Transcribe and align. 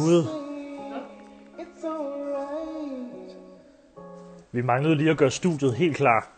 Gud. 0.00 0.24
Vi 4.52 4.62
manglede 4.62 4.94
lige 4.94 5.10
at 5.10 5.16
gøre 5.16 5.30
studiet 5.30 5.74
helt 5.74 5.96
klar. 5.96 6.28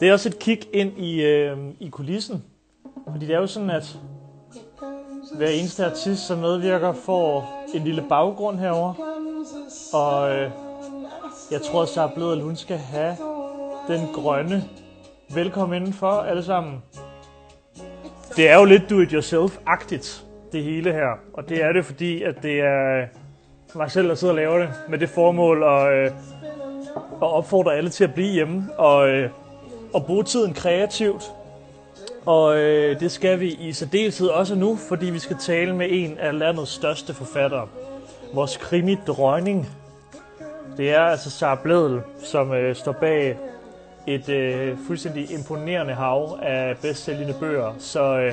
Det 0.00 0.08
er 0.08 0.12
også 0.12 0.28
et 0.28 0.38
kig 0.38 0.60
ind 0.72 0.98
i, 0.98 1.22
øh, 1.22 1.58
i 1.80 1.88
kulissen. 1.88 2.44
Fordi 3.12 3.26
det 3.26 3.34
er 3.34 3.38
jo 3.38 3.46
sådan, 3.46 3.70
at 3.70 3.98
hver 5.36 5.48
eneste 5.48 5.84
artist, 5.84 6.26
som 6.26 6.38
medvirker, 6.38 6.92
får 6.92 7.64
en 7.74 7.84
lille 7.84 8.04
baggrund 8.08 8.58
herover. 8.58 8.94
Og 9.92 10.34
øh, 10.34 10.50
jeg 11.50 11.62
tror, 11.62 11.82
at 11.82 11.88
Sarah 11.88 12.14
Bledel, 12.14 12.42
hun 12.42 12.56
skal 12.56 12.76
have 12.76 13.16
den 13.88 14.08
grønne 14.14 14.64
velkommen 15.34 15.76
indenfor 15.76 16.10
alle 16.10 16.44
sammen. 16.44 16.82
Det 18.36 18.48
er 18.48 18.58
jo 18.58 18.64
lidt 18.64 18.90
do-it-yourself-agtigt, 18.90 20.24
det 20.54 20.64
hele 20.64 20.92
her. 20.92 21.18
Og 21.32 21.48
det 21.48 21.64
er 21.64 21.72
det, 21.72 21.84
fordi 21.84 22.22
at 22.22 22.42
det 22.42 22.60
er 22.60 23.00
øh, 23.00 23.06
mig 23.74 23.90
selv, 23.90 24.08
der 24.08 24.14
sidder 24.14 24.32
og 24.32 24.36
laver 24.36 24.58
det 24.58 24.68
med 24.88 24.98
det 24.98 25.08
formål 25.08 25.62
at, 25.62 25.92
øh, 25.92 26.06
at 27.22 27.32
opfordre 27.32 27.76
alle 27.76 27.90
til 27.90 28.04
at 28.04 28.14
blive 28.14 28.32
hjemme 28.32 28.68
og, 28.78 29.08
øh, 29.08 29.30
og 29.94 30.06
bruge 30.06 30.24
tiden 30.24 30.54
kreativt. 30.54 31.24
Og 32.26 32.56
øh, 32.58 33.00
det 33.00 33.10
skal 33.10 33.40
vi 33.40 33.52
i 33.60 33.72
særdeleshed 33.72 34.28
også 34.28 34.54
nu, 34.54 34.76
fordi 34.88 35.06
vi 35.06 35.18
skal 35.18 35.36
tale 35.40 35.76
med 35.76 35.86
en 35.90 36.18
af 36.18 36.38
landets 36.38 36.70
største 36.70 37.14
forfattere. 37.14 37.68
Vores 38.34 38.56
krimi-drøgning. 38.56 39.68
Det 40.76 40.92
er 40.92 41.00
altså 41.00 41.30
Sara 41.30 41.58
Bledel, 41.62 42.00
som 42.18 42.52
øh, 42.52 42.74
står 42.76 42.92
bag 42.92 43.38
et 44.06 44.28
øh, 44.28 44.76
fuldstændig 44.86 45.32
imponerende 45.32 45.94
hav 45.94 46.38
af 46.42 46.76
bedstsælgende 46.82 47.34
bøger. 47.40 47.74
Så 47.78 48.18
øh, 48.18 48.32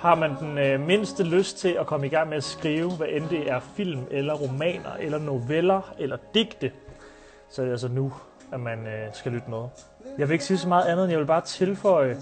har 0.00 0.14
man 0.14 0.36
den 0.40 0.58
øh, 0.58 0.80
mindste 0.80 1.22
lyst 1.22 1.58
til 1.58 1.68
at 1.68 1.86
komme 1.86 2.06
i 2.06 2.08
gang 2.08 2.28
med 2.28 2.36
at 2.36 2.44
skrive, 2.44 2.90
hvad 2.90 3.06
end 3.10 3.28
det 3.28 3.50
er 3.50 3.60
film, 3.76 4.00
eller 4.10 4.34
romaner, 4.34 4.94
eller 5.00 5.18
noveller, 5.18 5.94
eller 5.98 6.16
digte, 6.34 6.72
så 7.50 7.62
er 7.62 7.64
det 7.64 7.72
altså 7.72 7.88
nu, 7.88 8.12
at 8.52 8.60
man 8.60 8.86
øh, 8.86 9.14
skal 9.14 9.32
lytte 9.32 9.50
med. 9.50 9.68
Jeg 10.18 10.28
vil 10.28 10.32
ikke 10.32 10.44
sige 10.44 10.58
så 10.58 10.68
meget 10.68 10.84
andet, 10.84 11.04
end 11.04 11.10
jeg 11.10 11.20
vil 11.20 11.26
bare 11.26 11.40
tilføje 11.40 12.16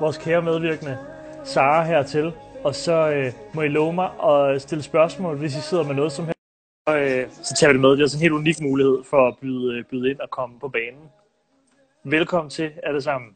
vores 0.00 0.18
kære 0.18 0.42
medvirkende, 0.42 0.98
Sara 1.44 1.84
hertil. 1.84 2.32
Og 2.64 2.74
så 2.74 3.10
øh, 3.10 3.32
må 3.54 3.62
I 3.62 3.68
love 3.68 3.92
mig 3.92 4.10
at 4.24 4.62
stille 4.62 4.82
spørgsmål, 4.82 5.36
hvis 5.36 5.56
I 5.56 5.60
sidder 5.60 5.84
med 5.84 5.94
noget 5.94 6.12
som 6.12 6.24
helst. 6.24 6.40
Så, 6.88 6.96
øh, 6.96 7.26
så 7.42 7.54
tager 7.54 7.68
vi 7.68 7.72
det 7.72 7.80
med. 7.80 7.90
Det 7.90 7.98
er 7.98 8.02
altså 8.02 8.16
en 8.16 8.22
helt 8.22 8.32
unik 8.32 8.60
mulighed 8.60 8.98
for 9.10 9.28
at 9.28 9.34
byde, 9.40 9.78
øh, 9.78 9.84
byde 9.84 10.10
ind 10.10 10.20
og 10.20 10.30
komme 10.30 10.60
på 10.60 10.68
banen. 10.68 11.10
Velkommen 12.04 12.50
til 12.50 12.72
alle 12.82 13.02
sammen. 13.02 13.30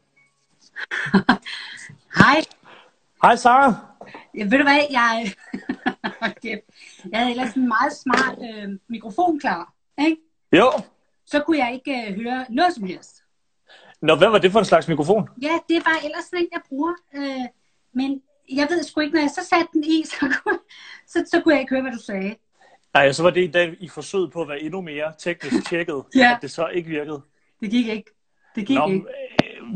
Hej. 2.21 2.64
Hej 3.25 3.37
Sara. 3.37 3.75
Ja, 4.35 4.45
ved 4.45 4.59
du 4.59 4.63
hvad, 4.63 4.81
jeg, 4.91 5.33
okay. 6.31 6.59
jeg 7.11 7.19
havde 7.19 7.31
ellers 7.31 7.55
en 7.55 7.69
meget 7.69 7.93
smart 7.93 8.39
øh, 8.39 8.79
mikrofon 8.89 9.41
klar. 9.41 9.73
Ikke? 9.99 10.17
Jo. 10.53 10.71
Så 11.27 11.41
kunne 11.41 11.59
jeg 11.59 11.75
ikke 11.75 12.07
øh, 12.09 12.21
høre 12.21 12.47
noget 12.49 12.75
som 12.75 12.85
helst. 12.85 13.23
Nå, 14.03 14.15
hvad 14.15 14.29
var 14.29 14.39
det 14.39 14.53
for 14.53 14.59
en 14.59 14.65
slags 14.65 14.89
mikrofon? 14.89 15.29
Ja, 15.43 15.59
det 15.69 15.85
var 15.85 16.01
ellers 16.05 16.25
sådan 16.25 16.39
en, 16.39 16.49
jeg 16.53 16.61
bruger. 16.69 16.93
Øh, 17.15 17.47
men 17.93 18.23
jeg 18.53 18.67
ved 18.71 18.83
sgu 18.83 19.01
ikke, 19.01 19.15
når 19.15 19.21
jeg 19.21 19.31
så 19.31 19.45
satte 19.45 19.69
den 19.73 19.85
i, 19.85 20.05
så 20.11 20.17
kunne, 20.45 20.59
så, 21.07 21.25
så 21.31 21.41
kunne 21.41 21.55
jeg 21.55 21.61
ikke 21.61 21.75
høre, 21.75 21.83
hvad 21.83 21.93
du 21.93 22.03
sagde. 22.03 22.35
Nej, 22.95 23.13
så 23.13 23.23
var 23.23 23.31
det 23.31 23.55
da 23.55 23.75
I 23.81 23.89
forsøgte 23.89 24.31
på 24.31 24.43
at 24.43 24.49
være 24.49 24.61
endnu 24.61 24.81
mere 24.81 25.13
teknisk 25.19 25.69
tjekket, 25.69 26.05
Ja. 26.17 26.33
at 26.37 26.43
det 26.43 26.51
så 26.51 26.69
ikke 26.69 26.89
virkede. 26.89 27.23
Det 27.61 27.71
gik 27.71 27.87
ikke. 27.87 28.11
Det 28.55 28.67
gik 28.67 28.79
Nå, 28.79 28.89
ikke. 28.89 29.07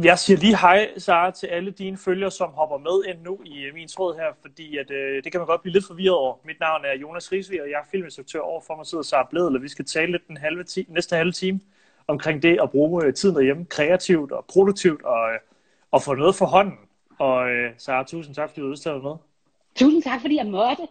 Jeg 0.05 0.19
siger 0.19 0.39
lige 0.39 0.57
hej, 0.57 0.99
Sara, 0.99 1.31
til 1.31 1.47
alle 1.47 1.71
dine 1.71 1.97
følgere, 1.97 2.31
som 2.31 2.51
hopper 2.51 2.79
med 2.79 3.15
ind 3.15 3.23
nu 3.23 3.41
i 3.45 3.63
øh, 3.63 3.75
min 3.75 3.89
tråd 3.89 4.15
her, 4.15 4.33
fordi 4.41 4.77
at, 4.77 4.91
øh, 4.91 5.25
det 5.25 5.33
kan 5.33 5.41
man 5.41 5.47
godt 5.47 5.63
blive 5.63 5.73
lidt 5.73 5.87
forvirret 5.87 6.17
over. 6.17 6.35
Mit 6.45 6.61
navn 6.61 6.85
er 6.85 6.99
Jonas 6.99 7.33
Risvig, 7.33 7.63
og 7.63 7.71
jeg 7.71 7.75
er 7.77 7.89
filminstruktør 7.91 8.41
over 8.41 8.61
for 8.67 8.77
mig 8.77 8.87
sidder 8.87 9.05
Sara 9.05 9.27
Bledel, 9.31 9.57
og 9.57 9.63
vi 9.63 9.69
skal 9.69 9.85
tale 9.85 10.13
lidt 10.13 10.29
den 10.29 10.37
halve 10.37 10.65
ti- 10.65 10.87
næste 10.89 11.17
halve 11.17 11.33
time 11.33 11.61
omkring 12.07 12.43
det 12.43 12.59
at 12.63 12.71
bruge 12.71 13.05
øh, 13.05 13.15
tiden 13.15 13.35
derhjemme 13.37 13.65
kreativt 13.65 14.33
og 14.33 14.45
produktivt 14.49 15.03
og, 15.03 15.33
øh, 15.33 15.39
og 15.91 16.03
få 16.03 16.15
noget 16.15 16.35
for 16.35 16.47
hånden. 16.47 16.79
Og 17.19 17.51
øh, 17.51 17.73
Sara, 17.79 18.05
tusind 18.05 18.35
tak, 18.35 18.49
fordi 18.49 18.61
du 18.61 18.67
udstillede 18.67 19.03
med. 19.03 19.15
Tusind 19.77 20.03
tak, 20.03 20.21
fordi 20.21 20.37
jeg 20.37 20.47
måtte. 20.47 20.83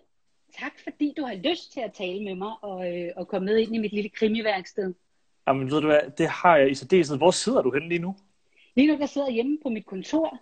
Tak, 0.60 0.72
fordi 0.84 1.14
du 1.18 1.24
har 1.26 1.36
lyst 1.36 1.74
til 1.74 1.80
at 1.80 1.94
tale 1.94 2.24
med 2.24 2.36
mig 2.36 2.52
og, 2.62 2.98
øh, 2.98 3.10
og 3.16 3.28
komme 3.28 3.46
med 3.46 3.58
ind 3.58 3.76
i 3.76 3.78
mit 3.78 3.92
lille 3.92 4.10
krimiværksted. 4.10 4.94
Jamen, 5.48 5.72
ved 5.72 5.82
du 5.82 5.88
hvad, 5.88 6.00
det 6.18 6.28
har 6.28 6.58
jeg 6.58 6.72
i 6.72 6.76
særdeleshed. 6.76 7.18
Hvor 7.18 7.32
sidder 7.32 7.62
du 7.62 7.72
henne 7.74 7.90
lige 7.90 8.00
nu? 8.00 8.16
Lige 8.78 8.88
nu, 8.94 8.98
der 9.00 9.06
sidder 9.06 9.28
jeg 9.28 9.34
hjemme 9.34 9.58
på 9.64 9.70
mit 9.70 9.86
kontor, 9.86 10.38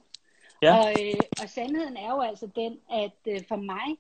Ja. 0.62 0.78
Og, 0.78 0.92
øh, 1.02 1.14
og 1.44 1.50
sandheden 1.50 1.98
er 1.98 2.12
jo 2.16 2.22
altså 2.22 2.48
den, 2.56 2.78
at 2.94 3.12
øh, 3.28 3.42
for 3.48 3.56
mig, 3.56 3.98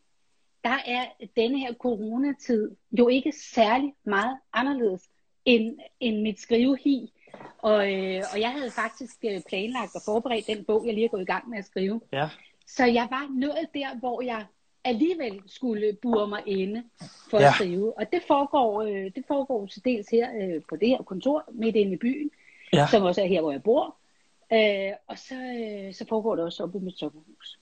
der 0.64 0.78
er 0.86 1.06
denne 1.36 1.60
her 1.60 1.74
coronatid 1.74 2.72
jo 2.92 3.08
ikke 3.08 3.32
særlig 3.32 3.94
meget 4.04 4.38
anderledes 4.54 5.10
end, 5.46 5.80
end 6.00 6.22
mit 6.22 6.40
skrivehi. 6.40 7.14
Og, 7.58 7.94
øh, 7.94 8.24
og 8.34 8.40
jeg 8.42 8.52
havde 8.52 8.72
faktisk 8.72 9.16
øh, 9.26 9.42
planlagt 9.50 9.96
og 9.96 10.02
forberedt 10.06 10.48
den 10.48 10.64
bog, 10.66 10.86
jeg 10.86 10.94
lige 10.94 11.06
er 11.06 11.10
gået 11.10 11.22
i 11.22 11.26
gang 11.26 11.50
med 11.50 11.58
at 11.58 11.66
skrive. 11.66 12.02
Ja. 12.14 12.30
Så 12.68 12.86
jeg 12.86 13.08
var 13.12 13.28
nået 13.36 13.68
der, 13.74 13.96
hvor 14.00 14.22
jeg 14.22 14.46
alligevel 14.84 15.42
skulle 15.48 15.98
bure 16.02 16.28
mig 16.28 16.42
inde 16.46 16.84
for 17.30 17.40
Ja. 17.40 17.48
at 17.48 17.54
skrive. 17.54 17.98
Og 17.98 18.12
det 18.14 18.22
foregår, 18.28 18.82
øh, 18.82 19.12
det 19.16 19.24
foregår 19.28 19.66
til 19.66 19.86
dels 19.86 20.10
her 20.10 20.30
øh, 20.42 20.62
på 20.70 20.76
det 20.76 20.88
her 20.88 21.02
kontor, 21.04 21.44
midt 21.52 21.76
inde 21.76 21.94
i 21.94 21.98
byen, 21.98 22.32
Ja. 22.74 22.88
som 22.92 23.04
også 23.04 23.22
er 23.22 23.26
her, 23.28 23.42
hvor 23.42 23.52
jeg 23.52 23.64
bor. 23.64 23.96
Øh, 24.54 24.92
og 25.08 25.18
så, 25.18 25.36
øh, 25.36 25.94
så 25.94 26.06
foregår 26.10 26.36
det 26.36 26.46
også 26.46 26.64
oppe 26.64 26.78
i 26.78 26.82
mit 26.82 27.00
sommerhus. 27.00 27.60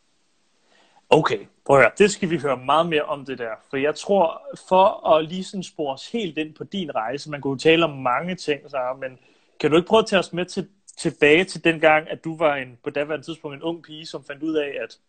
Okay, 1.10 1.40
prøv 1.66 1.78
at 1.78 1.84
høre. 1.84 1.92
Det 1.98 2.12
skal 2.12 2.30
vi 2.30 2.38
høre 2.38 2.58
meget 2.58 2.90
mere 2.90 3.04
om 3.04 3.26
det 3.26 3.38
der. 3.38 3.52
For 3.70 3.78
jeg 3.78 3.96
tror, 3.96 4.42
for 4.68 5.10
at 5.10 5.26
lige 5.26 5.44
sådan 5.44 5.64
spore 5.64 5.94
os 5.94 6.12
helt 6.12 6.38
ind 6.38 6.54
på 6.54 6.64
din 6.64 6.96
rejse, 6.96 7.30
man 7.30 7.42
kunne 7.42 7.60
tale 7.60 7.86
om 7.86 7.98
mange 7.98 8.36
ting, 8.36 8.70
Sarah, 8.70 9.00
men 9.00 9.20
kan 9.60 9.72
du 9.72 9.78
ikke 9.78 9.88
prøve 9.88 10.00
at 10.00 10.06
tage 10.06 10.20
os 10.20 10.34
med 10.34 10.46
til, 10.46 10.70
tilbage 10.98 11.44
til 11.44 11.64
den 11.64 11.80
gang, 11.80 12.10
at 12.10 12.24
du 12.24 12.38
var 12.38 12.56
en, 12.56 12.78
på 12.84 12.90
daværende 12.90 13.26
tidspunkt 13.26 13.56
en 13.56 13.64
ung 13.64 13.84
pige, 13.84 14.06
som 14.06 14.24
fandt 14.24 14.44
ud 14.44 14.56
af, 14.56 14.78
at 14.84 15.00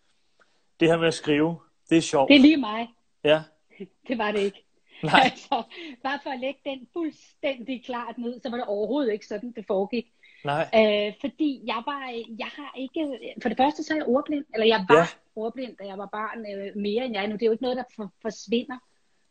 det 0.80 0.88
her 0.88 0.96
med 0.96 1.08
at 1.08 1.14
skrive, 1.14 1.58
det 1.90 1.98
er 1.98 2.02
sjovt. 2.02 2.28
Det 2.28 2.36
er 2.36 2.40
lige 2.40 2.56
mig. 2.56 2.88
Ja, 3.24 3.42
Det 4.08 4.18
var 4.18 4.32
det 4.32 4.40
ikke. 4.40 4.64
nej, 5.02 5.20
Altså, 5.30 5.62
bare 6.02 6.18
for 6.22 6.30
at 6.30 6.40
lægge 6.40 6.60
den 6.64 6.88
fuldstændig 6.92 7.84
klart 7.84 8.18
ned, 8.18 8.40
så 8.40 8.50
var 8.50 8.56
det 8.56 8.66
overhovedet 8.66 9.12
ikke 9.12 9.26
sådan, 9.26 9.52
det 9.52 9.66
foregik. 9.66 10.12
Nej. 10.44 10.64
Øh, 10.74 11.12
fordi 11.20 11.62
jeg 11.66 11.82
var, 11.86 12.24
jeg 12.38 12.46
har 12.46 12.74
ikke, 12.78 13.18
for 13.42 13.48
det 13.48 13.58
første 13.58 13.82
så 13.82 13.92
er 13.94 13.96
jeg 13.96 14.06
ordblind, 14.06 14.44
eller 14.54 14.66
jeg 14.66 14.84
var 14.88 14.96
Ja. 14.96 15.06
ordblind, 15.36 15.76
da 15.76 15.84
jeg 15.86 15.98
var 15.98 16.06
barn, 16.12 16.38
øh, 16.52 16.76
mere 16.76 17.04
end 17.04 17.14
jeg 17.14 17.24
er 17.24 17.28
nu. 17.28 17.32
Det 17.32 17.42
er 17.42 17.46
jo 17.46 17.52
ikke 17.52 17.62
noget, 17.62 17.76
der 17.76 17.84
for, 17.96 18.12
forsvinder 18.22 18.78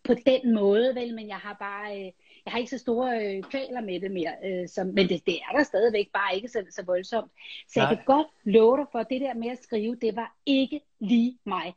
på 0.04 0.14
den 0.14 0.54
måde, 0.54 0.96
vel, 0.96 1.16
men 1.16 1.28
jeg 1.28 1.36
har 1.38 1.54
bare, 1.60 2.00
øh, 2.00 2.12
jeg 2.46 2.52
har 2.52 2.58
ikke 2.58 2.70
så 2.70 2.78
store 2.78 3.36
øh, 3.36 3.44
kvaler 3.44 3.82
med 3.82 4.00
det 4.02 4.12
mere, 4.12 4.34
øh, 4.46 4.68
som, 4.70 4.88
men 4.88 5.10
det, 5.10 5.26
det 5.26 5.36
er 5.36 5.58
der 5.58 5.64
stadigvæk, 5.64 6.12
bare 6.14 6.36
ikke 6.36 6.48
så, 6.48 6.64
så 6.70 6.84
voldsomt. 6.86 7.32
Så 7.68 7.80
Nej. 7.80 7.88
jeg 7.88 7.98
kan 7.98 8.06
godt 8.06 8.28
love 8.44 8.78
dig 8.78 8.86
for, 8.92 9.00
at 9.00 9.08
det 9.10 9.22
der 9.22 9.34
med 9.34 9.50
at 9.50 9.64
skrive, 9.64 9.96
det 9.96 10.16
var 10.16 10.36
ikke 10.46 10.82
lige 11.00 11.38
mig. 11.46 11.74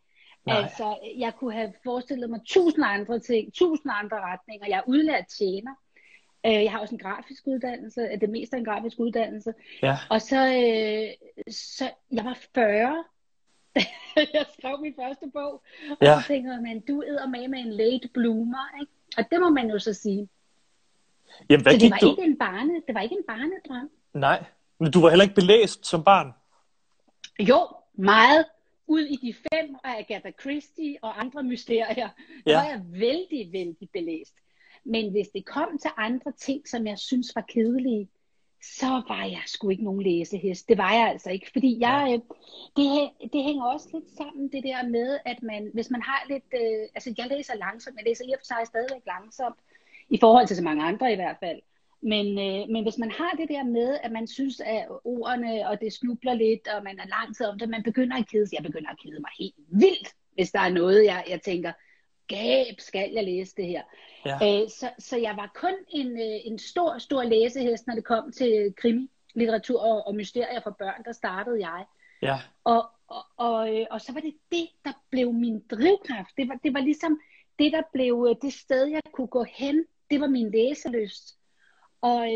Nej. 0.47 0.57
Altså, 0.63 0.97
jeg 1.19 1.33
kunne 1.35 1.53
have 1.53 1.73
forestillet 1.85 2.31
mig 2.31 2.41
tusind 2.47 2.85
andre 2.87 3.19
ting, 3.19 3.55
tusind 3.55 3.93
andre 3.95 4.21
retninger. 4.21 4.67
Jeg 4.69 4.79
er 4.79 4.83
udlært 4.87 5.25
tjener. 5.39 5.75
Øh, 6.47 6.53
Jeg 6.65 6.71
har 6.73 6.79
også 6.79 6.95
en 6.95 6.99
grafisk 6.99 7.43
uddannelse, 7.47 8.01
øh, 8.01 8.21
det 8.21 8.31
meste 8.31 8.57
af 8.57 8.59
en 8.61 8.65
grafisk 8.65 8.99
uddannelse. 9.01 9.53
Ja, 9.83 9.97
Og 10.11 10.21
så, 10.21 10.37
øh, 10.37 11.53
så 11.53 11.91
jeg 12.12 12.25
var 12.25 12.39
40, 12.55 13.05
da 13.75 13.81
jeg 14.34 14.45
skrev 14.59 14.81
min 14.81 14.95
første 15.01 15.31
bog. 15.33 15.62
Og 15.91 15.97
Ja. 16.03 16.21
så 16.21 16.27
tænkte 16.29 16.53
jeg, 16.53 16.62
men 16.62 16.81
du 16.81 17.01
er 17.01 17.27
med 17.27 17.49
med 17.49 17.59
en 17.59 17.73
late 17.73 18.09
bloomer, 18.15 18.81
ikke? 18.81 18.93
Og 19.19 19.25
det 19.31 19.41
må 19.41 19.51
man 19.51 19.71
jo 19.71 19.79
så 19.79 19.93
sige. 19.93 20.28
Jamen, 21.51 21.63
hvad 21.63 21.72
så 21.72 21.78
det 21.78 21.91
var, 21.91 21.98
du? 21.98 22.10
ikke 22.10 22.22
en 22.22 22.39
barne, 22.39 22.72
det 22.87 22.95
var 22.95 23.01
ikke 23.01 23.15
en 23.15 23.25
barnedrøm. 23.27 23.91
Nej, 24.15 24.45
men 24.78 24.91
du 24.93 25.01
var 25.01 25.09
heller 25.09 25.22
ikke 25.22 25.34
belæst 25.34 25.87
som 25.87 26.04
barn. 26.04 26.33
Jo, 27.41 27.69
meget 27.95 28.45
ud 28.87 29.01
i 29.01 29.16
de 29.16 29.34
fem 29.53 29.77
af 29.84 29.98
Agatha 29.98 30.31
Christie 30.41 30.97
og 31.03 31.21
andre 31.21 31.43
mysterier. 31.43 32.09
Ja. 32.47 32.57
var 32.57 32.65
jeg 32.65 32.81
vældig, 32.84 33.53
vældig 33.53 33.89
belæst. 33.93 34.34
Men 34.86 35.10
hvis 35.10 35.28
det 35.28 35.44
kom 35.44 35.78
til 35.78 35.91
andre 35.97 36.33
ting, 36.33 36.68
som 36.68 36.86
jeg 36.86 36.98
synes 36.98 37.33
var 37.34 37.44
kedelige, 37.48 38.09
så 38.62 39.03
var 39.09 39.24
jeg 39.24 39.42
sgu 39.47 39.71
ikke 39.71 39.84
nogen 39.84 40.03
læsehest. 40.03 40.68
Det 40.68 40.78
var 40.78 40.92
jeg 40.92 41.09
altså 41.09 41.30
ikke, 41.30 41.50
fordi 41.53 41.80
jeg, 41.80 42.03
øh, 42.12 42.36
det, 42.77 43.10
det 43.33 43.42
hænger 43.44 43.65
også 43.65 43.88
lidt 43.94 44.10
sammen, 44.16 44.53
det 44.53 44.65
der 44.65 44.88
med, 44.88 45.18
at 45.24 45.42
man, 45.42 45.71
hvis 45.74 45.91
man 45.91 46.03
har 46.03 46.27
lidt, 46.28 46.44
øh, 46.54 46.88
altså 46.94 47.15
jeg 47.18 47.27
læser 47.30 47.54
langsomt, 47.54 47.97
jeg 47.97 48.06
læser 48.06 48.24
i 48.24 48.33
og 48.33 48.38
for 48.41 48.44
sig 48.44 48.62
stadigvæk 48.66 49.03
langsomt, 49.06 49.56
i 50.10 50.18
forhold 50.21 50.47
til 50.47 50.56
så 50.56 50.62
mange 50.62 50.84
andre 50.84 51.12
i 51.12 51.16
hvert 51.16 51.36
fald. 51.41 51.60
Men, 52.03 52.27
øh, 52.27 52.68
men 52.72 52.83
hvis 52.83 52.98
man 52.98 53.10
har 53.10 53.30
det 53.38 53.48
der 53.48 53.65
med, 53.65 53.98
at 54.03 54.12
man 54.12 54.27
synes, 54.27 54.60
at 54.60 54.86
ordene, 55.04 55.68
og 55.68 55.80
det 55.80 55.92
snubler 55.92 56.34
lidt, 56.34 56.68
og 56.68 56.84
man 56.84 56.98
er 56.98 57.06
lang 57.06 57.36
tid 57.36 57.47
om 57.47 57.59
det, 57.59 57.68
man 57.68 57.83
begynder 57.83 58.16
at 58.16 58.28
kede 58.30 58.47
sig. 58.47 58.56
Jeg 58.56 58.65
begynder 58.65 58.91
at 58.91 59.00
kede 59.03 59.21
mig 59.21 59.30
helt 59.38 59.54
vildt, 59.68 60.09
hvis 60.34 60.50
der 60.50 60.60
er 60.60 60.72
noget, 60.72 61.04
jeg, 61.04 61.24
jeg 61.28 61.42
tænker, 61.42 61.72
gab, 62.28 62.75
skal 62.78 63.11
jeg 63.15 63.25
læse 63.25 63.55
det 63.57 63.67
her? 63.67 63.83
Ja. 64.27 64.34
Øh, 64.34 64.71
så, 64.71 64.91
så 64.99 65.17
jeg 65.17 65.37
var 65.37 65.51
kun 65.55 65.75
en, 65.89 66.07
øh, 66.07 66.41
en 66.45 66.59
stor, 66.59 66.99
stor 66.99 67.23
læsehest, 67.23 67.87
når 67.87 67.95
det 67.95 68.05
kom 68.05 68.33
til 68.33 68.75
krimi, 68.77 69.11
litteratur 69.34 69.81
og, 69.81 70.07
og 70.07 70.15
mysterier 70.15 70.61
for 70.61 70.71
børn, 70.71 71.05
der 71.05 71.13
startede 71.13 71.69
jeg. 71.69 71.84
Ja, 72.23 72.37
Og, 72.65 72.87
og, 73.09 73.25
og, 73.37 73.75
øh, 73.75 73.87
og 73.91 74.01
så 74.01 74.13
var 74.13 74.21
det 74.21 74.34
det, 74.53 74.69
der 74.84 74.93
blev 75.11 75.33
min 75.33 75.63
drivkraft. 75.71 76.37
Det 76.37 76.49
var, 76.49 76.59
det 76.65 76.75
var 76.75 76.81
ligesom 76.81 77.21
det, 77.59 77.73
der 77.73 77.83
blev 77.93 78.27
øh, 78.31 78.37
det 78.43 78.53
sted, 78.53 78.87
jeg 78.87 79.03
kunne 79.13 79.27
gå 79.27 79.45
hen, 79.49 79.84
det 80.11 80.21
var 80.21 80.27
min 80.27 80.51
læselyst. 80.51 81.37
Og, 82.01 82.29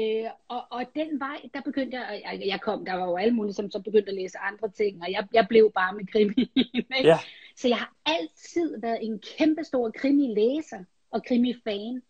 og, 0.48 0.62
og 0.70 0.84
den 0.94 1.20
vej, 1.20 1.40
der 1.54 1.60
begyndte 1.60 1.98
jeg, 1.98 2.22
jeg, 2.24 2.42
jeg 2.46 2.60
kom, 2.60 2.84
der 2.84 2.94
var 2.94 3.04
jo 3.06 3.16
alle 3.16 3.34
mulige, 3.34 3.54
som 3.54 3.70
så 3.70 3.80
begyndte 3.80 4.08
at 4.08 4.14
læse 4.14 4.38
andre 4.38 4.70
ting, 4.70 5.02
og 5.02 5.12
jeg, 5.12 5.26
jeg 5.32 5.46
blev 5.48 5.72
bare 5.74 5.94
med 5.94 6.06
krimi. 6.06 6.52
Ja. 7.04 7.18
Så 7.60 7.68
jeg 7.68 7.76
har 7.76 7.94
altid 8.06 8.80
været 8.80 8.98
en 9.02 9.22
kæmpe 9.38 9.64
stor 9.64 9.90
krimi-læser 9.90 10.84
og 11.10 11.24
krimi-fan. 11.24 12.02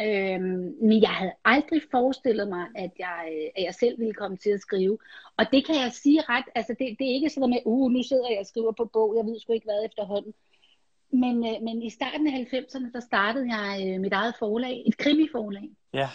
Øhm, 0.00 0.74
men 0.82 1.02
jeg 1.02 1.10
havde 1.10 1.32
aldrig 1.44 1.82
forestillet 1.90 2.48
mig, 2.48 2.66
at 2.74 2.90
jeg, 2.98 3.50
at 3.56 3.64
jeg 3.64 3.74
selv 3.74 3.98
ville 3.98 4.14
komme 4.14 4.36
til 4.36 4.50
at 4.50 4.60
skrive. 4.60 4.98
Og 5.36 5.44
det 5.52 5.66
kan 5.66 5.74
jeg 5.74 5.92
sige 5.92 6.22
ret, 6.28 6.44
altså 6.54 6.74
det, 6.78 6.96
det 6.98 7.10
er 7.10 7.14
ikke 7.14 7.30
sådan 7.30 7.50
med, 7.50 7.58
uh, 7.64 7.90
nu 7.90 8.02
sidder 8.02 8.28
jeg 8.30 8.38
og 8.40 8.46
skriver 8.46 8.72
på 8.72 8.84
bog, 8.84 9.16
jeg 9.16 9.26
ved 9.26 9.40
sgu 9.40 9.52
ikke 9.52 9.66
hvad 9.66 9.84
efterhånden. 9.84 10.34
Men, 11.10 11.36
øh, 11.46 11.62
men 11.62 11.82
i 11.82 11.90
starten 11.90 12.26
af 12.26 12.48
90'erne, 12.52 12.92
der 12.92 13.00
startede 13.00 13.56
jeg 13.56 13.88
øh, 13.88 14.00
mit 14.00 14.12
eget 14.12 14.34
forlag, 14.38 14.82
et 14.86 14.96
krimiforlag. 14.96 15.70
Ja. 15.94 16.08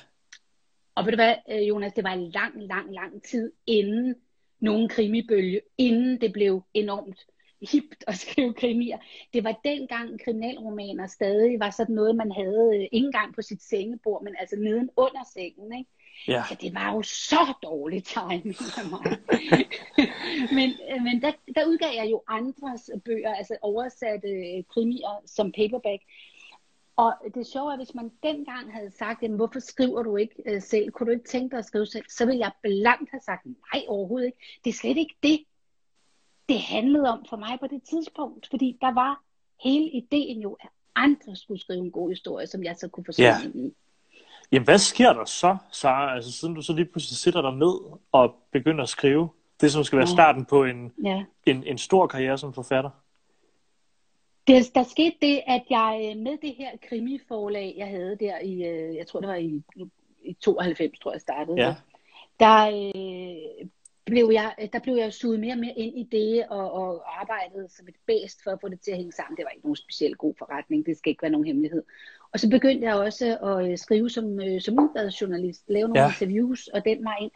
Og 0.96 1.06
ved 1.06 1.12
du 1.12 1.18
hvad, 1.18 1.36
øh, 1.52 1.68
Jonas, 1.68 1.94
det 1.94 2.04
var 2.04 2.16
lang, 2.16 2.64
lang, 2.64 2.94
lang 2.94 3.24
tid 3.24 3.52
inden 3.68 4.16
nogen 4.60 4.90
krimibølge, 4.90 5.62
inden 5.78 6.22
det 6.22 6.34
blev 6.34 6.64
enormt 6.74 7.26
hipt 7.72 8.04
at 8.08 8.16
skrive 8.16 8.54
krimier. 8.54 8.98
Det 9.34 9.44
var 9.44 9.60
dengang 9.66 10.24
kriminalromaner 10.24 11.08
stadig 11.08 11.60
var 11.60 11.70
sådan 11.70 11.96
noget, 11.96 12.16
man 12.16 12.32
havde 12.32 12.70
øh, 12.76 12.88
ikke 12.92 13.06
engang 13.06 13.36
på 13.36 13.42
sit 13.42 13.64
sengebord, 13.64 14.24
men 14.24 14.36
altså 14.40 14.56
neden 14.56 14.90
under 14.98 15.24
sengen. 15.34 15.78
Ikke? 15.78 15.90
Ja. 16.28 16.44
Så 16.50 16.56
det 16.62 16.74
var 16.74 16.94
jo 16.94 17.02
så 17.02 17.54
dårligt 17.64 18.06
timing 18.06 18.56
af 18.80 18.86
mig. 18.90 19.18
men 20.58 20.70
øh, 20.92 21.04
men 21.04 21.22
der, 21.22 21.32
der 21.56 21.66
udgav 21.66 21.92
jeg 21.96 22.08
jo 22.12 22.24
andres 22.28 22.90
bøger, 23.06 23.36
altså 23.36 23.58
oversatte 23.62 24.28
øh, 24.28 24.64
krimier 24.74 25.22
som 25.26 25.52
paperback. 25.52 26.02
Og 26.96 27.14
det 27.36 27.48
sjove 27.48 27.74
er, 27.74 27.78
hvis 27.78 27.96
man 27.96 28.12
dengang 28.24 28.74
havde 28.74 28.92
sagt, 28.92 29.24
jamen, 29.24 29.38
hvorfor 29.38 29.60
skriver 29.60 30.04
du 30.04 30.18
ikke 30.18 30.36
øh, 30.46 30.62
selv? 30.62 30.92
Kunne 30.92 31.08
du 31.08 31.12
ikke 31.12 31.30
tænke 31.30 31.52
dig 31.52 31.60
at 31.60 31.66
skrive 31.66 31.86
selv? 31.86 32.06
Så 32.10 32.26
ville 32.26 32.40
jeg 32.40 32.52
blankt 32.62 33.12
have 33.12 33.22
sagt, 33.22 33.46
nej 33.46 33.84
overhovedet 33.88 34.26
ikke. 34.26 34.38
Det 34.64 34.70
er 34.70 34.74
slet 34.74 34.98
ikke 34.98 35.16
det, 35.24 35.40
det 36.50 36.60
handlede 36.60 37.10
om 37.10 37.26
for 37.30 37.38
mig 37.38 37.60
på 37.60 37.68
det 37.68 37.82
tidspunkt. 37.90 38.48
Fordi 38.50 38.78
der 38.82 38.94
var 38.94 39.22
hele 39.64 39.90
ideen 39.90 40.42
jo, 40.42 40.58
at 40.62 40.70
andre 40.96 41.36
skulle 41.36 41.62
skrive 41.62 41.80
en 41.80 41.92
god 41.92 42.10
historie, 42.10 42.48
som 42.48 42.64
jeg 42.64 42.76
så 42.78 42.88
kunne 42.88 43.06
forstå 43.06 43.24
ja. 43.24 43.38
i. 43.56 43.74
Jamen, 44.52 44.66
hvad 44.66 44.78
sker 44.78 45.14
der 45.14 45.26
så, 45.26 45.58
Sara? 45.72 46.16
Altså, 46.16 46.32
siden 46.32 46.54
du 46.54 46.62
så 46.62 46.74
lige 46.74 46.86
pludselig 46.86 47.18
sætter 47.18 47.42
dig 47.42 47.54
ned 47.54 47.98
og 48.12 48.36
begynder 48.52 48.84
at 48.84 48.90
skrive, 48.90 49.30
det 49.62 49.72
som 49.72 49.84
skal 49.84 49.98
være 49.98 50.08
starten 50.08 50.46
på 50.46 50.64
en, 50.64 50.94
ja. 51.04 51.24
en, 51.46 51.64
en 51.64 51.78
stor 51.78 52.08
karriere 52.08 52.38
som 52.38 52.54
forfatter? 52.54 52.90
Det, 54.48 54.76
der 54.76 54.84
skete 54.84 55.16
det, 55.22 55.42
at 55.48 55.64
jeg 55.70 56.10
øh, 56.10 56.22
med 56.22 56.38
det 56.42 56.56
her 56.56 56.70
krimiforlag, 56.90 57.74
jeg 57.78 57.88
havde 57.88 58.18
der 58.20 58.40
i, 58.40 58.54
øh, 58.54 58.96
jeg 58.96 59.08
tror 59.08 59.20
det 59.20 59.30
var 59.30 59.36
i, 59.36 59.64
i 60.24 60.34
92, 60.34 61.00
tror 61.00 61.12
jeg 61.12 61.22
startede, 61.22 61.62
ja. 61.62 61.76
der 62.40 62.68
øh, 62.68 63.68
blev 64.06 64.30
jeg, 64.34 64.70
der 64.74 64.80
blev 64.80 64.96
jeg 64.96 65.14
suget 65.14 65.40
mere 65.40 65.54
og 65.54 65.60
mere 65.60 65.74
ind 65.78 66.00
i 66.00 66.04
det, 66.12 66.46
og, 66.50 66.72
og 66.72 67.22
arbejdede 67.22 67.70
som 67.70 67.88
et 67.88 67.96
bedst 68.08 68.44
for 68.44 68.52
at 68.52 68.62
få 68.62 68.70
det 68.70 68.82
til 68.82 68.92
at 68.92 68.98
hænge 68.98 69.12
sammen. 69.12 69.38
Det 69.38 69.46
var 69.46 69.50
ikke 69.50 69.66
nogen 69.66 69.76
specielt 69.76 70.18
god 70.18 70.34
forretning, 70.38 70.86
det 70.86 70.98
skal 70.98 71.10
ikke 71.10 71.22
være 71.22 71.32
nogen 71.32 71.48
hemmelighed. 71.48 71.84
Og 72.34 72.40
så 72.40 72.50
begyndte 72.50 72.88
jeg 72.88 72.96
også 72.96 73.38
at 73.38 73.72
øh, 73.72 73.78
skrive 73.78 74.10
som, 74.10 74.40
som 74.60 74.80
udbadsjournalist, 74.80 75.64
lave 75.68 75.88
nogle 75.88 76.02
ja. 76.02 76.08
interviews, 76.08 76.68
og 76.68 76.86
den 76.86 77.04
mig 77.04 77.16
ind. 77.22 77.32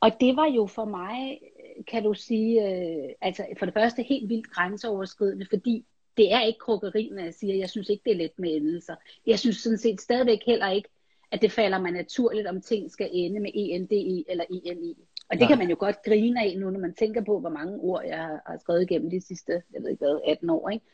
Og 0.00 0.10
det 0.20 0.36
var 0.36 0.46
jo 0.46 0.66
for 0.66 0.84
mig, 0.84 1.40
kan 1.88 2.02
du 2.02 2.14
sige, 2.14 2.68
øh, 2.68 3.08
altså 3.20 3.46
for 3.58 3.66
det 3.66 3.74
første 3.74 4.02
helt 4.02 4.28
vildt 4.28 4.50
grænseoverskridende, 4.50 5.46
fordi 5.50 5.84
det 6.16 6.32
er 6.32 6.40
ikke 6.40 6.58
krukkeri, 6.58 7.10
når 7.12 7.22
jeg 7.22 7.34
siger, 7.34 7.54
jeg 7.54 7.70
synes 7.70 7.88
ikke, 7.88 8.02
det 8.04 8.12
er 8.12 8.16
let 8.16 8.38
med 8.38 8.56
endelser. 8.56 8.94
Jeg 9.26 9.38
synes 9.38 9.56
sådan 9.56 9.78
set 9.78 10.00
stadigvæk 10.00 10.38
heller 10.46 10.70
ikke, 10.70 10.88
at 11.30 11.42
det 11.42 11.52
falder 11.52 11.78
mig 11.78 11.90
naturligt, 11.90 12.46
om 12.46 12.60
ting 12.60 12.90
skal 12.90 13.10
ende 13.12 13.40
med 13.40 13.50
ENDI 13.54 14.24
eller 14.28 14.44
ENI. 14.50 14.96
Og 15.28 15.34
det 15.34 15.40
Nej. 15.40 15.48
kan 15.48 15.58
man 15.58 15.70
jo 15.70 15.76
godt 15.78 16.02
grine 16.02 16.42
af 16.42 16.54
nu, 16.58 16.70
når 16.70 16.80
man 16.80 16.94
tænker 16.94 17.24
på, 17.24 17.40
hvor 17.40 17.48
mange 17.48 17.78
ord 17.78 18.02
jeg 18.06 18.40
har 18.46 18.58
skrevet 18.60 18.82
igennem 18.82 19.10
de 19.10 19.20
sidste, 19.20 19.62
jeg 19.72 19.82
ved 19.82 19.90
ikke 19.90 20.04
hvad, 20.04 20.20
18 20.26 20.50
år. 20.50 20.68
Ikke? 20.68 20.86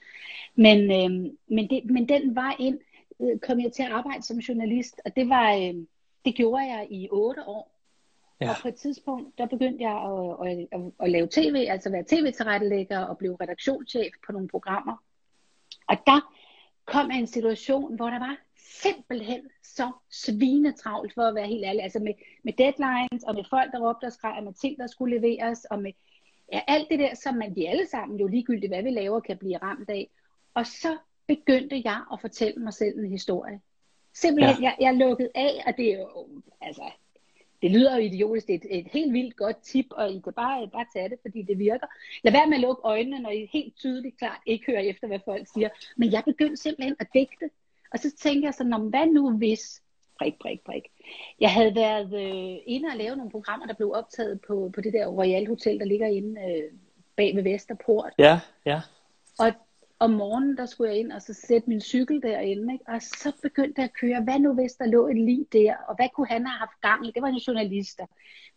Men, 0.55 0.79
øh, 0.79 1.33
men, 1.49 1.71
det, 1.71 1.85
men 1.85 2.09
den 2.09 2.35
vej 2.35 2.55
ind 2.59 2.79
øh, 3.21 3.39
kom 3.39 3.61
jeg 3.61 3.73
til 3.73 3.83
at 3.83 3.91
arbejde 3.91 4.23
som 4.23 4.39
journalist, 4.39 5.01
og 5.05 5.17
det 5.17 5.29
var, 5.29 5.55
øh, 5.55 5.75
det 6.25 6.35
gjorde 6.35 6.65
jeg 6.65 6.87
i 6.91 7.09
8 7.11 7.43
år. 7.47 7.77
Ja. 8.41 8.51
Og 8.51 8.57
på 8.63 8.69
et 8.69 8.75
tidspunkt, 8.75 9.39
der 9.39 9.47
begyndte 9.47 9.85
jeg 9.85 9.93
at, 9.93 10.49
at, 10.49 10.67
at, 10.73 10.93
at 11.01 11.11
lave 11.11 11.29
tv, 11.31 11.67
altså 11.69 11.91
være 11.91 12.05
tv-tilrettelægger 12.09 12.99
og 12.99 13.19
blive 13.19 13.37
redaktionschef 13.41 14.13
på 14.27 14.33
nogle 14.33 14.49
programmer. 14.49 14.97
Og 15.89 15.97
der 16.07 16.33
kom 16.85 17.11
jeg 17.11 17.17
i 17.17 17.21
en 17.21 17.27
situation, 17.27 17.97
hvor 17.97 18.11
der 18.11 18.19
var 18.19 18.37
simpelthen 18.71 19.41
så 19.63 19.93
svinetravlt, 20.11 21.15
for 21.15 21.23
at 21.23 21.35
være 21.35 21.47
helt 21.47 21.65
ærlig. 21.65 21.83
Altså 21.83 21.99
med, 21.99 22.15
med 22.43 22.53
deadlines, 22.53 23.25
og 23.25 23.35
med 23.35 23.45
folk, 23.51 23.73
der 23.73 23.89
råbte 23.89 24.05
og 24.05 24.13
skreg, 24.13 24.45
med 24.45 24.53
ting, 24.53 24.79
der 24.79 24.87
skulle 24.87 25.21
leveres, 25.21 25.65
og 25.65 25.83
med 25.83 25.93
ja, 26.53 26.61
alt 26.67 26.89
det 26.91 26.99
der, 26.99 27.15
som 27.15 27.35
man 27.35 27.57
vi 27.57 27.65
alle 27.65 27.87
sammen 27.87 28.21
jo 28.21 28.27
ligegyldigt, 28.27 28.71
hvad 28.71 28.83
vi 28.83 28.91
laver, 28.91 29.21
kan 29.21 29.39
blive 29.39 29.57
ramt 29.57 29.91
af. 29.91 30.11
Og 30.55 30.67
så 30.67 30.99
begyndte 31.27 31.83
jeg 31.85 32.03
at 32.13 32.21
fortælle 32.21 32.63
mig 32.63 32.73
selv 32.73 32.99
en 32.99 33.11
historie. 33.11 33.61
Simpelthen, 34.15 34.63
ja. 34.63 34.69
jeg, 34.69 34.77
jeg 34.81 34.95
lukkede 34.95 35.31
af, 35.35 35.63
og 35.67 35.77
det 35.77 35.95
er 35.95 35.99
jo, 35.99 36.29
altså, 36.61 36.91
det 37.63 37.71
lyder 37.71 37.97
jo 37.97 38.03
idiotisk, 38.03 38.47
det 38.47 38.55
er 38.55 38.59
et, 38.59 38.79
et 38.79 38.89
helt 38.93 39.13
vildt 39.13 39.37
godt 39.37 39.63
tip, 39.63 39.87
og 39.91 40.11
I 40.11 40.21
kan 40.25 40.33
bare, 40.33 40.69
bare 40.69 40.87
tage 40.93 41.09
det, 41.09 41.19
fordi 41.23 41.43
det 41.43 41.59
virker. 41.59 41.87
Lad 42.23 42.33
være 42.33 42.47
med 42.47 42.55
at 42.57 42.61
lukke 42.61 42.83
øjnene, 42.85 43.19
når 43.19 43.31
I 43.31 43.51
helt 43.53 43.77
tydeligt 43.77 44.19
klart 44.19 44.41
ikke 44.47 44.73
hører 44.73 44.81
efter, 44.81 45.07
hvad 45.07 45.21
folk 45.25 45.47
siger. 45.55 45.69
Men 45.97 46.13
jeg 46.13 46.23
begyndte 46.25 46.57
simpelthen 46.57 46.97
at 47.01 47.07
digte. 47.15 47.51
Og 47.93 47.99
så 47.99 48.17
tænkte 48.17 48.47
jeg 48.47 48.55
sådan, 48.55 48.89
hvad 48.89 49.07
nu 49.07 49.31
hvis, 49.31 49.83
prik, 50.19 50.35
prik, 50.41 50.61
prik. 50.67 50.83
Jeg 51.41 51.53
havde 51.53 51.75
været 51.75 52.13
øh, 52.15 52.59
inde 52.67 52.89
og 52.93 52.97
lave 52.97 53.17
nogle 53.17 53.31
programmer, 53.31 53.67
der 53.67 53.75
blev 53.75 53.93
optaget 53.95 54.41
på, 54.41 54.71
på 54.75 54.81
det 54.81 54.93
der 54.93 55.07
Royal 55.07 55.47
Hotel, 55.47 55.79
der 55.79 55.85
ligger 55.85 56.07
inde 56.07 56.41
øh, 56.41 56.79
bag 57.17 57.37
ved 57.37 57.43
Vesterport. 57.43 58.13
Ja, 58.19 58.41
ja. 58.67 58.81
Og 59.39 59.53
om 59.99 60.11
morgenen, 60.11 60.57
der 60.57 60.67
skulle 60.67 60.91
jeg 60.91 60.99
ind 60.99 61.13
og 61.13 61.23
så 61.23 61.35
sætte 61.35 61.69
min 61.69 61.81
cykel 61.81 62.23
derinde, 62.23 62.73
ikke? 62.73 62.85
og 62.89 63.03
så 63.03 63.33
begyndte 63.43 63.81
jeg 63.81 63.85
at 63.85 63.93
køre, 64.01 64.23
hvad 64.23 64.39
nu 64.39 64.55
hvis 64.55 64.73
der 64.73 64.87
lå 64.87 65.09
et 65.09 65.17
lig 65.17 65.47
der, 65.53 65.77
og 65.89 65.97
hvad 65.97 66.09
kunne 66.15 66.27
han 66.27 66.47
have 66.47 66.59
haft 66.59 66.81
gang 66.81 67.07
i? 67.07 67.11
Det 67.15 67.23
var 67.23 67.29
en 67.29 67.37
journalist. 67.37 68.01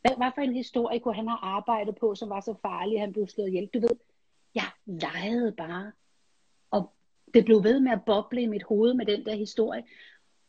Hvad, 0.01 0.11
hvad 0.17 0.31
for 0.35 0.41
en 0.41 0.53
historie 0.53 0.99
kunne 0.99 1.15
han 1.15 1.27
have 1.27 1.39
arbejdet 1.41 1.95
på, 1.95 2.15
som 2.15 2.29
var 2.29 2.41
så 2.41 2.55
farlig, 2.61 2.95
at 2.95 3.01
han 3.01 3.13
blev 3.13 3.27
slået 3.27 3.47
ihjel? 3.47 3.69
Du 3.73 3.79
ved, 3.79 3.97
jeg 4.55 4.69
legede 4.85 5.51
bare, 5.51 5.91
det 7.33 7.45
blev 7.45 7.63
ved 7.63 7.79
med 7.79 7.91
at 7.91 8.05
boble 8.05 8.41
i 8.41 8.47
mit 8.47 8.63
hoved 8.63 8.93
med 8.93 9.05
den 9.05 9.25
der 9.25 9.35
historie. 9.35 9.83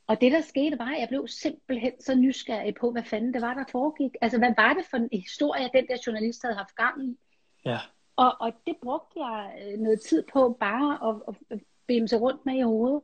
Og 0.06 0.20
det 0.20 0.32
der 0.32 0.40
skete 0.40 0.78
var, 0.78 0.92
at 0.94 1.00
jeg 1.00 1.08
blev 1.08 1.28
simpelthen 1.28 1.92
så 2.00 2.14
nysgerrig 2.14 2.74
på, 2.74 2.90
hvad 2.90 3.02
fanden 3.04 3.34
det 3.34 3.42
var, 3.42 3.54
der 3.54 3.64
foregik. 3.72 4.10
Altså, 4.20 4.38
hvad 4.38 4.54
var 4.56 4.74
det 4.74 4.84
for 4.90 4.96
en 4.96 5.08
historie, 5.12 5.70
den 5.74 5.86
der 5.86 5.96
journalist 6.06 6.42
havde 6.42 6.56
haft 6.56 6.74
gang 6.74 7.04
i? 7.04 7.18
Ja. 7.64 7.78
Og, 8.16 8.36
og 8.40 8.52
det 8.66 8.76
brugte 8.82 9.24
jeg 9.24 9.54
øh, 9.62 9.78
noget 9.78 10.00
tid 10.00 10.24
på 10.32 10.56
bare 10.60 11.08
at, 11.08 11.36
at 11.50 11.60
bimse 11.86 12.16
rundt 12.16 12.46
med 12.46 12.54
i 12.54 12.62
hovedet. 12.62 13.02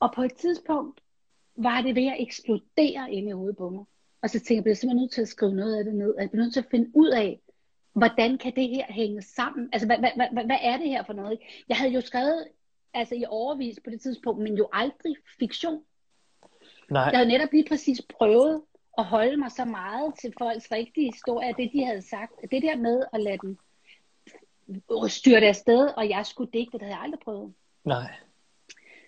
Og 0.00 0.12
på 0.14 0.22
et 0.22 0.34
tidspunkt 0.34 1.00
var 1.56 1.82
det 1.82 1.94
ved 1.94 2.06
at 2.06 2.16
eksplodere 2.18 3.12
ind 3.12 3.28
i 3.28 3.32
hovedet 3.32 3.56
på 3.56 3.70
mig. 3.70 3.84
Og 4.22 4.30
så 4.30 4.38
tænkte 4.38 4.52
jeg, 4.52 4.56
jeg 4.56 4.62
bliver 4.62 4.74
simpelthen 4.74 5.02
nødt 5.02 5.12
til 5.12 5.22
at 5.22 5.28
skrive 5.28 5.54
noget 5.54 5.78
af 5.78 5.84
det 5.84 5.94
ned. 5.94 6.14
Jeg 6.18 6.30
bliver 6.30 6.44
nødt 6.44 6.52
til 6.52 6.60
at 6.60 6.70
finde 6.70 6.90
ud 6.94 7.08
af, 7.08 7.40
hvordan 7.92 8.38
kan 8.38 8.56
det 8.56 8.68
her 8.68 8.84
hænge 8.88 9.22
sammen? 9.22 9.68
Altså, 9.72 9.86
hvad, 9.86 9.98
hvad, 9.98 10.10
hvad, 10.32 10.44
hvad 10.44 10.58
er 10.62 10.76
det 10.76 10.88
her 10.88 11.02
for 11.02 11.12
noget? 11.12 11.38
Jeg 11.68 11.76
havde 11.76 11.92
jo 11.92 12.00
skrevet 12.00 12.48
altså 12.94 13.14
i 13.14 13.24
overvis 13.28 13.78
på 13.84 13.90
det 13.90 14.00
tidspunkt, 14.00 14.42
men 14.42 14.56
jo 14.56 14.68
aldrig 14.72 15.16
fiktion. 15.38 15.82
Nej. 16.90 17.02
Jeg 17.02 17.18
havde 17.18 17.28
netop 17.28 17.52
lige 17.52 17.68
præcis 17.68 18.02
prøvet 18.18 18.62
at 18.98 19.04
holde 19.04 19.36
mig 19.36 19.50
så 19.50 19.64
meget 19.64 20.14
til 20.20 20.34
folks 20.38 20.72
rigtige 20.72 21.06
historie, 21.12 21.54
det 21.56 21.70
de 21.72 21.84
havde 21.84 22.02
sagt. 22.02 22.32
Det 22.50 22.62
der 22.62 22.76
med 22.76 23.02
at 23.12 23.20
lade 23.20 23.38
den 23.38 23.58
styrte 25.08 25.46
afsted, 25.46 25.88
og 25.96 26.08
jeg 26.08 26.26
skulle 26.26 26.50
digte, 26.52 26.72
det 26.72 26.82
havde 26.82 26.94
jeg 26.94 27.02
aldrig 27.02 27.20
prøvet. 27.20 27.54
Nej. 27.84 28.14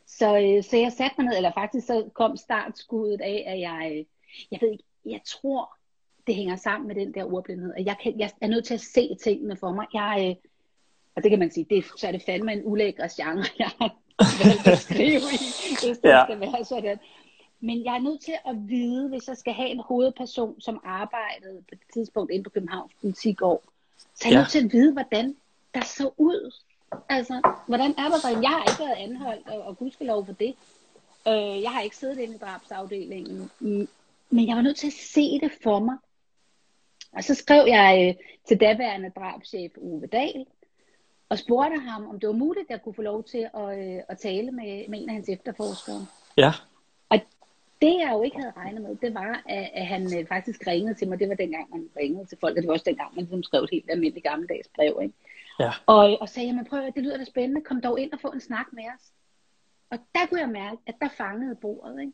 Så, 0.06 0.38
øh, 0.38 0.62
så 0.62 0.76
jeg 0.76 0.92
satte 0.92 1.14
mig 1.18 1.26
ned, 1.26 1.36
eller 1.36 1.52
faktisk 1.52 1.86
så 1.86 2.10
kom 2.14 2.36
startskuddet 2.36 3.20
af, 3.20 3.44
at 3.46 3.60
jeg, 3.60 3.92
øh, 3.92 4.04
jeg 4.50 4.58
ved 4.60 4.72
ikke, 4.72 4.84
jeg 5.04 5.20
tror, 5.26 5.76
det 6.26 6.35
hænger 6.35 6.57
sammen 6.57 6.88
med 6.88 6.95
den 6.95 7.14
der 7.14 7.33
ordblindhed, 7.33 7.75
at 7.76 7.85
jeg, 7.85 7.97
kan, 8.02 8.19
jeg 8.19 8.31
er 8.41 8.49
nødt 8.49 8.64
til 8.64 8.75
at 8.75 8.81
se 8.81 9.17
tingene 9.23 9.57
for 9.57 9.73
mig. 9.73 9.87
Jeg, 9.95 10.26
øh, 10.29 10.50
og 11.17 11.23
det 11.23 11.31
kan 11.31 11.38
man 11.38 11.50
sige, 11.50 11.67
det, 11.71 11.85
så 11.97 12.07
er 12.07 12.12
det 12.12 12.23
fandme 12.26 12.52
en 12.52 12.62
ulækker 12.64 13.09
genre, 13.17 13.45
jeg 13.59 13.71
har 13.81 13.97
valgt 14.45 14.67
at 14.67 14.79
skrive 14.79 15.21
i, 15.33 15.38
hvis 15.87 15.99
det 15.99 16.09
ja. 16.09 16.25
skal 16.25 16.41
være 16.41 16.64
sådan. 16.64 16.99
Men 17.61 17.85
jeg 17.85 17.95
er 17.95 18.00
nødt 18.00 18.21
til 18.21 18.35
at 18.47 18.69
vide, 18.69 19.09
hvis 19.09 19.29
jeg 19.29 19.37
skal 19.37 19.52
have 19.52 19.69
en 19.69 19.81
hovedperson, 19.81 20.61
som 20.61 20.81
arbejdede 20.85 21.62
på 21.69 21.75
det 21.75 21.93
tidspunkt 21.95 22.33
inde 22.33 22.45
på 22.45 22.50
Københavns 22.50 22.93
Politikår, 23.00 23.62
så 24.14 24.29
er 24.29 24.29
jeg 24.29 24.33
ja. 24.33 24.38
nødt 24.38 24.50
til 24.50 24.64
at 24.64 24.73
vide, 24.73 24.93
hvordan 24.93 25.37
der 25.75 25.81
så 25.81 26.11
ud. 26.17 26.55
Altså, 27.09 27.52
hvordan 27.67 27.91
er 27.91 28.09
der 28.09 28.19
der? 28.23 28.41
Jeg 28.41 28.50
har 28.50 28.64
ikke 28.71 28.81
været 28.81 29.11
anholdt, 29.11 29.49
og, 29.49 29.62
og 29.62 29.79
gudskelov 29.79 30.26
for 30.26 30.33
det. 30.33 30.55
Øh, 31.29 31.62
jeg 31.62 31.71
har 31.71 31.81
ikke 31.81 31.97
siddet 31.97 32.19
inde 32.19 32.35
i 32.35 32.38
drabsafdelingen. 32.38 33.50
Men 34.31 34.49
jeg 34.49 34.57
var 34.57 34.62
nødt 34.62 34.76
til 34.76 34.87
at 34.87 34.93
se 34.93 35.41
det 35.41 35.52
for 35.62 35.79
mig. 35.79 35.97
Og 37.16 37.25
så 37.25 37.35
skrev 37.35 37.64
jeg 37.66 38.16
øh, 38.19 38.25
til 38.49 38.61
daværende 38.61 39.11
drabschef 39.11 39.73
Uwe 39.76 40.07
Dahl, 40.07 40.47
og 41.28 41.38
spurgte 41.38 41.78
ham, 41.78 42.07
om 42.07 42.21
det 42.21 42.26
var 42.26 42.35
muligt, 42.35 42.64
at 42.64 42.71
jeg 42.71 42.83
kunne 42.83 42.95
få 42.95 43.02
lov 43.02 43.25
til 43.25 43.49
at, 43.54 43.78
øh, 43.78 44.02
at 44.09 44.19
tale 44.19 44.50
med, 44.50 44.88
med 44.88 45.02
en 45.02 45.09
af 45.09 45.14
hans 45.14 45.28
efterforskere. 45.28 46.07
Ja. 46.37 46.50
Og 47.09 47.19
det, 47.83 47.95
jeg 48.00 48.11
jo 48.12 48.23
ikke 48.23 48.37
havde 48.37 48.52
regnet 48.57 48.83
med, 48.83 48.97
det 48.97 49.14
var, 49.14 49.42
at, 49.47 49.71
at 49.75 49.87
han 49.87 50.19
øh, 50.19 50.26
faktisk 50.26 50.66
ringede 50.66 50.95
til 50.95 51.09
mig. 51.09 51.19
Det 51.19 51.28
var 51.28 51.35
dengang, 51.35 51.71
man 51.71 51.88
ringede 51.97 52.26
til 52.26 52.38
folk, 52.40 52.57
og 52.57 52.62
det 52.62 52.69
var 52.69 52.75
også 52.75 52.85
dengang, 52.88 53.14
man 53.14 53.25
ligesom 53.25 53.42
skrev 53.42 53.62
et 53.62 53.71
helt 53.73 53.90
almindeligt 53.90 54.25
gammeldags 54.25 54.69
brev. 54.75 54.99
Ikke? 55.02 55.14
Ja. 55.61 55.71
Og, 55.87 56.21
og 56.21 56.28
sagde, 56.28 56.47
jamen 56.47 56.64
prøv 56.64 56.81
at 56.81 56.95
det 56.95 57.02
lyder 57.02 57.19
da 57.19 57.25
spændende, 57.25 57.61
kom 57.61 57.81
dog 57.81 58.00
ind 58.00 58.12
og 58.12 58.21
få 58.21 58.28
en 58.28 58.40
snak 58.40 58.66
med 58.73 58.85
os. 58.97 59.12
Og 59.90 59.99
der 60.14 60.26
kunne 60.26 60.40
jeg 60.40 60.49
mærke, 60.49 60.76
at 60.87 60.95
der 61.00 61.09
fangede 61.09 61.54
bordet. 61.54 62.00
Ikke? 62.00 62.12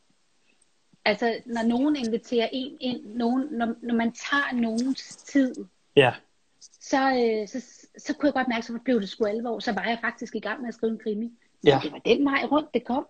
Altså, 1.08 1.40
når 1.46 1.62
nogen 1.68 1.96
inviterer 1.96 2.48
en 2.52 2.76
ind, 2.80 3.04
nogen, 3.04 3.48
når, 3.50 3.74
når 3.82 3.94
man 3.94 4.12
tager 4.12 4.60
nogens 4.60 5.16
tid, 5.16 5.54
Ja. 5.96 6.12
så, 6.60 6.96
øh, 6.96 7.48
så, 7.48 7.60
så 7.98 8.14
kunne 8.14 8.26
jeg 8.26 8.34
godt 8.34 8.48
mærke, 8.48 8.66
så 8.66 8.78
blev 8.84 9.00
det 9.00 9.08
sgu 9.08 9.24
alvor. 9.26 9.58
Så 9.58 9.72
var 9.72 9.84
jeg 9.84 9.98
faktisk 10.00 10.34
i 10.34 10.40
gang 10.40 10.60
med 10.60 10.68
at 10.68 10.74
skrive 10.74 10.92
en 10.92 10.98
krimi. 10.98 11.32
Så 11.62 11.68
Ja. 11.70 11.80
det 11.82 11.92
var 11.92 11.98
den 11.98 12.24
vej 12.24 12.44
rundt, 12.52 12.74
det 12.74 12.84
kom. 12.84 13.06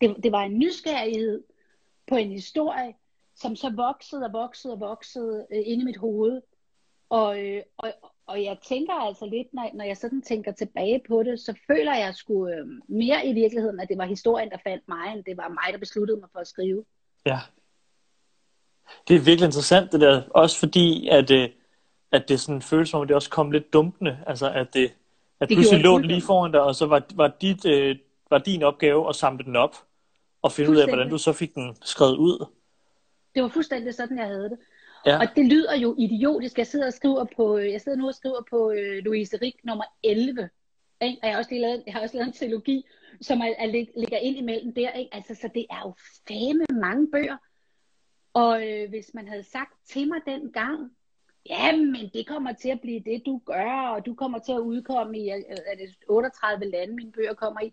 Det, 0.00 0.16
det 0.22 0.32
var 0.32 0.42
en 0.42 0.58
nysgerrighed 0.58 1.42
på 2.08 2.16
en 2.16 2.30
historie, 2.30 2.94
som 3.36 3.56
så 3.56 3.70
voksede 3.70 4.24
og 4.24 4.32
voksede 4.32 4.72
og 4.72 4.80
voksede 4.80 5.46
øh, 5.52 5.62
inde 5.64 5.82
i 5.82 5.84
mit 5.84 5.96
hoved. 5.96 6.40
Og, 7.08 7.44
øh, 7.46 7.62
og, 7.76 7.92
og 8.26 8.44
jeg 8.44 8.56
tænker 8.68 8.92
altså 8.94 9.26
lidt, 9.26 9.54
når, 9.54 9.70
når 9.74 9.84
jeg 9.84 9.96
sådan 9.96 10.22
tænker 10.22 10.52
tilbage 10.52 11.00
på 11.08 11.22
det, 11.22 11.40
så 11.40 11.54
føler 11.66 11.94
jeg 11.94 12.14
sgu 12.14 12.48
øh, 12.48 12.66
mere 12.88 13.26
i 13.26 13.32
virkeligheden, 13.32 13.80
at 13.80 13.88
det 13.88 13.98
var 13.98 14.04
historien, 14.06 14.50
der 14.50 14.58
fandt 14.64 14.88
mig, 14.88 15.12
end 15.14 15.24
det 15.24 15.36
var 15.36 15.48
mig, 15.48 15.72
der 15.72 15.78
besluttede 15.78 16.20
mig 16.20 16.28
for 16.32 16.38
at 16.38 16.46
skrive. 16.46 16.84
Ja. 17.28 17.38
Det 19.08 19.16
er 19.16 19.20
virkelig 19.20 19.46
interessant 19.46 19.92
det 19.92 20.00
der, 20.00 20.22
også 20.30 20.58
fordi, 20.58 21.08
at, 21.08 21.30
øh, 21.30 21.48
at 22.12 22.28
det 22.28 22.40
sådan 22.40 22.62
føles 22.62 22.88
som 22.88 23.00
om, 23.00 23.06
det 23.06 23.16
også 23.16 23.30
kom 23.30 23.50
lidt 23.50 23.72
dumpende, 23.72 24.18
altså 24.26 24.50
at 24.50 24.74
det, 24.74 24.92
at 25.40 25.48
Det 25.48 25.56
pludselig 25.56 25.82
lå 25.82 25.98
lige 25.98 26.22
foran 26.22 26.52
dig, 26.52 26.62
og 26.62 26.74
så 26.74 26.86
var, 26.86 27.02
var, 27.14 27.32
dit, 27.40 27.66
øh, 27.66 27.96
var 28.30 28.38
din 28.38 28.62
opgave 28.62 29.08
at 29.08 29.16
samle 29.16 29.44
den 29.44 29.56
op, 29.56 29.76
og 30.42 30.52
finde 30.52 30.70
ud 30.70 30.76
af, 30.76 30.88
hvordan 30.88 31.10
du 31.10 31.18
så 31.18 31.32
fik 31.32 31.54
den 31.54 31.76
skrevet 31.82 32.16
ud. 32.16 32.46
Det 33.34 33.42
var 33.42 33.48
fuldstændig 33.48 33.94
sådan, 33.94 34.18
jeg 34.18 34.26
havde 34.26 34.50
det. 34.50 34.58
Ja, 35.06 35.18
Og 35.18 35.26
det 35.36 35.46
lyder 35.46 35.76
jo 35.76 35.94
idiotisk. 35.98 36.58
Jeg 36.58 36.66
sidder 36.66 36.86
og 36.86 36.92
skriver 36.92 37.26
på, 37.36 37.58
jeg 37.58 37.80
sidder 37.80 37.98
nu 37.98 38.08
og 38.08 38.14
skriver 38.14 38.42
på 38.50 38.70
øh, 38.70 39.04
Louise 39.04 39.38
Rik 39.42 39.54
nummer 39.64 39.84
11. 40.02 40.48
Ikke? 41.00 41.18
Og 41.22 41.26
jeg 41.26 41.34
har 41.34 41.38
også 41.38 41.50
lige 41.50 41.60
lavet, 41.60 41.82
jeg 41.86 41.94
har 41.94 42.00
også 42.00 42.16
lavet 42.16 42.26
en 42.26 42.32
trilogi, 42.32 42.86
som 43.20 43.40
er, 43.40 43.54
er, 43.58 43.66
lig- 43.66 43.92
ligger 43.96 44.18
ind 44.18 44.36
imellem 44.36 44.74
der. 44.74 44.90
Ikke? 44.92 45.14
Altså, 45.14 45.34
så 45.34 45.48
det 45.54 45.66
er 45.70 45.80
jo 45.84 45.94
fame 46.28 46.80
mange 46.80 47.10
bøger. 47.10 47.36
Og 48.32 48.68
øh, 48.68 48.88
hvis 48.88 49.10
man 49.14 49.28
havde 49.28 49.42
sagt 49.42 49.72
til 49.86 50.08
mig 50.08 50.20
dengang, 50.26 50.90
jamen 51.48 52.10
det 52.14 52.26
kommer 52.26 52.52
til 52.52 52.68
at 52.68 52.80
blive 52.80 53.00
det, 53.00 53.22
du 53.26 53.40
gør, 53.44 53.88
og 53.94 54.06
du 54.06 54.14
kommer 54.14 54.38
til 54.38 54.52
at 54.52 54.58
udkomme 54.58 55.18
i 55.18 55.30
øh, 55.30 55.42
er 55.66 55.76
det 55.76 55.94
38 56.08 56.64
lande, 56.70 56.94
mine 56.94 57.12
bøger 57.12 57.34
kommer 57.34 57.60
i, 57.60 57.72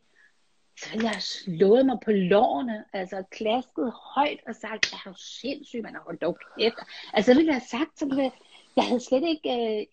så 0.80 0.90
ville 0.92 1.08
jeg 1.08 1.22
slået 1.22 1.86
mig 1.86 1.98
på 2.06 2.12
lårene, 2.12 2.86
altså 2.94 3.24
klasket 3.32 3.94
højt 4.16 4.40
og 4.48 4.56
sagt, 4.56 4.94
er 4.94 5.02
jo 5.06 5.14
sindssyg, 5.18 5.82
man 5.84 5.94
har 5.94 6.02
holdt 6.02 6.22
dog 6.22 6.38
kæft. 6.60 6.76
Altså 7.14 7.32
så 7.32 7.38
ville 7.40 7.48
jeg 7.48 7.56
have 7.62 7.68
sagt, 7.80 8.00
så 8.00 8.16
jeg, 8.18 8.32
jeg 8.76 8.84
havde 8.88 9.00
slet 9.00 9.24
ikke, 9.24 9.50
øh, 9.80 9.86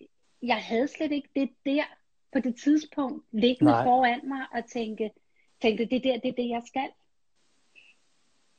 jeg 0.49 0.63
havde 0.63 0.89
slet 0.89 1.13
ikke 1.13 1.29
det 1.37 1.51
der 1.67 1.85
på 2.33 2.39
det 2.39 2.57
tidspunkt 2.57 3.25
liggende. 3.33 3.73
Nej. 3.73 3.85
foran 3.85 4.21
mig 4.29 4.47
og 4.55 4.65
tænke, 4.67 5.11
tænkte, 5.63 5.85
det 5.85 6.05
der, 6.05 6.19
det 6.19 6.29
er 6.29 6.33
det, 6.33 6.49
jeg 6.49 6.63
skal. 6.67 6.89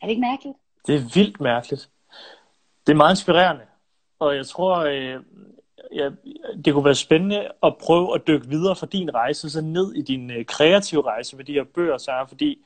Er 0.02 0.06
det 0.06 0.10
ikke 0.10 0.22
mærkeligt? 0.22 0.58
det 0.88 0.96
er 0.96 1.14
vildt 1.14 1.42
mærkeligt. 1.42 1.90
Det 2.88 2.94
er 2.94 2.98
meget 2.98 3.12
inspirerende, 3.12 3.66
og 4.20 4.36
jeg 4.36 4.46
tror, 4.46 4.78
øh, 4.78 5.24
ja, 5.92 6.10
det 6.66 6.74
kunne 6.74 6.86
være 6.86 6.96
spændende 6.96 7.52
at 7.64 7.78
prøve 7.78 8.16
at 8.16 8.28
dykke 8.28 8.48
videre 8.48 8.76
fra 8.76 8.86
din 8.86 9.14
rejse, 9.14 9.50
så 9.50 9.62
ned 9.62 9.94
i 9.94 10.02
din 10.02 10.32
øh, 10.32 10.46
kreative 10.46 11.02
rejse 11.02 11.36
med 11.36 11.46
de 11.46 11.54
her 11.54 11.64
bøger, 11.64 11.98
Sarah, 11.98 12.28
fordi 12.28 12.66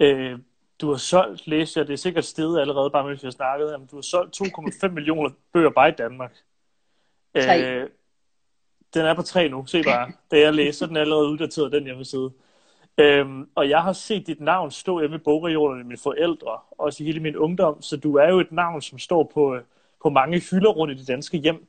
øh, 0.00 0.38
du 0.80 0.90
har 0.90 0.96
solgt, 0.96 1.46
læste 1.46 1.80
jeg, 1.80 1.86
det 1.86 1.92
er 1.92 1.96
sikkert 1.98 2.24
stedet 2.24 2.60
allerede, 2.60 2.90
bare 2.90 3.06
mens 3.06 3.22
vi 3.22 3.26
har 3.26 3.30
snakket, 3.30 3.80
men 3.80 3.86
du 3.86 3.96
har 3.96 4.02
solgt 4.02 4.40
2,5 4.42 4.88
millioner 4.98 5.30
bøger 5.52 5.70
bare 5.70 5.88
i 5.88 5.92
Danmark. 5.92 6.36
Tre. 7.34 7.62
Øh, 7.62 7.90
den 8.94 9.04
er 9.04 9.14
på 9.14 9.22
tre 9.22 9.48
nu, 9.48 9.66
se 9.66 9.82
bare. 9.82 10.12
Da 10.30 10.38
jeg 10.38 10.54
læser 10.54 10.86
den 10.86 10.96
er 10.96 11.00
allerede 11.00 11.28
uddateret, 11.28 11.72
den 11.72 11.84
hjemmeside. 11.84 12.32
Øhm, 12.98 13.48
og 13.54 13.68
jeg 13.68 13.82
har 13.82 13.92
set 13.92 14.26
dit 14.26 14.40
navn 14.40 14.70
stå 14.70 15.00
hjemme 15.00 15.16
i 15.16 15.18
bogregionerne 15.18 15.76
med 15.76 15.84
mine 15.84 15.98
forældre, 15.98 16.58
også 16.78 17.02
i 17.02 17.06
hele 17.06 17.20
min 17.20 17.36
ungdom, 17.36 17.82
så 17.82 17.96
du 17.96 18.16
er 18.16 18.28
jo 18.28 18.40
et 18.40 18.52
navn, 18.52 18.82
som 18.82 18.98
står 18.98 19.30
på, 19.34 19.54
øh, 19.54 19.62
på 20.02 20.10
mange 20.10 20.40
hylder 20.40 20.70
rundt 20.70 20.94
i 20.94 20.98
det 20.98 21.08
danske 21.08 21.38
hjem. 21.38 21.66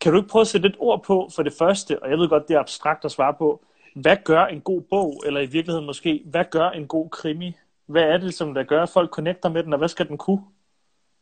Kan 0.00 0.12
du 0.12 0.18
ikke 0.18 0.28
prøve 0.28 0.40
at 0.40 0.46
sætte 0.46 0.68
et 0.68 0.76
ord 0.78 1.02
på 1.02 1.28
for 1.34 1.42
det 1.42 1.52
første, 1.58 2.02
og 2.02 2.10
jeg 2.10 2.18
ved 2.18 2.28
godt, 2.28 2.48
det 2.48 2.54
er 2.54 2.60
abstrakt 2.60 3.04
at 3.04 3.10
svare 3.10 3.34
på, 3.34 3.64
hvad 3.94 4.16
gør 4.24 4.46
en 4.46 4.60
god 4.60 4.80
bog, 4.80 5.22
eller 5.26 5.40
i 5.40 5.46
virkeligheden 5.46 5.86
måske, 5.86 6.22
hvad 6.24 6.44
gør 6.50 6.70
en 6.70 6.86
god 6.86 7.08
krimi? 7.08 7.56
Hvad 7.86 8.02
er 8.02 8.18
det, 8.18 8.34
som 8.34 8.54
der 8.54 8.62
gør, 8.62 8.82
at 8.82 8.88
folk 8.88 9.10
connecter 9.10 9.48
med 9.48 9.62
den, 9.62 9.72
og 9.72 9.78
hvad 9.78 9.88
skal 9.88 10.08
den 10.08 10.18
kunne? 10.18 10.42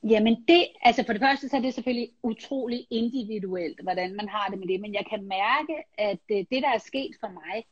Jamen 0.03 0.45
det, 0.49 0.67
altså 0.83 1.03
for 1.07 1.13
det 1.13 1.23
første, 1.23 1.49
så 1.49 1.57
er 1.57 1.61
det 1.61 1.75
selvfølgelig 1.75 2.11
utrolig 2.23 2.87
individuelt, 2.91 3.81
hvordan 3.83 4.17
man 4.17 4.29
har 4.29 4.49
det 4.51 4.59
med 4.59 4.69
det, 4.69 4.81
men 4.81 4.95
jeg 4.95 5.07
kan 5.11 5.25
mærke, 5.25 5.75
at 5.99 6.21
øh, 6.31 6.37
det, 6.37 6.63
der 6.63 6.69
er 6.75 6.79
sket 6.79 7.11
for 7.21 7.29
mig, 7.29 7.65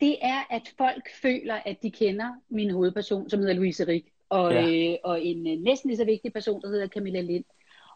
det 0.00 0.16
er, 0.22 0.46
at 0.50 0.72
folk 0.78 1.08
føler, 1.22 1.54
at 1.64 1.82
de 1.82 1.90
kender 1.90 2.28
min 2.48 2.70
hovedperson, 2.70 3.30
som 3.30 3.40
hedder 3.40 3.54
Louise 3.54 3.86
Rik, 3.86 4.04
og, 4.28 4.52
Ja. 4.52 4.90
øh, 4.92 4.96
og 5.04 5.24
en 5.24 5.46
øh, 5.46 5.58
næsten 5.58 5.88
lige 5.90 5.96
så 5.98 6.04
vigtig 6.04 6.32
person, 6.32 6.62
der 6.62 6.68
hedder 6.68 6.88
Camilla 6.88 7.20
Lind. 7.20 7.44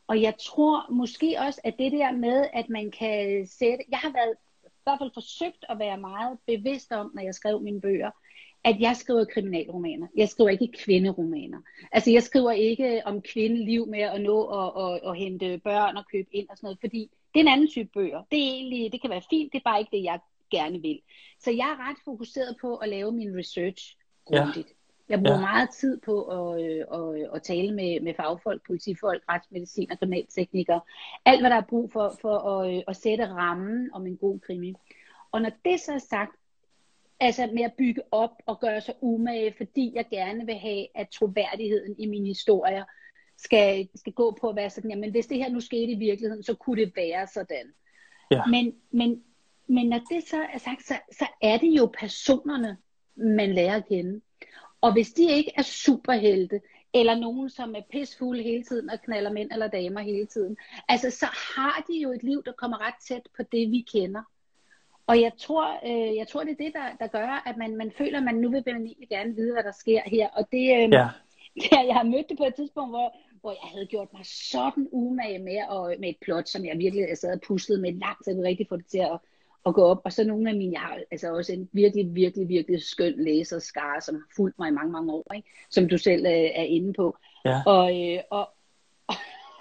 Og 0.07 0.23
jeg 0.23 0.35
tror 0.41 0.93
måske 0.93 1.37
også, 1.47 1.61
at 1.65 1.75
det 1.79 1.93
der 1.93 2.13
med, 2.13 2.47
at 2.53 2.69
man 2.69 2.91
kan 2.91 3.47
sætte... 3.47 3.85
Jeg 3.91 3.99
har 3.99 4.13
været 4.13 4.35
i 4.65 4.69
hvert 4.85 4.99
fald 5.01 5.11
forsøgt 5.15 5.65
at 5.69 5.79
være 5.79 5.99
meget 5.99 6.39
bevidst 6.47 6.93
om, 6.93 7.11
når 7.15 7.23
jeg 7.23 7.35
skrev 7.35 7.61
mine 7.61 7.81
bøger, 7.81 8.11
at 8.65 8.81
jeg 8.81 8.97
skriver 8.97 9.25
kriminalromaner. 9.25 10.07
Jeg 10.17 10.29
skriver 10.29 10.51
ikke 10.51 10.69
kvinderomaner. 10.85 11.59
Altså 11.93 12.11
jeg 12.11 12.23
skriver 12.23 12.51
ikke 12.51 13.03
om 13.05 13.23
kvindeliv 13.23 13.87
med 13.87 14.01
at 14.01 14.21
nå 14.21 14.45
at, 14.47 14.73
at, 14.85 15.11
at 15.11 15.17
hente 15.17 15.59
børn 15.65 15.97
og 15.97 16.05
købe 16.13 16.29
ind 16.33 16.49
og 16.49 16.57
sådan 16.57 16.67
noget, 16.67 16.79
fordi 16.81 17.11
det 17.35 17.41
er 17.41 17.45
en 17.45 17.53
anden 17.53 17.69
type 17.69 17.91
bøger. 17.95 18.23
Det 18.31 18.39
er 18.39 18.53
egentlig, 18.53 18.93
det 18.93 19.01
kan 19.01 19.11
være 19.11 19.23
fint, 19.31 19.53
det 19.53 19.59
er 19.59 19.71
bare 19.71 19.81
ikke 19.81 19.97
det, 19.97 20.05
jeg 20.05 20.19
gerne 20.51 20.83
vil. 20.83 21.01
Så 21.41 21.51
jeg 21.51 21.69
er 21.79 21.89
ret 21.91 21.97
fokuseret 22.05 22.57
på 22.61 22.77
at 22.77 22.89
lave 22.89 23.13
min 23.13 23.37
research 23.39 23.97
Ja. 24.33 24.37
grundigt. 24.37 24.69
Jeg 25.09 25.19
bruger 25.19 25.33
Ja. 25.33 25.41
ja. 25.41 25.53
meget 25.53 25.71
tid 25.71 26.01
på 26.01 26.23
at, 26.23 26.65
øh, 26.65 26.85
at, 26.93 27.29
at 27.35 27.43
tale 27.43 27.75
med, 27.75 28.01
med 28.01 28.15
fagfolk, 28.15 28.67
politifolk, 28.67 29.23
retsmedicin 29.29 29.91
og 29.93 29.99
kriminalteknikere. 29.99 30.81
Alt, 31.25 31.41
hvad 31.43 31.51
der 31.51 31.57
er 31.57 31.61
brug 31.69 31.93
for, 31.93 32.15
for 32.21 32.39
at, 32.39 32.75
øh, 32.77 32.83
at 32.89 32.97
sætte 32.97 33.27
rammen 33.29 33.91
om 33.93 34.07
en 34.07 34.17
god 34.17 34.39
krimi. 34.39 34.75
Og 35.33 35.43
når 35.43 35.51
det 35.65 35.81
så 35.81 35.93
er 35.93 35.99
sagt, 35.99 36.37
altså 37.21 37.49
med 37.55 37.63
at 37.63 37.73
bygge 37.79 38.03
op 38.11 38.31
og 38.47 38.61
gøre 38.61 38.81
sig 38.81 38.95
umage, 39.01 39.55
fordi 39.57 39.93
jeg 39.95 40.07
gerne 40.11 40.47
vil 40.47 40.55
have, 40.55 40.87
at 40.95 41.09
troværdigheden 41.09 41.95
i 41.99 42.07
mine 42.07 42.27
historier 42.27 42.85
skal, 43.37 43.89
skal 43.95 44.13
gå 44.13 44.37
på 44.41 44.49
at 44.49 44.57
være 44.57 44.71
sådan, 44.71 44.91
jamen 44.91 45.11
hvis 45.11 45.27
det 45.27 45.37
her 45.39 45.49
nu 45.51 45.61
skete 45.61 45.93
i 45.93 45.99
virkeligheden, 45.99 46.43
så 46.43 46.55
kunne 46.55 46.81
det 46.85 46.93
være 46.97 47.27
sådan. 47.27 47.73
Ja. 48.31 48.47
Men, 48.47 48.75
men, 48.91 49.23
men 49.69 49.89
når 49.89 50.01
det 50.11 50.29
så 50.29 50.47
er 50.53 50.59
sagt, 50.59 50.87
så, 50.87 50.95
så 51.13 51.27
er 51.43 51.59
det 51.59 51.69
jo 51.69 51.91
personerne, 51.99 52.77
man 53.17 53.55
lærer 53.55 53.77
at 53.77 53.89
kende. 53.89 54.21
Og 54.81 54.93
hvis 54.93 55.13
de 55.13 55.33
ikke 55.33 55.53
er 55.57 55.63
superhelte, 55.63 56.61
eller 56.95 57.15
nogen, 57.15 57.51
som 57.51 57.75
er 57.75 57.81
pisfulde 57.91 58.43
hele 58.43 58.65
tiden 58.65 58.91
og 58.91 59.03
knaller 59.03 59.33
mænd 59.33 59.53
eller 59.53 59.69
damer 59.69 60.01
hele 60.01 60.27
tiden, 60.27 60.57
altså 60.89 61.11
så 61.11 61.27
har 61.27 61.85
de 61.89 62.01
jo 62.01 62.13
et 62.13 62.23
liv, 62.23 62.43
der 62.47 62.53
kommer 62.53 62.87
ret 62.87 62.95
tæt 63.09 63.29
på 63.37 63.43
det, 63.43 63.71
vi 63.71 63.87
kender. 63.93 64.23
Og 65.07 65.21
jeg 65.21 65.33
tror, 65.39 65.81
øh, 65.87 66.17
jeg 66.17 66.29
tror 66.29 66.45
det 66.45 66.51
er 66.51 66.65
det, 66.65 66.73
der, 66.75 66.97
der 67.01 67.07
gør, 67.07 67.43
at 67.47 67.57
man, 67.57 67.77
man 67.77 67.93
føler, 67.99 68.19
at 68.19 68.25
man 68.25 68.35
nu 68.35 68.51
vil 68.51 68.63
man 68.67 68.87
egentlig 68.87 69.09
gerne 69.09 69.35
vide, 69.35 69.53
hvad 69.53 69.63
der 69.63 69.73
sker 69.73 70.01
her. 70.07 70.29
Og 70.29 70.49
det, 70.53 70.85
øh, 70.85 70.93
Ja, 70.93 71.09
Ja, 71.73 71.87
jeg 71.87 71.95
har 71.95 72.03
mødt 72.03 72.29
det 72.29 72.39
på 72.39 72.45
et 72.45 72.55
tidspunkt, 72.55 72.91
hvor, 72.91 73.17
hvor 73.41 73.51
jeg 73.51 73.71
havde 73.73 73.87
gjort 73.87 74.13
mig 74.13 74.27
sådan 74.27 74.89
umage 74.93 75.39
med, 75.39 75.61
og 75.69 75.95
med 76.01 76.09
et 76.09 76.17
plot, 76.21 76.49
som 76.49 76.65
jeg 76.65 76.79
virkelig 76.79 77.09
jeg 77.09 77.19
sad 77.19 77.33
og 77.33 77.41
puslede 77.41 77.81
med 77.81 77.93
langt, 77.93 78.25
så 78.25 78.31
jeg 78.31 78.37
kunne 78.37 78.49
rigtig 78.49 78.69
få 78.69 78.77
det 78.77 78.87
til 78.87 78.99
at, 78.99 79.19
at 79.69 79.75
gå 79.75 79.83
op. 79.83 80.01
Og 80.05 80.13
så 80.13 80.25
nogle 80.25 80.51
af 80.51 80.57
mine, 80.57 80.73
jeg 80.73 80.81
har 80.81 80.99
altså 81.11 81.35
også 81.35 81.53
en 81.53 81.69
virkelig, 81.73 82.15
virkelig, 82.15 82.49
virkelig 82.49 82.83
skøn 82.83 83.15
læserskare, 83.25 84.01
som 84.01 84.15
har 84.15 84.27
fulgt 84.37 84.59
mig 84.59 84.69
i 84.69 84.73
mange, 84.73 84.93
mange 84.93 85.13
år, 85.13 85.33
ikke? 85.35 85.49
som 85.71 85.89
du 85.89 85.99
selv 85.99 86.27
øh, 86.27 86.33
er 86.33 86.63
inde 86.63 86.93
på. 86.93 87.17
ja, 87.45 87.61
Og, 87.67 87.87
øh, 88.03 88.19
og, 88.31 88.49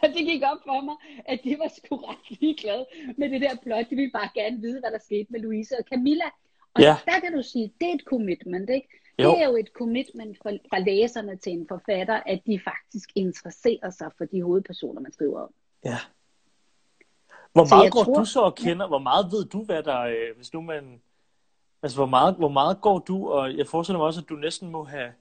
og 0.01 0.07
det 0.15 0.25
gik 0.25 0.41
op 0.51 0.57
for 0.65 0.81
mig, 0.85 0.95
at 1.25 1.39
de 1.43 1.55
var 1.59 1.71
sgu 1.77 1.95
ret 1.95 2.39
ligeglade 2.41 2.85
med 3.17 3.29
det 3.29 3.41
der 3.41 3.55
plot. 3.63 3.85
De 3.89 3.95
ville 3.95 4.11
bare 4.11 4.29
gerne 4.35 4.61
vide, 4.61 4.79
hvad 4.79 4.91
der 4.91 4.99
skete 4.99 5.27
med 5.29 5.39
Louise 5.39 5.75
og 5.79 5.85
Camilla. 5.93 6.25
Og 6.73 6.81
Ja. 6.81 6.95
der 7.05 7.19
kan 7.19 7.33
du 7.33 7.41
sige, 7.43 7.73
det 7.81 7.89
er 7.89 7.93
et 7.93 8.01
commitment, 8.05 8.69
ikke? 8.69 8.87
Jo. 9.23 9.31
Det 9.31 9.41
er 9.41 9.47
jo 9.49 9.55
et 9.57 9.67
commitment 9.73 10.37
fra, 10.37 10.49
fra 10.69 10.79
læserne 10.79 11.37
til 11.37 11.51
en 11.53 11.65
forfatter, 11.67 12.21
at 12.25 12.39
de 12.47 12.59
faktisk 12.63 13.09
interesserer 13.15 13.89
sig 13.89 14.11
for 14.17 14.25
de 14.25 14.41
hovedpersoner, 14.43 15.01
man 15.01 15.11
skriver 15.13 15.39
om. 15.41 15.49
ja. 15.85 15.97
Hvor 17.53 17.65
Så 17.65 17.75
meget 17.75 17.91
går 17.91 18.03
tror- 18.03 18.13
du 18.13 18.25
så 18.25 18.41
og 18.41 18.55
kender? 18.55 18.87
Hvor 18.87 18.99
meget 18.99 19.25
ved 19.31 19.45
du, 19.45 19.63
hvad 19.63 19.83
der... 19.83 20.01
Øh, 20.01 20.35
hvis 20.35 20.53
nu 20.53 20.61
man... 20.61 21.01
Altså, 21.83 21.97
hvor 21.97 22.05
meget, 22.05 22.35
hvor 22.35 22.49
meget 22.49 22.81
går 22.81 22.99
du, 22.99 23.29
og 23.29 23.57
jeg 23.57 23.67
forestiller 23.67 23.97
mig 23.97 24.05
også, 24.05 24.21
at 24.21 24.29
du 24.29 24.35
næsten 24.35 24.69
må 24.69 24.83
have, 24.83 25.11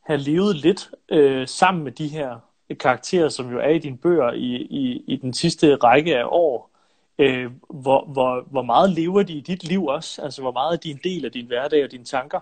have 0.00 0.18
levet 0.18 0.56
lidt 0.56 0.90
øh, 1.08 1.48
sammen 1.48 1.84
med 1.84 1.92
de 1.92 2.08
her 2.08 2.38
karakterer, 2.80 3.28
som 3.28 3.50
jo 3.50 3.58
er 3.58 3.68
i 3.68 3.78
dine 3.78 3.98
bøger 3.98 4.32
i, 4.32 4.56
i, 4.56 5.04
i 5.06 5.16
den 5.16 5.34
sidste 5.34 5.76
række 5.76 6.18
af 6.18 6.24
år. 6.26 6.70
Øh, 7.18 7.50
hvor, 7.70 8.04
hvor, 8.04 8.40
hvor 8.50 8.62
meget 8.62 8.90
lever 8.90 9.22
de 9.22 9.32
i 9.32 9.40
dit 9.40 9.64
liv 9.64 9.86
også? 9.86 10.22
Altså, 10.22 10.42
hvor 10.42 10.52
meget 10.52 10.72
er 10.72 10.80
de 10.80 10.90
en 10.90 11.00
del 11.04 11.24
af 11.24 11.32
din 11.32 11.46
hverdag 11.46 11.84
og 11.84 11.90
dine 11.92 12.04
tanker? 12.04 12.40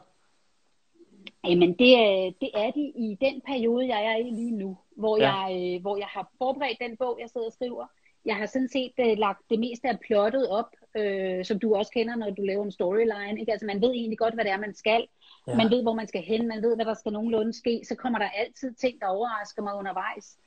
Jamen, 1.45 1.73
det, 1.79 1.99
er, 1.99 2.33
det 2.40 2.50
er 2.55 2.71
de 2.71 2.81
i 2.81 3.19
den 3.21 3.40
periode, 3.47 3.87
jeg 3.88 4.05
er 4.05 4.17
i 4.17 4.31
lige 4.31 4.57
nu, 4.57 4.79
hvor, 4.97 5.19
ja. 5.19 5.35
jeg, 5.35 5.75
øh, 5.75 5.81
hvor 5.81 5.97
jeg 5.97 6.07
har 6.07 6.31
forberedt 6.38 6.79
den 6.81 6.97
bog, 6.97 7.19
jeg 7.21 7.31
sidder 7.31 7.47
og 7.47 7.52
skriver. 7.52 7.87
Jeg 8.25 8.37
har 8.37 8.47
sådan 8.47 8.69
set 8.69 8.93
uh, 8.99 9.19
lagt 9.19 9.43
det 9.50 9.61
meste 9.61 9.89
af 9.89 10.00
plottet 10.00 10.49
op, 10.49 10.71
øh, 10.97 11.45
som 11.45 11.59
du 11.59 11.75
også 11.75 11.93
kender, 11.93 12.17
når 12.17 12.31
du 12.31 12.43
laver 12.43 12.65
en 12.65 12.73
storyline. 12.73 13.41
Ikke? 13.41 13.53
Altså, 13.53 13.67
man 13.67 13.81
ved 13.83 13.91
egentlig 13.91 14.19
godt, 14.19 14.35
hvad 14.35 14.45
det 14.45 14.53
er, 14.53 14.59
man 14.59 14.75
skal. 14.75 15.07
Ja. 15.49 15.57
Man 15.57 15.71
ved, 15.71 15.83
hvor 15.83 15.95
man 15.95 16.09
skal 16.09 16.23
hen. 16.23 16.49
Man 16.49 16.62
ved, 16.62 16.77
hvad 16.77 16.85
der 16.85 16.95
skal 16.95 17.12
nogenlunde 17.12 17.53
ske. 17.53 17.83
Så 17.89 17.95
kommer 17.95 18.19
der 18.19 18.29
altid 18.29 18.75
ting, 18.75 19.00
der 19.00 19.07
overrasker 19.07 19.62
mig 19.62 19.75
undervejs. 19.75 20.39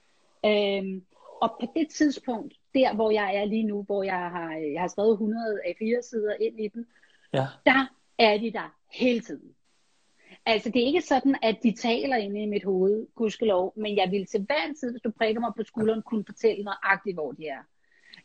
Øhm, 0.46 1.06
og 1.42 1.56
på 1.60 1.68
det 1.76 1.88
tidspunkt, 1.90 2.54
der 2.74 2.96
hvor 2.96 3.12
jeg 3.12 3.36
er 3.36 3.46
lige 3.46 3.64
nu, 3.64 3.84
hvor 3.84 4.04
jeg 4.04 4.30
har, 4.36 4.54
jeg 4.74 4.82
har 4.82 4.88
skrevet 4.88 5.12
100 5.12 5.60
af 5.66 5.76
fire 5.80 6.02
sider 6.02 6.34
ind 6.42 6.60
i 6.60 6.68
den, 6.68 6.86
ja. 7.34 7.48
der 7.66 7.88
er 8.20 8.38
de 8.38 8.52
der 8.52 8.76
hele 8.92 9.20
tiden. 9.20 9.56
Altså, 10.46 10.70
det 10.70 10.82
er 10.82 10.86
ikke 10.86 11.02
sådan, 11.02 11.36
at 11.42 11.58
de 11.64 11.72
taler 11.72 12.16
inde 12.16 12.44
i 12.44 12.46
mit 12.46 12.64
hoved, 12.64 13.08
gudskelov, 13.16 13.74
men 13.76 13.98
jeg 13.98 14.12
vil 14.12 14.26
til 14.26 14.42
hver 14.46 14.74
tid, 14.80 14.92
hvis 14.92 15.02
du 15.02 15.12
prikker 15.12 15.42
mig 15.42 15.52
på 15.58 15.64
skulderen, 15.64 16.02
kunne 16.02 16.26
fortælle 16.26 16.64
nøjagtigt, 16.64 17.16
hvor 17.16 17.32
de 17.32 17.48
er. 17.48 17.64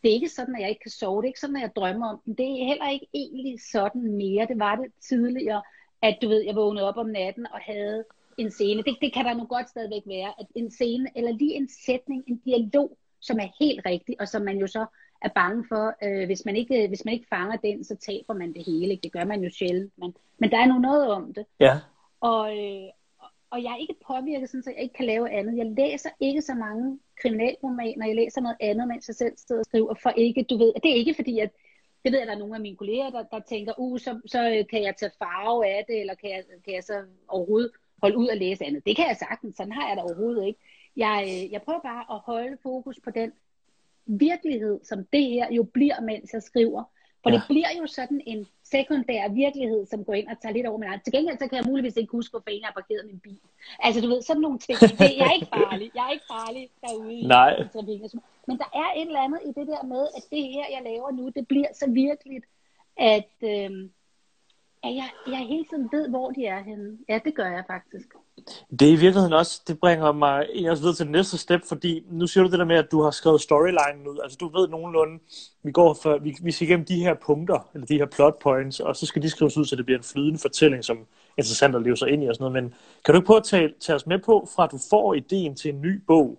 Det 0.02 0.10
er 0.10 0.14
ikke 0.14 0.28
sådan, 0.28 0.54
at 0.54 0.60
jeg 0.60 0.68
ikke 0.68 0.82
kan 0.82 0.90
sove. 0.90 1.22
Det 1.22 1.26
er 1.26 1.30
ikke 1.30 1.40
sådan, 1.40 1.56
at 1.56 1.62
jeg 1.62 1.76
drømmer 1.76 2.08
om 2.08 2.20
dem. 2.26 2.36
Det 2.36 2.46
er 2.46 2.66
heller 2.66 2.90
ikke 2.90 3.06
egentlig 3.14 3.60
sådan 3.72 4.12
mere. 4.12 4.46
Det 4.46 4.58
var 4.58 4.76
det 4.76 4.92
tidligere, 5.00 5.62
at 6.02 6.18
du 6.22 6.28
ved, 6.28 6.44
jeg 6.44 6.54
vågnede 6.54 6.88
op 6.88 6.96
om 6.96 7.06
natten 7.06 7.46
og 7.52 7.58
havde 7.60 8.04
en 8.38 8.50
scene. 8.50 8.82
Det, 8.82 8.96
det 9.00 9.12
kan 9.12 9.24
der 9.24 9.34
nu 9.34 9.44
godt 9.44 9.68
stadigvæk 9.68 10.02
være. 10.06 10.32
At 10.40 10.46
en 10.54 10.70
scene, 10.70 11.08
eller 11.16 11.32
lige 11.32 11.54
en 11.54 11.68
sætning, 11.86 12.24
en 12.26 12.36
dialog, 12.36 12.96
som 13.20 13.38
er 13.38 13.48
helt 13.60 13.86
rigtig, 13.86 14.20
og 14.20 14.28
som 14.28 14.42
man 14.42 14.58
jo 14.58 14.66
så 14.66 14.86
er 15.22 15.28
bange 15.28 15.64
for, 15.68 15.94
øh, 16.02 16.26
hvis, 16.26 16.44
man 16.44 16.56
ikke, 16.56 16.88
hvis 16.88 17.04
man 17.04 17.14
ikke 17.14 17.26
fanger 17.28 17.56
den, 17.56 17.84
så 17.84 17.96
taber 17.96 18.34
man 18.34 18.52
det 18.52 18.64
hele. 18.66 18.92
Ikke? 18.92 19.02
Det 19.02 19.12
gør 19.12 19.24
man 19.24 19.44
jo 19.44 19.50
sjældent. 19.50 19.92
Men, 19.96 20.14
men 20.38 20.50
der 20.50 20.58
er 20.58 20.66
nu 20.66 20.78
noget 20.78 21.10
om 21.10 21.34
det. 21.34 21.46
Ja. 21.60 21.78
Og, 22.20 22.58
øh, 22.58 22.88
og 23.50 23.62
jeg 23.62 23.72
er 23.72 23.76
ikke 23.76 23.94
påvirket, 24.06 24.50
sådan, 24.50 24.62
så 24.62 24.70
jeg 24.70 24.82
ikke 24.82 24.94
kan 24.94 25.06
lave 25.06 25.30
andet. 25.30 25.56
Jeg 25.56 25.66
læser 25.66 26.10
ikke 26.20 26.42
så 26.42 26.54
mange 26.54 26.98
kriminalromaner. 27.20 28.06
Jeg 28.06 28.16
læser 28.16 28.40
noget 28.40 28.56
andet, 28.60 28.88
mens 28.88 29.08
jeg 29.08 29.14
selv 29.14 29.36
sidder 29.36 29.60
og 29.60 29.64
skriver. 29.64 29.94
For 29.94 30.10
ikke, 30.10 30.42
du 30.42 30.58
ved, 30.58 30.72
det 30.82 30.90
er 30.90 30.94
ikke 30.94 31.14
fordi, 31.14 31.38
at 31.38 31.50
det 32.04 32.12
ved 32.12 32.18
jeg, 32.18 32.26
der 32.26 32.34
er 32.34 32.38
nogle 32.38 32.54
af 32.54 32.60
mine 32.60 32.76
kolleger, 32.76 33.10
der, 33.10 33.22
der 33.22 33.40
tænker, 33.40 33.72
uh, 33.78 33.98
så, 33.98 34.20
så 34.26 34.64
kan 34.70 34.82
jeg 34.82 34.96
tage 34.96 35.12
farve 35.18 35.66
af 35.66 35.84
det, 35.88 36.00
eller 36.00 36.14
kan 36.14 36.30
jeg, 36.30 36.44
kan 36.64 36.74
jeg 36.74 36.84
så 36.84 37.04
overhovedet 37.28 37.70
holde 38.02 38.18
ud 38.18 38.28
og 38.28 38.36
læse 38.36 38.64
andet. 38.64 38.86
Det 38.86 38.96
kan 38.96 39.08
jeg 39.08 39.16
sagtens, 39.16 39.56
sådan 39.56 39.72
har 39.72 39.88
jeg 39.88 39.96
det 39.96 40.04
overhovedet 40.04 40.46
ikke. 40.46 40.60
Jeg, 40.96 41.24
øh, 41.28 41.52
jeg 41.52 41.62
prøver 41.62 41.80
bare 41.80 42.04
at 42.14 42.20
holde 42.24 42.58
fokus 42.62 43.00
på 43.04 43.10
den 43.10 43.32
virkelighed, 44.06 44.80
som 44.84 45.04
det 45.12 45.24
her 45.24 45.52
jo 45.52 45.62
bliver, 45.62 46.00
mens 46.00 46.32
jeg 46.32 46.42
skriver. 46.42 46.84
For 47.22 47.30
ja. 47.30 47.36
det 47.36 47.42
bliver 47.48 47.68
jo 47.80 47.86
sådan 47.86 48.20
en 48.26 48.46
sekundær 48.70 49.28
virkelighed, 49.28 49.86
som 49.86 50.04
går 50.04 50.14
ind 50.14 50.28
og 50.28 50.36
tager 50.42 50.52
lidt 50.52 50.66
over 50.66 50.78
min 50.78 50.88
egen. 50.88 51.00
Til 51.04 51.12
gengæld 51.12 51.38
så 51.38 51.46
kan 51.48 51.58
jeg 51.58 51.66
muligvis 51.70 51.96
ikke 51.96 52.12
huske, 52.12 52.32
hvorfor 52.32 52.50
jeg 52.50 52.60
har 52.64 52.72
parkeret 52.80 53.06
min 53.06 53.20
bil. 53.20 53.40
Altså 53.86 54.00
du 54.00 54.08
ved, 54.08 54.22
sådan 54.22 54.42
nogle 54.42 54.58
ting. 54.58 54.78
Det, 54.80 55.10
jeg 55.20 55.26
er 55.30 55.34
ikke 55.38 55.52
farlig. 55.56 55.90
Jeg 55.94 56.04
er 56.06 56.12
ikke 56.16 56.28
farlig 56.34 56.70
derude 56.84 57.28
Nej. 57.28 57.50
i 57.60 57.68
trafikken. 57.72 58.20
Men 58.48 58.58
der 58.58 58.70
er 58.82 58.88
et 59.00 59.06
eller 59.06 59.20
andet 59.20 59.40
i 59.48 59.52
det 59.58 59.66
der 59.72 59.82
med, 59.82 60.04
at 60.16 60.24
det 60.30 60.42
her, 60.54 60.64
jeg 60.74 60.82
laver 60.84 61.10
nu, 61.10 61.28
det 61.28 61.48
bliver 61.48 61.70
så 61.80 61.86
virkeligt, 61.90 62.44
at, 62.96 63.32
øh, 63.42 63.70
at 64.86 64.92
jeg, 65.00 65.08
jeg 65.26 65.38
hele 65.52 65.64
tiden 65.70 65.88
ved, 65.92 66.08
hvor 66.08 66.30
de 66.30 66.46
er 66.46 66.60
henne. 66.62 66.98
Ja, 67.08 67.20
det 67.24 67.34
gør 67.34 67.50
jeg 67.56 67.64
faktisk. 67.66 68.08
Det 68.70 68.88
er 68.88 68.92
i 68.92 68.96
virkeligheden 68.96 69.32
også, 69.32 69.62
det 69.68 69.80
bringer 69.80 70.12
mig 70.12 70.46
også 70.70 70.82
videre 70.82 70.96
til 70.96 71.06
det 71.06 71.12
næste 71.12 71.38
step, 71.38 71.60
fordi 71.68 72.04
nu 72.10 72.26
siger 72.26 72.44
du 72.44 72.50
det 72.50 72.58
der 72.58 72.64
med, 72.64 72.76
at 72.76 72.92
du 72.92 73.02
har 73.02 73.10
skrevet 73.10 73.40
storylinen 73.40 74.08
ud. 74.08 74.18
Altså 74.22 74.36
du 74.40 74.48
ved 74.58 74.68
nogenlunde, 74.68 75.18
vi 75.62 75.72
går 75.72 75.94
for, 76.02 76.18
vi, 76.18 76.36
vi 76.42 76.52
skal 76.52 76.68
igennem 76.68 76.86
de 76.86 77.00
her 77.00 77.14
punkter, 77.14 77.68
eller 77.74 77.86
de 77.86 77.98
her 77.98 78.06
plot 78.06 78.38
points, 78.42 78.80
og 78.80 78.96
så 78.96 79.06
skal 79.06 79.22
de 79.22 79.30
skrives 79.30 79.56
ud, 79.56 79.64
så 79.64 79.76
det 79.76 79.84
bliver 79.84 79.98
en 79.98 80.04
flydende 80.04 80.38
fortælling, 80.38 80.84
som 80.84 80.96
er 80.96 81.02
interessant 81.38 81.76
at 81.76 81.82
leve 81.82 81.96
sig 81.96 82.08
ind 82.08 82.24
i 82.24 82.26
og 82.26 82.34
sådan 82.34 82.52
noget. 82.52 82.62
Men 82.62 82.74
kan 83.04 83.14
du 83.14 83.18
ikke 83.18 83.26
prøve 83.26 83.38
at 83.38 83.44
tage, 83.44 83.74
tage 83.80 83.96
os 83.96 84.06
med 84.06 84.18
på, 84.18 84.48
fra 84.56 84.66
du 84.66 84.78
får 84.90 85.14
ideen 85.14 85.56
til 85.56 85.74
en 85.74 85.80
ny 85.80 86.02
bog, 86.06 86.38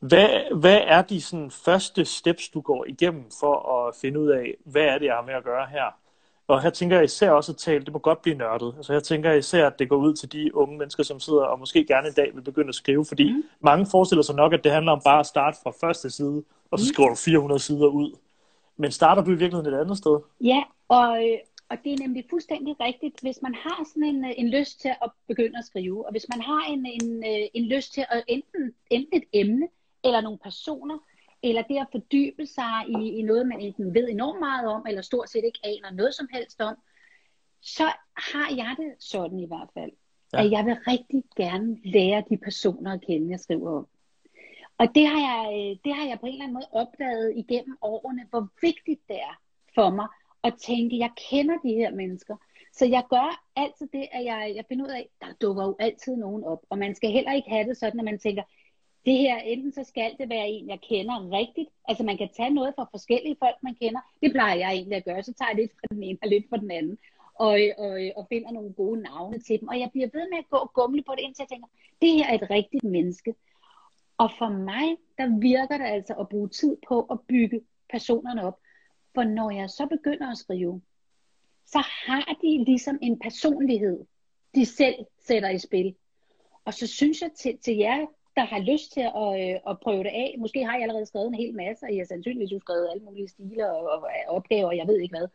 hvad, 0.00 0.56
hvad 0.60 0.80
er 0.86 1.02
de 1.02 1.20
sådan, 1.20 1.50
første 1.50 2.04
steps, 2.04 2.48
du 2.48 2.60
går 2.60 2.84
igennem 2.88 3.24
for 3.40 3.86
at 3.88 3.94
finde 4.00 4.20
ud 4.20 4.28
af, 4.28 4.54
hvad 4.64 4.82
er 4.82 4.98
det, 4.98 5.06
jeg 5.06 5.14
har 5.14 5.22
med 5.22 5.34
at 5.34 5.44
gøre 5.44 5.66
her? 5.66 6.03
Og 6.46 6.62
her 6.62 6.70
tænker 6.70 6.96
jeg 6.96 7.04
især 7.04 7.30
også 7.30 7.52
at 7.52 7.58
tale, 7.58 7.84
det 7.84 7.92
må 7.92 7.98
godt 7.98 8.22
blive 8.22 8.36
nørdet. 8.36 8.74
Altså 8.76 8.92
her 8.92 9.00
tænker 9.00 9.30
jeg 9.30 9.38
især, 9.38 9.66
at 9.66 9.78
det 9.78 9.88
går 9.88 9.96
ud 9.96 10.14
til 10.14 10.32
de 10.32 10.54
unge 10.54 10.78
mennesker, 10.78 11.02
som 11.02 11.20
sidder 11.20 11.42
og 11.42 11.58
måske 11.58 11.84
gerne 11.84 12.08
en 12.08 12.14
dag 12.14 12.30
vil 12.34 12.42
begynde 12.42 12.68
at 12.68 12.74
skrive, 12.74 13.04
fordi 13.04 13.32
mm. 13.32 13.42
mange 13.60 13.86
forestiller 13.86 14.22
sig 14.22 14.34
nok, 14.34 14.52
at 14.52 14.64
det 14.64 14.72
handler 14.72 14.92
om 14.92 15.00
bare 15.04 15.20
at 15.20 15.26
starte 15.26 15.56
fra 15.62 15.72
første 15.80 16.10
side, 16.10 16.42
og 16.70 16.78
så 16.78 16.84
mm. 16.84 16.94
skriver 16.94 17.08
du 17.08 17.14
400 17.14 17.60
sider 17.60 17.86
ud. 17.86 18.12
Men 18.76 18.90
starter 18.90 19.22
du 19.22 19.30
i 19.30 19.34
virkeligheden 19.34 19.74
et 19.74 19.80
andet 19.80 19.98
sted? 19.98 20.18
Ja, 20.40 20.62
og, 20.88 21.08
og 21.70 21.76
det 21.84 21.92
er 21.92 21.98
nemlig 21.98 22.24
fuldstændig 22.30 22.76
rigtigt. 22.80 23.20
Hvis 23.20 23.38
man 23.42 23.54
har 23.54 23.84
sådan 23.88 24.02
en, 24.02 24.24
en 24.24 24.48
lyst 24.50 24.80
til 24.80 24.92
at 25.02 25.10
begynde 25.28 25.58
at 25.58 25.64
skrive, 25.64 26.06
og 26.06 26.10
hvis 26.12 26.26
man 26.28 26.40
har 26.40 26.64
en, 26.68 26.86
en, 26.86 27.24
en 27.54 27.64
lyst 27.68 27.94
til 27.94 28.04
at 28.10 28.24
enten, 28.28 28.72
enten 28.90 29.18
et 29.22 29.24
emne, 29.32 29.68
eller 30.04 30.20
nogle 30.20 30.38
personer, 30.38 30.98
eller 31.48 31.62
det 31.62 31.78
at 31.78 31.86
fordybe 31.90 32.46
sig 32.46 32.74
i, 32.88 33.18
i 33.18 33.22
noget, 33.22 33.46
man 33.46 33.60
enten 33.60 33.94
ved 33.94 34.08
enormt 34.08 34.40
meget 34.40 34.68
om, 34.68 34.86
eller 34.88 35.02
stort 35.02 35.30
set 35.30 35.44
ikke 35.44 35.60
aner 35.64 35.96
noget 35.96 36.14
som 36.14 36.28
helst 36.32 36.60
om, 36.60 36.76
så 37.60 37.84
har 38.16 38.56
jeg 38.56 38.74
det 38.78 38.94
sådan 38.98 39.38
i 39.38 39.46
hvert 39.46 39.68
fald, 39.74 39.90
ja. 40.32 40.44
at 40.44 40.50
jeg 40.50 40.66
vil 40.66 40.74
rigtig 40.74 41.24
gerne 41.36 41.78
lære 41.84 42.22
de 42.30 42.36
personer 42.36 42.92
at 42.92 43.00
kende, 43.00 43.30
jeg 43.30 43.40
skriver 43.40 43.78
om. 43.78 43.86
Og 44.78 44.86
det 44.94 45.06
har, 45.06 45.20
jeg, 45.30 45.78
det 45.84 45.94
har 45.94 46.06
jeg 46.06 46.20
på 46.20 46.26
en 46.26 46.32
eller 46.32 46.44
anden 46.44 46.54
måde 46.54 46.68
opdaget 46.72 47.32
igennem 47.36 47.76
årene, 47.82 48.26
hvor 48.30 48.48
vigtigt 48.62 49.00
det 49.08 49.16
er 49.16 49.40
for 49.74 49.90
mig 49.90 50.06
at 50.44 50.54
tænke, 50.54 50.98
jeg 50.98 51.10
kender 51.30 51.58
de 51.58 51.72
her 51.74 51.90
mennesker. 51.90 52.36
Så 52.72 52.86
jeg 52.86 53.04
gør 53.10 53.44
altid 53.56 53.86
det, 53.92 54.08
at 54.12 54.24
jeg, 54.24 54.52
jeg 54.56 54.64
finder 54.68 54.84
ud 54.84 54.90
af, 54.90 55.08
der 55.20 55.26
dukker 55.42 55.64
jo 55.64 55.76
altid 55.78 56.16
nogen 56.16 56.44
op. 56.44 56.58
Og 56.70 56.78
man 56.78 56.94
skal 56.94 57.10
heller 57.10 57.32
ikke 57.32 57.50
have 57.50 57.68
det 57.68 57.76
sådan, 57.76 58.00
at 58.00 58.04
man 58.04 58.18
tænker, 58.18 58.42
det 59.06 59.18
her, 59.18 59.36
enten 59.36 59.72
så 59.72 59.84
skal 59.84 60.16
det 60.18 60.28
være 60.28 60.48
en, 60.48 60.68
jeg 60.68 60.80
kender 60.80 61.32
rigtigt. 61.32 61.70
Altså 61.88 62.04
man 62.04 62.18
kan 62.18 62.28
tage 62.36 62.50
noget 62.50 62.74
fra 62.74 62.88
forskellige 62.90 63.36
folk, 63.38 63.56
man 63.62 63.74
kender. 63.74 64.00
Det 64.22 64.32
plejer 64.32 64.56
jeg 64.56 64.72
egentlig 64.72 64.96
at 64.96 65.04
gøre. 65.04 65.22
Så 65.22 65.32
tager 65.32 65.48
jeg 65.48 65.56
lidt 65.56 65.72
fra 65.72 65.94
den 65.94 66.02
ene 66.02 66.18
og 66.22 66.28
lidt 66.28 66.48
fra 66.48 66.56
den 66.56 66.70
anden. 66.70 66.98
Og, 67.34 67.58
og, 67.78 68.00
og 68.16 68.26
finder 68.28 68.50
nogle 68.52 68.72
gode 68.72 69.02
navne 69.02 69.38
til 69.38 69.60
dem. 69.60 69.68
Og 69.68 69.80
jeg 69.80 69.90
bliver 69.92 70.08
ved 70.12 70.28
med 70.30 70.38
at 70.38 70.50
gå 70.50 70.56
og 70.56 70.72
gumle 70.72 71.02
på 71.02 71.12
det, 71.16 71.22
indtil 71.22 71.42
jeg 71.42 71.48
tænker, 71.48 71.68
det 72.02 72.12
her 72.12 72.26
er 72.26 72.34
et 72.34 72.50
rigtigt 72.50 72.84
menneske. 72.84 73.34
Og 74.18 74.30
for 74.38 74.48
mig, 74.48 74.96
der 75.18 75.40
virker 75.40 75.78
det 75.78 75.84
altså 75.84 76.14
at 76.14 76.28
bruge 76.28 76.48
tid 76.48 76.76
på 76.88 77.00
at 77.00 77.20
bygge 77.28 77.60
personerne 77.90 78.44
op. 78.46 78.58
For 79.14 79.24
når 79.24 79.50
jeg 79.50 79.70
så 79.70 79.86
begynder 79.86 80.30
at 80.30 80.38
skrive, 80.38 80.82
så 81.66 81.78
har 81.78 82.38
de 82.42 82.64
ligesom 82.64 82.98
en 83.02 83.18
personlighed, 83.18 84.04
de 84.54 84.66
selv 84.66 84.94
sætter 85.26 85.48
i 85.48 85.58
spil. 85.58 85.94
Og 86.64 86.74
så 86.74 86.86
synes 86.86 87.22
jeg 87.22 87.30
til, 87.32 87.58
til 87.58 87.76
jer, 87.76 88.06
der 88.36 88.44
har 88.44 88.58
lyst 88.58 88.92
til 88.92 89.00
at, 89.00 89.30
øh, 89.40 89.60
at 89.70 89.80
prøve 89.80 90.04
det 90.04 90.10
af. 90.24 90.34
Måske 90.38 90.64
har 90.64 90.74
jeg 90.74 90.82
allerede 90.82 91.06
skrevet 91.06 91.26
en 91.26 91.34
hel 91.34 91.54
masse, 91.54 91.86
og 91.86 91.92
jeg 91.92 92.00
har 92.00 92.06
sandsynligvis 92.06 92.52
jo 92.52 92.60
skrevet 92.60 92.88
alle 92.90 93.04
mulige 93.04 93.28
stiler 93.28 93.66
og, 93.66 93.88
og 93.88 94.08
opgaver, 94.28 94.72
jeg 94.72 94.86
ved 94.86 95.00
ikke 95.00 95.16
hvad. 95.18 95.28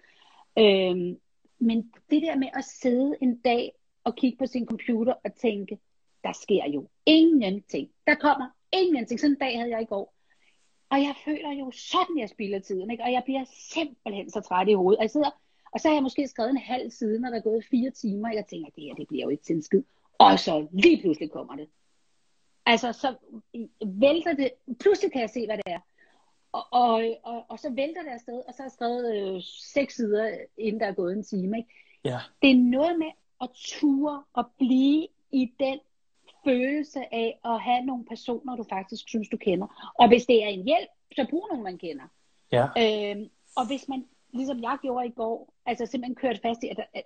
Øhm, 0.58 1.20
men 1.60 1.92
det 2.10 2.22
der 2.22 2.36
med 2.36 2.48
at 2.54 2.66
sidde 2.66 3.16
en 3.22 3.38
dag 3.38 3.72
og 4.04 4.16
kigge 4.16 4.38
på 4.38 4.46
sin 4.46 4.66
computer 4.66 5.14
og 5.24 5.34
tænke, 5.36 5.80
der 6.24 6.34
sker 6.34 6.66
jo 6.68 6.88
ingenting. 7.06 7.90
Der 8.08 8.16
kommer 8.16 8.48
ingenting. 8.72 9.20
Sådan 9.20 9.32
en 9.32 9.40
dag 9.40 9.58
havde 9.58 9.72
jeg 9.72 9.82
i 9.82 9.86
går. 9.86 10.14
Og 10.90 10.98
jeg 10.98 11.16
føler 11.26 11.52
jo 11.52 11.72
sådan, 11.72 12.20
jeg 12.20 12.30
spilder 12.30 12.60
tiden. 12.60 12.92
Ikke? 12.92 13.04
Og 13.04 13.12
jeg 13.12 13.24
bliver 13.26 13.44
simpelthen 13.72 14.30
så 14.30 14.42
træt 14.42 14.68
i 14.68 14.74
hovedet. 14.74 14.98
Og 14.98 15.04
jeg 15.04 15.10
sidder, 15.10 15.30
og 15.72 15.80
så 15.80 15.88
har 15.88 15.96
jeg 15.96 16.04
måske 16.04 16.28
skrevet 16.28 16.50
en 16.50 16.58
halv 16.58 16.92
side, 16.92 17.20
når 17.20 17.30
der 17.30 17.38
er 17.38 17.42
gået 17.42 17.66
fire 17.72 17.92
timer. 17.92 18.30
Og 18.30 18.36
jeg 18.36 18.46
tænker, 18.46 18.70
det 18.76 18.84
her 18.84 18.94
det 18.94 19.08
bliver 19.08 19.24
jo 19.24 19.30
ikke 19.30 19.44
til 19.44 19.56
en 19.56 19.62
skid. 19.62 19.84
Og 20.18 20.40
så 20.40 20.68
lige 20.72 21.02
pludselig 21.02 21.32
kommer 21.32 21.56
det. 21.56 21.68
Altså, 22.66 22.94
så 22.94 23.16
vælter 23.86 24.34
det, 24.34 24.52
pludselig 24.80 25.12
kan 25.12 25.22
jeg 25.22 25.30
se, 25.30 25.46
hvad 25.46 25.58
det 25.58 25.64
er. 25.66 25.80
Og, 26.52 26.64
og, 26.72 27.04
og, 27.24 27.46
og 27.50 27.60
så 27.60 27.70
vælter 27.70 28.04
det 28.04 28.10
afsted, 28.10 28.42
og 28.48 28.54
så 28.54 28.58
har 28.58 28.66
jeg 28.66 28.72
skrevet 28.72 29.36
øh, 29.36 29.42
seks 29.74 29.96
sider, 29.96 30.38
inden 30.58 30.80
der 30.82 30.88
er 30.88 30.94
gået 30.94 31.14
en 31.14 31.24
time. 31.24 31.58
Ikke? 31.58 31.70
Ja. 32.04 32.20
Det 32.42 32.52
er 32.52 32.56
noget 32.56 33.00
med 33.00 33.12
at 33.42 33.50
ture 33.54 34.24
og 34.34 34.46
blive 34.58 35.08
i 35.32 35.52
den 35.60 35.80
følelse 36.46 37.14
af 37.14 37.40
at 37.46 37.62
have 37.62 37.86
nogle 37.86 38.06
personer, 38.06 38.56
du 38.56 38.66
faktisk 38.70 39.04
synes, 39.08 39.30
du 39.30 39.38
kender. 39.38 39.92
Og 40.00 40.08
hvis 40.08 40.26
det 40.26 40.44
er 40.44 40.48
en 40.48 40.66
hjælp, 40.66 40.90
så 41.16 41.28
brug 41.30 41.48
nogle, 41.50 41.64
man 41.64 41.78
kender. 41.78 42.04
Ja. 42.52 42.66
Øhm, 42.66 43.30
og 43.58 43.68
hvis 43.68 43.88
man, 43.88 44.06
ligesom 44.34 44.62
jeg 44.62 44.78
gjorde 44.82 45.08
i 45.08 45.12
går, 45.12 45.54
altså 45.66 45.86
simpelthen 45.86 46.16
kørt 46.16 46.40
fast 46.42 46.64
i, 46.64 46.68
at, 46.68 46.80
at 46.94 47.04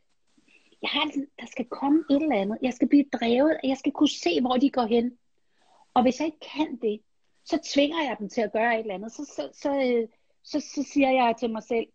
jeg 0.82 0.90
har, 0.90 1.12
der 1.40 1.46
skal 1.46 1.66
komme 1.66 2.04
et 2.10 2.22
eller 2.22 2.36
andet. 2.36 2.58
Jeg 2.62 2.74
skal 2.74 2.88
blive 2.88 3.06
drevet, 3.14 3.58
jeg 3.64 3.78
skal 3.78 3.92
kunne 3.92 4.10
se, 4.10 4.42
hvor 4.42 4.58
de 4.58 4.70
går 4.70 4.86
hen. 4.86 5.18
Og 5.94 6.02
hvis 6.02 6.20
jeg 6.20 6.26
ikke 6.26 6.50
kan 6.56 6.76
det, 6.82 7.02
så 7.46 7.60
tvinger 7.74 8.04
jeg 8.04 8.16
dem 8.20 8.30
til 8.30 8.42
at 8.42 8.52
gøre 8.52 8.74
et 8.74 8.80
eller 8.80 8.94
andet. 8.94 9.12
Så, 9.12 9.26
så, 9.26 9.50
så, 9.54 9.70
øh, 9.70 10.08
så, 10.44 10.60
så 10.60 10.84
siger 10.94 11.12
jeg 11.12 11.36
til 11.40 11.50
mig 11.50 11.64
selv, 11.64 11.88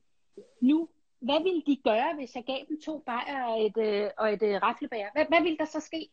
nu, 0.60 0.88
hvad 1.18 1.42
ville 1.42 1.62
de 1.66 1.76
gøre, 1.84 2.14
hvis 2.14 2.34
jeg 2.34 2.44
gav 2.44 2.58
dem 2.68 2.80
to 2.80 2.98
bajer 2.98 3.44
og 3.44 3.66
et, 3.66 3.76
øh, 3.78 4.10
og 4.18 4.32
et 4.32 4.42
øh, 4.42 4.62
raflebær? 4.62 5.06
Hvad, 5.12 5.24
hvad 5.28 5.42
ville 5.42 5.58
der 5.58 5.64
så 5.64 5.80
ske? 5.80 6.08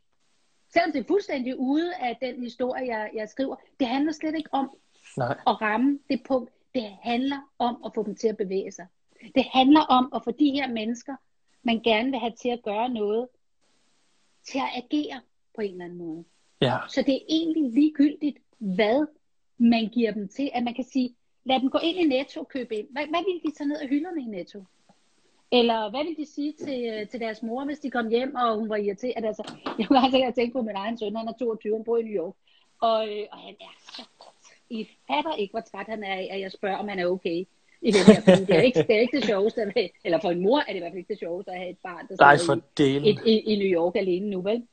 Selvom 0.74 0.92
det 0.92 1.00
er 1.00 1.08
fuldstændig 1.08 1.60
ude 1.60 1.96
af 1.96 2.18
den 2.22 2.44
historie, 2.44 2.98
jeg, 2.98 3.12
jeg 3.14 3.30
skriver. 3.30 3.56
Det 3.80 3.88
handler 3.88 4.12
slet 4.12 4.36
ikke 4.36 4.50
om 4.54 4.78
Nej. 5.18 5.38
at 5.48 5.62
ramme 5.62 6.00
det 6.10 6.22
punkt. 6.28 6.52
Det 6.76 6.84
handler 6.84 7.52
om 7.60 7.84
at 7.86 7.92
få 7.96 8.04
dem 8.04 8.16
til 8.16 8.28
at 8.28 8.38
bevæge 8.38 8.72
sig. 8.72 8.88
Det 9.36 9.46
handler 9.54 9.82
om 9.82 10.12
at 10.16 10.24
få 10.24 10.32
de 10.32 10.52
her 10.52 10.68
mennesker, 10.68 11.16
man 11.64 11.80
gerne 11.80 12.12
vil 12.12 12.20
have 12.20 12.34
til 12.42 12.50
at 12.50 12.64
gøre 12.64 12.90
noget, 12.90 13.28
til 14.44 14.58
at 14.58 14.84
agere 14.84 15.22
på 15.56 15.62
en 15.62 15.72
eller 15.72 15.86
anden 15.86 15.98
måde. 15.98 16.24
Ja. 16.66 16.78
Så 16.90 17.02
det 17.02 17.16
er 17.16 17.26
egentlig 17.30 17.72
ligegyldigt, 17.72 18.38
hvad 18.58 19.08
man 19.58 19.88
giver 19.88 20.12
dem 20.12 20.28
til. 20.28 20.50
At 20.54 20.64
man 20.64 20.74
kan 20.74 20.84
sige, 20.84 21.16
lad 21.46 21.60
dem 21.60 21.70
gå 21.70 21.80
ind 21.84 21.98
i 21.98 22.06
Netto 22.06 22.40
og 22.40 22.48
købe 22.48 22.76
ind. 22.76 22.88
Hvad, 22.92 23.04
hvad 23.10 23.24
vil 23.26 23.52
de 23.52 23.58
tage 23.58 23.68
ned 23.68 23.80
af 23.80 23.88
hylderne 23.88 24.22
i 24.22 24.26
Netto? 24.26 24.64
Eller 25.52 25.90
hvad 25.90 26.04
vil 26.04 26.18
de 26.18 26.26
sige 26.26 26.54
til, 26.54 26.80
øh, 26.94 27.08
til 27.08 27.20
deres 27.20 27.44
mor, 27.44 27.66
hvis 27.66 27.80
de 27.80 27.92
kom 27.92 28.08
hjem, 28.08 28.36
og 28.36 28.56
hun 28.56 28.70
var 28.70 28.76
irriteret? 28.76 29.26
Altså, 29.26 29.54
jeg 29.80 29.88
kunne 29.88 30.04
altså 30.04 30.32
tænke 30.36 30.54
på 30.54 30.62
min 30.62 30.76
egen 30.76 30.98
søn, 30.98 31.16
han 31.16 31.28
er 31.28 31.34
22, 31.40 31.76
han 31.76 31.84
bor 31.84 31.98
i 31.98 32.04
New 32.04 32.24
York. 32.24 32.36
Og, 32.82 33.08
øh, 33.08 33.26
og 33.32 33.38
han 33.38 33.56
er 33.62 33.74
så 33.96 34.04
I 34.70 34.88
fatter 35.08 35.36
ikke, 35.36 35.52
hvor 35.52 35.62
træt 35.62 35.86
han 35.88 36.04
er 36.04 36.14
af, 36.14 36.28
at 36.32 36.40
jeg 36.40 36.52
spørger, 36.52 36.78
om 36.78 36.88
han 36.88 37.00
er 37.00 37.06
okay 37.06 37.46
i 37.82 37.92
den 37.92 38.06
her. 38.06 38.36
Det 38.36 38.56
er 38.56 38.62
ikke 38.62 38.80
det, 38.80 38.96
er 38.96 39.00
ikke 39.00 39.18
det 39.18 39.26
sjoveste, 39.26 39.72
have, 39.76 39.90
eller 40.06 40.20
for 40.22 40.32
en 40.32 40.42
mor 40.44 40.60
er 40.60 40.66
det 40.68 40.76
i 40.76 40.80
hvert 40.80 40.92
fald 40.92 40.98
ikke 40.98 41.14
det 41.14 41.20
sjoveste 41.20 41.52
at 41.52 41.58
have 41.58 41.70
et 41.70 41.78
barn, 41.84 42.08
der 42.08 42.16
Nej, 42.20 42.38
for 42.46 42.56
i, 42.80 43.10
i, 43.10 43.18
i, 43.26 43.40
i 43.40 43.56
New 43.56 43.82
York 43.82 43.96
alene 43.96 44.30
nu, 44.30 44.42
vel? 44.42 44.68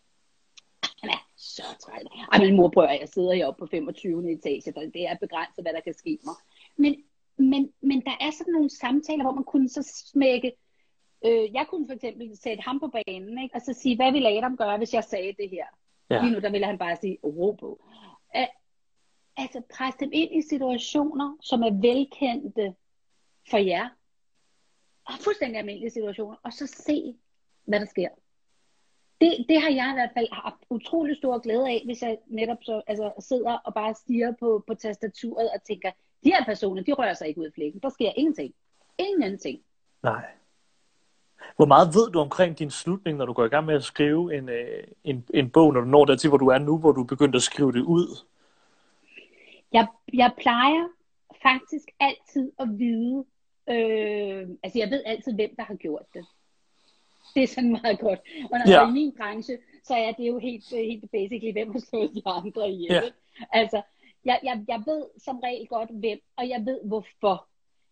Han 1.02 1.10
er 1.10 1.26
så 1.56 1.62
træt. 1.80 2.06
Ej, 2.32 2.38
min 2.38 2.56
mor 2.56 2.68
prøver, 2.68 2.90
jeg 2.90 3.08
sidder 3.08 3.32
heroppe 3.32 3.58
på 3.58 3.66
25. 3.66 4.32
etage, 4.32 4.62
så 4.62 4.90
det 4.94 5.08
er 5.08 5.16
begrænset, 5.20 5.64
hvad 5.64 5.72
der 5.72 5.80
kan 5.80 5.94
ske 5.94 6.18
mig. 6.24 6.34
Men, 6.76 7.02
men, 7.36 7.72
men 7.80 8.00
der 8.04 8.16
er 8.20 8.30
sådan 8.30 8.52
nogle 8.52 8.70
samtaler, 8.70 9.24
hvor 9.24 9.34
man 9.34 9.44
kunne 9.44 9.68
så 9.68 10.06
smække, 10.12 10.52
øh, 11.26 11.54
jeg 11.54 11.66
kunne 11.70 11.86
for 11.88 11.94
eksempel 11.94 12.36
sætte 12.36 12.62
ham 12.62 12.80
på 12.80 12.88
banen, 12.88 13.42
ikke? 13.42 13.54
og 13.54 13.60
så 13.60 13.72
sige, 13.72 13.96
hvad 13.96 14.12
ville 14.12 14.28
Adam 14.28 14.56
gøre, 14.56 14.78
hvis 14.78 14.94
jeg 14.94 15.04
sagde 15.04 15.32
det 15.38 15.50
her? 15.50 15.66
Ja. 16.10 16.22
Lige 16.22 16.32
nu, 16.32 16.40
der 16.40 16.50
ville 16.50 16.66
han 16.66 16.78
bare 16.78 16.96
sige, 16.96 17.18
ro 17.24 17.56
på. 17.60 17.84
At, 18.34 18.48
altså, 19.36 19.62
presse 19.74 20.00
dem 20.00 20.10
ind 20.12 20.30
i 20.32 20.42
situationer, 20.42 21.36
som 21.40 21.62
er 21.62 21.80
velkendte 21.80 22.74
for 23.50 23.58
jer. 23.58 23.88
Og 25.04 25.14
fuldstændig 25.20 25.58
almindelige 25.58 25.90
situationer. 25.90 26.36
Og 26.42 26.52
så 26.52 26.66
se, 26.66 27.14
hvad 27.64 27.80
der 27.80 27.86
sker. 27.86 28.08
Det, 29.22 29.44
det 29.48 29.60
har 29.62 29.70
jeg 29.70 29.88
i 29.90 29.98
hvert 29.98 30.14
fald 30.14 30.28
haft 30.32 30.62
utrolig 30.70 31.16
stor 31.16 31.38
glæde 31.38 31.68
af, 31.68 31.82
hvis 31.84 32.02
jeg 32.02 32.18
netop 32.26 32.56
så, 32.62 32.82
altså, 32.86 33.12
sidder 33.18 33.52
og 33.64 33.74
bare 33.74 33.94
stiger 33.94 34.32
på, 34.40 34.64
på 34.66 34.74
tastaturet 34.74 35.50
og 35.54 35.62
tænker, 35.62 35.90
de 36.24 36.30
her 36.30 36.44
personer, 36.44 36.82
de 36.82 36.92
rører 36.92 37.14
sig 37.14 37.28
ikke 37.28 37.40
ud 37.40 37.46
af 37.46 37.52
flækken. 37.54 37.80
Der 37.80 37.88
sker 37.88 38.12
ingenting. 38.16 38.54
Ingenting. 38.98 39.60
Nej. 40.02 40.24
Hvor 41.56 41.66
meget 41.66 41.88
ved 41.88 42.10
du 42.10 42.18
omkring 42.18 42.58
din 42.58 42.70
slutning, 42.70 43.18
når 43.18 43.26
du 43.26 43.32
går 43.32 43.44
i 43.44 43.48
gang 43.48 43.66
med 43.66 43.74
at 43.74 43.84
skrive 43.84 44.36
en, 44.36 44.48
øh, 44.48 44.84
en, 45.04 45.24
en 45.34 45.50
bog, 45.50 45.72
når 45.72 45.80
du 45.80 45.86
når 45.86 46.04
dertil, 46.04 46.28
hvor 46.28 46.38
du 46.38 46.46
er 46.46 46.58
nu, 46.58 46.78
hvor 46.78 46.92
du 46.92 47.00
er 47.02 47.06
begyndt 47.06 47.36
at 47.36 47.42
skrive 47.42 47.72
det 47.72 47.82
ud? 47.82 48.24
Jeg, 49.72 49.86
jeg 50.14 50.30
plejer 50.38 50.88
faktisk 51.42 51.88
altid 52.00 52.52
at 52.58 52.68
vide, 52.78 53.24
øh, 53.68 54.48
altså 54.62 54.78
jeg 54.78 54.90
ved 54.90 55.02
altid, 55.06 55.34
hvem 55.34 55.50
der 55.56 55.62
har 55.64 55.74
gjort 55.74 56.06
det. 56.14 56.26
Det 57.34 57.42
er 57.42 57.46
sådan 57.46 57.78
meget 57.82 57.98
godt. 57.98 58.20
Og 58.52 58.58
når 58.58 58.70
ja. 58.70 58.88
i 58.88 58.92
min 58.92 59.12
branche, 59.16 59.58
så 59.84 59.94
er 59.94 60.12
det 60.12 60.28
jo 60.28 60.38
helt, 60.38 60.64
helt 60.70 61.10
basically, 61.12 61.52
hvem 61.52 61.72
har 61.72 61.78
slået 61.78 62.14
de 62.14 62.22
andre 62.26 62.70
ihjel. 62.70 62.92
Ja. 62.92 63.00
Altså, 63.52 63.82
jeg, 64.24 64.40
jeg, 64.42 64.64
jeg 64.68 64.82
ved 64.86 65.04
som 65.18 65.38
regel 65.38 65.66
godt, 65.66 65.90
hvem, 65.90 66.18
og 66.36 66.48
jeg 66.48 66.62
ved 66.66 66.80
hvorfor. 66.84 67.48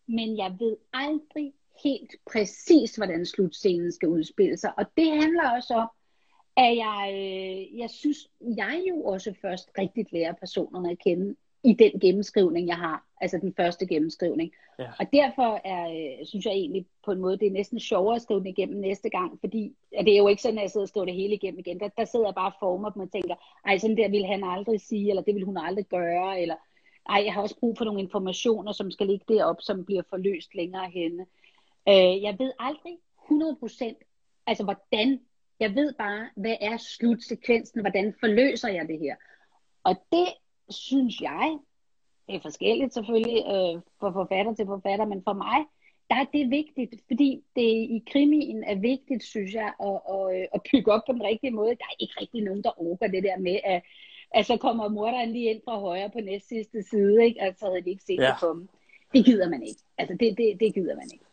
Men 0.07 0.37
jeg 0.37 0.57
ved 0.59 0.76
aldrig 0.92 1.53
helt 1.85 2.14
præcis, 2.33 2.96
hvordan 2.96 3.26
slutscenen 3.26 3.92
skal 3.92 4.09
udspille 4.09 4.57
sig. 4.57 4.72
Og 4.79 4.85
det 4.96 5.11
handler 5.11 5.50
også 5.50 5.74
om, 5.74 5.88
at 6.57 6.76
jeg, 6.76 7.11
øh, 7.14 7.79
jeg 7.79 7.90
synes, 7.90 8.18
jeg 8.40 8.83
jo 8.88 9.03
også 9.05 9.35
først 9.42 9.70
rigtigt 9.79 10.12
lærer 10.12 10.33
personerne 10.33 10.90
at 10.90 10.98
kende 10.98 11.37
i 11.64 11.72
den 11.72 12.00
gennemskrivning, 12.00 12.68
jeg 12.68 12.76
har. 12.76 13.07
Altså 13.21 13.39
den 13.39 13.55
første 13.57 13.87
gennemskrivning. 13.87 14.53
Ja. 14.79 14.89
Og 14.99 15.07
derfor 15.13 15.61
er, 15.65 15.85
øh, 15.91 16.27
synes 16.27 16.47
jeg 16.47 16.53
egentlig 16.53 16.87
på 17.05 17.13
en 17.13 17.21
måde, 17.21 17.39
det 17.39 17.47
er 17.47 17.51
næsten 17.51 17.81
sjovere 17.81 18.17
at 18.17 18.23
skrive 18.23 18.41
den 18.41 18.47
igennem 18.47 18.81
næste 18.81 19.11
gang, 19.11 19.41
fordi 19.41 19.77
at 19.99 20.05
det 20.05 20.15
er 20.15 20.19
jo 20.19 20.29
ikke 20.29 20.43
sådan, 20.43 20.59
at 20.59 20.63
jeg 20.63 20.71
sidder 20.71 20.85
og 20.85 20.89
skriver 20.89 21.07
det 21.07 21.15
hele 21.15 21.35
igennem 21.35 21.59
igen. 21.59 21.81
Der, 21.81 21.89
der 21.89 22.05
sidder 22.05 22.27
jeg 22.27 22.35
bare 22.35 22.51
og 22.51 22.57
former 22.61 22.91
dem 22.91 23.03
og 23.03 23.13
tænker, 23.13 23.35
ej, 23.67 23.79
sådan 23.79 23.97
der 23.97 24.09
vil 24.09 24.25
han 24.25 24.45
aldrig 24.45 24.81
sige, 24.81 25.11
eller 25.11 25.23
det 25.23 25.35
vil 25.35 25.45
hun 25.45 25.57
aldrig 25.57 25.87
gøre, 25.87 26.41
eller 26.41 26.57
ej, 27.09 27.23
jeg 27.25 27.35
har 27.35 27.43
også 27.43 27.59
brug 27.61 27.79
for 27.79 27.85
nogle 27.85 28.01
informationer, 28.01 28.73
som 28.73 28.91
skal 28.91 29.07
ligge 29.07 29.25
derop, 29.29 29.57
som 29.61 29.85
bliver 29.85 30.03
forløst 30.11 30.55
længere 30.55 30.91
henne. 30.91 31.27
Øh, 31.89 32.23
jeg 32.23 32.37
ved 32.39 32.53
aldrig 32.59 32.99
100% 33.31 34.11
altså 34.51 34.65
hvordan. 34.65 35.21
Jeg 35.61 35.75
ved 35.75 35.93
bare, 35.93 36.31
hvad 36.37 36.57
er 36.61 36.77
slutsekvensen, 36.77 37.81
hvordan 37.81 38.15
forløser 38.21 38.69
jeg 38.69 38.89
det 38.89 38.99
her. 38.99 39.17
Og 39.85 39.97
det 40.13 40.29
synes 40.71 41.21
jeg, 41.21 41.59
det 42.31 42.37
er 42.37 42.49
forskelligt 42.51 42.95
selvfølgelig 42.95 43.38
øh, 43.55 43.75
fra 44.01 44.11
forfatter 44.11 44.55
til 44.55 44.66
forfatter, 44.66 45.07
men 45.07 45.23
for 45.25 45.33
mig, 45.33 45.59
der 46.11 46.16
er 46.16 46.27
det 46.37 46.51
vigtigt, 46.51 46.95
fordi 47.07 47.45
det 47.57 47.71
i 47.97 48.03
krimien 48.12 48.64
er 48.64 48.75
vigtigt, 48.75 49.23
synes 49.25 49.55
jeg, 49.55 49.73
at, 49.88 49.99
at, 50.14 50.49
at 50.55 50.61
bygge 50.71 50.93
op 50.93 51.03
på 51.07 51.12
den 51.12 51.23
rigtige 51.23 51.51
måde. 51.51 51.69
Der 51.69 51.88
er 51.90 52.01
ikke 52.01 52.14
rigtig 52.21 52.43
nogen, 52.43 52.62
der 52.64 52.81
orker 52.81 53.07
det 53.07 53.23
der 53.23 53.38
med, 53.38 53.59
at, 53.64 53.83
at 54.35 54.47
så 54.47 54.57
kommer 54.57 54.88
morderen 54.88 55.33
lige 55.33 55.51
ind 55.51 55.61
fra 55.64 55.79
højre 55.79 56.11
på 56.11 56.21
næst 56.21 56.49
sidste 56.49 56.83
side, 56.83 57.25
ikke? 57.25 57.43
altså 57.43 57.66
havde 57.66 57.85
de 57.85 57.90
ikke 57.90 58.03
set 58.03 58.21
ja. 58.21 58.27
det 58.27 58.40
komme. 58.40 58.69
Det 59.14 59.25
gider 59.25 59.49
man 59.49 59.62
ikke. 59.62 59.81
Altså 59.99 60.16
det, 60.21 60.38
det, 60.38 60.61
det 60.61 60.75
gider 60.75 60.95
man 60.95 61.09
ikke. 61.12 61.25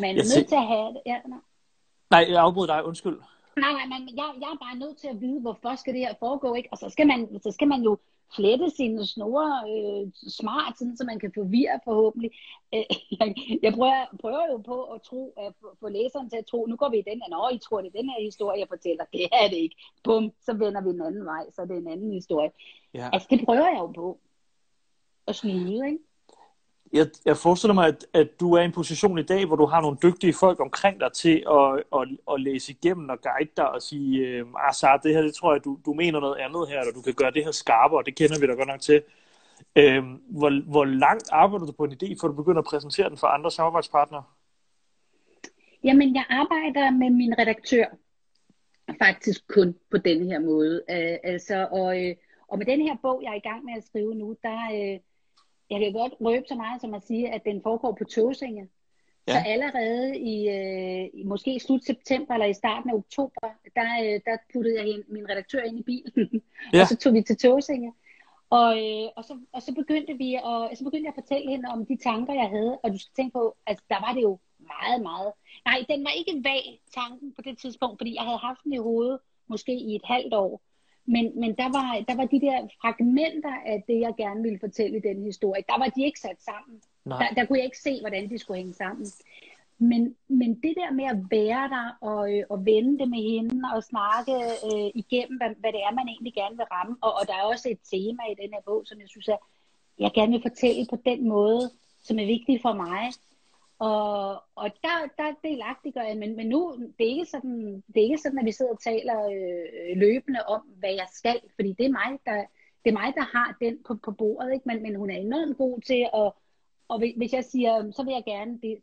Man 0.00 0.10
er 0.10 0.24
nødt 0.36 0.48
til 0.48 0.54
at 0.64 0.66
have 0.66 0.88
det. 0.94 1.02
Ja, 1.06 1.18
nej. 1.26 1.38
nej, 2.10 2.24
jeg 2.28 2.42
afbryder 2.42 2.74
dig. 2.74 2.84
Undskyld. 2.84 3.18
Nej, 3.56 3.72
nej, 3.72 3.86
men 3.92 4.16
jeg, 4.16 4.28
jeg 4.42 4.50
er 4.54 4.58
bare 4.66 4.78
nødt 4.78 4.96
til 4.98 5.08
at 5.08 5.20
vide, 5.20 5.40
hvorfor 5.40 5.74
skal 5.76 5.92
det 5.94 6.00
her 6.00 6.14
foregå, 6.18 6.54
ikke? 6.54 6.68
Og 6.72 6.78
så 6.78 6.88
skal 6.90 7.06
man, 7.06 7.40
så 7.42 7.50
skal 7.50 7.68
man 7.68 7.82
jo 7.82 7.98
flette 8.34 8.70
sine 8.70 9.06
snore 9.06 9.50
øh, 9.72 10.12
smart, 10.28 10.78
sådan, 10.78 10.96
så 10.96 11.04
man 11.04 11.18
kan 11.18 11.32
forvirre 11.34 11.80
forhåbentlig. 11.84 12.30
Øh, 12.74 12.84
jeg, 13.20 13.34
jeg 13.64 13.72
prøver, 13.72 14.04
prøver 14.20 14.52
jo 14.52 14.58
på 14.58 14.82
at 14.82 15.02
tro, 15.02 15.34
at 15.38 15.52
få 15.80 15.88
læseren 15.88 16.30
til 16.30 16.36
at 16.36 16.46
tro, 16.46 16.66
nu 16.66 16.76
går 16.76 16.88
vi 16.88 16.98
i 16.98 17.08
den 17.10 17.22
her, 17.22 17.28
nå, 17.30 17.48
I 17.56 17.58
tror, 17.58 17.80
det 17.80 17.88
er 17.88 18.00
den 18.00 18.10
her 18.10 18.24
historie, 18.24 18.60
jeg 18.60 18.68
fortæller. 18.68 19.04
Det 19.12 19.24
er 19.32 19.48
det 19.48 19.56
ikke. 19.56 19.76
Bum, 20.04 20.32
så 20.40 20.52
vender 20.52 20.82
vi 20.82 20.90
den 20.90 21.02
anden 21.02 21.24
vej, 21.24 21.50
så 21.50 21.62
er 21.62 21.66
det 21.66 21.76
en 21.76 21.88
anden 21.88 22.12
historie. 22.12 22.50
Ja. 22.94 23.10
Altså, 23.12 23.28
det 23.30 23.44
prøver 23.44 23.68
jeg 23.68 23.78
jo 23.78 23.86
på. 23.86 24.20
At 25.26 25.36
snyde, 25.36 25.86
ikke? 25.86 25.98
Jeg, 26.92 27.06
jeg 27.24 27.36
forestiller 27.36 27.74
mig, 27.74 27.86
at, 27.86 28.06
at 28.12 28.40
du 28.40 28.52
er 28.52 28.62
i 28.62 28.64
en 28.64 28.72
position 28.72 29.18
i 29.18 29.22
dag, 29.22 29.46
hvor 29.46 29.56
du 29.56 29.66
har 29.66 29.80
nogle 29.80 29.98
dygtige 30.02 30.32
folk 30.32 30.60
omkring 30.60 31.00
dig 31.00 31.12
til 31.12 31.44
at, 31.50 31.82
at, 31.98 32.08
at 32.32 32.40
læse 32.40 32.72
igennem 32.72 33.08
og 33.08 33.18
guide 33.22 33.50
dig 33.56 33.70
og 33.70 33.82
sige, 33.82 34.26
øh, 34.26 34.46
ah, 34.82 34.98
det 35.02 35.14
her, 35.14 35.22
det 35.22 35.34
tror 35.34 35.52
jeg, 35.52 35.64
du, 35.64 35.78
du 35.86 35.92
mener 35.92 36.20
noget 36.20 36.36
andet 36.36 36.68
her, 36.68 36.80
eller 36.80 36.92
du 36.92 37.02
kan 37.02 37.14
gøre 37.14 37.30
det 37.30 37.44
her 37.44 37.50
skarpere, 37.50 38.02
det 38.06 38.14
kender 38.14 38.40
vi 38.40 38.46
da 38.46 38.52
godt 38.52 38.68
nok 38.68 38.80
til. 38.80 39.02
Øh, 39.76 40.04
hvor, 40.28 40.70
hvor 40.70 40.84
langt 40.84 41.28
arbejder 41.32 41.66
du 41.66 41.72
på 41.72 41.84
en 41.84 41.92
idé, 41.92 42.16
før 42.20 42.28
du 42.28 42.34
begynder 42.34 42.58
at 42.58 42.68
præsentere 42.70 43.08
den 43.08 43.18
for 43.18 43.26
andre 43.26 43.50
samarbejdspartnere? 43.50 44.22
Jamen, 45.84 46.14
jeg 46.14 46.24
arbejder 46.28 46.90
med 46.90 47.10
min 47.10 47.38
redaktør 47.38 47.86
faktisk 49.02 49.48
kun 49.48 49.74
på 49.90 49.98
den 49.98 50.26
her 50.26 50.38
måde. 50.38 50.82
Øh, 50.90 51.18
altså, 51.24 51.68
og, 51.72 52.04
øh, 52.04 52.16
og 52.48 52.58
med 52.58 52.66
den 52.66 52.80
her 52.80 52.96
bog, 53.02 53.20
jeg 53.22 53.30
er 53.30 53.34
i 53.34 53.48
gang 53.48 53.64
med 53.64 53.74
at 53.76 53.84
skrive 53.84 54.14
nu, 54.14 54.36
der, 54.42 54.58
øh, 54.74 55.00
jeg 55.70 55.80
kan 55.80 55.92
godt 55.92 56.14
røbe 56.20 56.44
så 56.48 56.54
meget 56.54 56.80
som 56.80 56.94
at 56.94 57.02
sige, 57.06 57.30
at 57.30 57.44
den 57.44 57.62
foregår 57.62 57.92
på 57.98 58.04
Tåsinge. 58.04 58.68
Ja. 59.28 59.32
Så 59.32 59.38
allerede 59.46 60.18
i, 60.18 60.48
øh, 60.48 61.20
i 61.20 61.22
måske 61.24 61.60
slut 61.60 61.84
september 61.84 62.34
eller 62.34 62.46
i 62.46 62.54
starten 62.54 62.90
af 62.90 62.94
oktober, 62.94 63.48
der, 63.76 63.90
øh, 64.04 64.20
der 64.26 64.36
puttede 64.52 64.78
jeg 64.78 65.02
min 65.08 65.28
redaktør 65.30 65.62
ind 65.62 65.78
i 65.78 65.82
bilen, 65.82 66.42
ja. 66.72 66.80
og 66.82 66.88
så 66.88 66.96
tog 66.96 67.14
vi 67.14 67.22
til 67.22 67.36
Tåsinge. 67.36 67.92
Og, 68.50 68.70
øh, 68.78 69.08
og, 69.16 69.24
så, 69.24 69.38
og 69.52 69.62
så 69.62 69.74
begyndte 69.74 70.14
vi 70.18 70.34
at, 70.34 70.78
så 70.78 70.84
begyndte 70.84 71.06
jeg 71.06 71.14
at 71.16 71.22
fortælle 71.22 71.50
hende 71.50 71.68
om 71.68 71.86
de 71.86 71.96
tanker, 71.96 72.34
jeg 72.34 72.48
havde, 72.48 72.78
og 72.82 72.92
du 72.92 72.98
skal 72.98 73.14
tænke 73.16 73.32
på, 73.32 73.56
at 73.66 73.78
der 73.90 74.00
var 74.00 74.12
det 74.12 74.22
jo 74.22 74.38
meget, 74.58 75.02
meget. 75.02 75.32
Nej, 75.64 75.84
den 75.88 76.04
var 76.04 76.10
ikke 76.10 76.44
vag, 76.44 76.80
tanken 76.94 77.32
på 77.36 77.42
det 77.42 77.58
tidspunkt, 77.58 77.98
fordi 78.00 78.14
jeg 78.14 78.22
havde 78.22 78.38
haft 78.38 78.64
den 78.64 78.72
i 78.72 78.78
hovedet 78.78 79.18
måske 79.48 79.72
i 79.72 79.94
et 79.94 80.02
halvt 80.04 80.34
år. 80.34 80.60
Men, 81.06 81.40
men 81.40 81.54
der, 81.56 81.68
var, 81.76 82.04
der 82.08 82.14
var 82.16 82.24
de 82.24 82.40
der 82.40 82.68
fragmenter 82.80 83.54
af 83.66 83.84
det, 83.88 84.00
jeg 84.00 84.14
gerne 84.16 84.42
ville 84.42 84.58
fortælle 84.58 84.96
i 84.96 85.00
den 85.00 85.22
historie. 85.22 85.62
Der 85.68 85.78
var 85.78 85.88
de 85.88 86.04
ikke 86.04 86.20
sat 86.20 86.42
sammen. 86.42 86.80
Der, 87.04 87.34
der 87.36 87.44
kunne 87.44 87.58
jeg 87.58 87.64
ikke 87.64 87.78
se, 87.88 88.00
hvordan 88.00 88.30
de 88.30 88.38
skulle 88.38 88.58
hænge 88.58 88.74
sammen. 88.74 89.06
Men, 89.78 90.16
men 90.28 90.50
det 90.54 90.74
der 90.76 90.90
med 90.92 91.04
at 91.04 91.18
være 91.30 91.68
der 91.76 91.86
og, 92.00 92.32
øh, 92.32 92.44
og 92.50 92.66
vende 92.66 92.98
det 92.98 93.08
med 93.08 93.22
hende 93.32 93.62
og 93.74 93.82
snakke 93.82 94.34
øh, 94.68 94.90
igennem, 94.94 95.36
hvad, 95.38 95.50
hvad 95.60 95.72
det 95.72 95.82
er, 95.86 95.94
man 95.94 96.08
egentlig 96.08 96.34
gerne 96.34 96.56
vil 96.56 96.72
ramme. 96.76 96.96
Og, 97.00 97.12
og 97.18 97.22
der 97.28 97.34
er 97.34 97.42
også 97.52 97.68
et 97.68 97.80
tema 97.92 98.22
i 98.32 98.40
den 98.42 98.50
her 98.54 98.62
bog, 98.66 98.82
som 98.86 99.00
jeg 99.00 99.08
synes, 99.08 99.28
at 99.28 99.38
jeg 99.98 100.10
gerne 100.14 100.32
vil 100.32 100.46
fortælle 100.48 100.86
på 100.90 100.98
den 101.06 101.28
måde, 101.28 101.70
som 102.02 102.18
er 102.18 102.26
vigtig 102.26 102.60
for 102.62 102.72
mig. 102.72 103.02
Og, 103.78 104.42
og 104.54 104.70
der, 104.82 104.96
der 105.18 105.48
delagtiggør 105.48 106.02
jeg, 106.02 106.16
men, 106.16 106.36
men 106.36 106.48
nu 106.48 106.76
det 106.98 107.06
er 107.06 107.10
ikke 107.10 107.26
sådan, 107.26 107.82
det 107.86 107.96
er 107.96 108.04
ikke 108.04 108.18
sådan, 108.18 108.38
at 108.38 108.44
vi 108.44 108.52
sidder 108.52 108.72
og 108.72 108.80
taler 108.80 109.18
øh, 109.26 109.96
løbende 109.96 110.40
om, 110.46 110.60
hvad 110.60 110.90
jeg 110.90 111.06
skal, 111.12 111.40
fordi 111.54 111.72
det 111.72 111.86
er 111.86 111.90
mig, 111.90 112.18
der, 112.26 112.44
det 112.84 112.90
er 112.90 112.98
mig, 113.00 113.12
der 113.14 113.36
har 113.36 113.56
den 113.60 113.78
på, 113.86 113.94
på 114.04 114.10
bordet, 114.10 114.52
ikke? 114.52 114.68
Men, 114.68 114.82
men 114.82 114.96
hun 114.96 115.10
er 115.10 115.16
enormt 115.16 115.58
god 115.58 115.80
til 115.80 116.08
at, 116.14 116.32
og 116.88 116.98
hvis 117.16 117.32
jeg 117.32 117.44
siger, 117.44 117.90
så 117.90 118.04
vil 118.04 118.12
jeg 118.12 118.24
gerne 118.24 118.60
det 118.62 118.78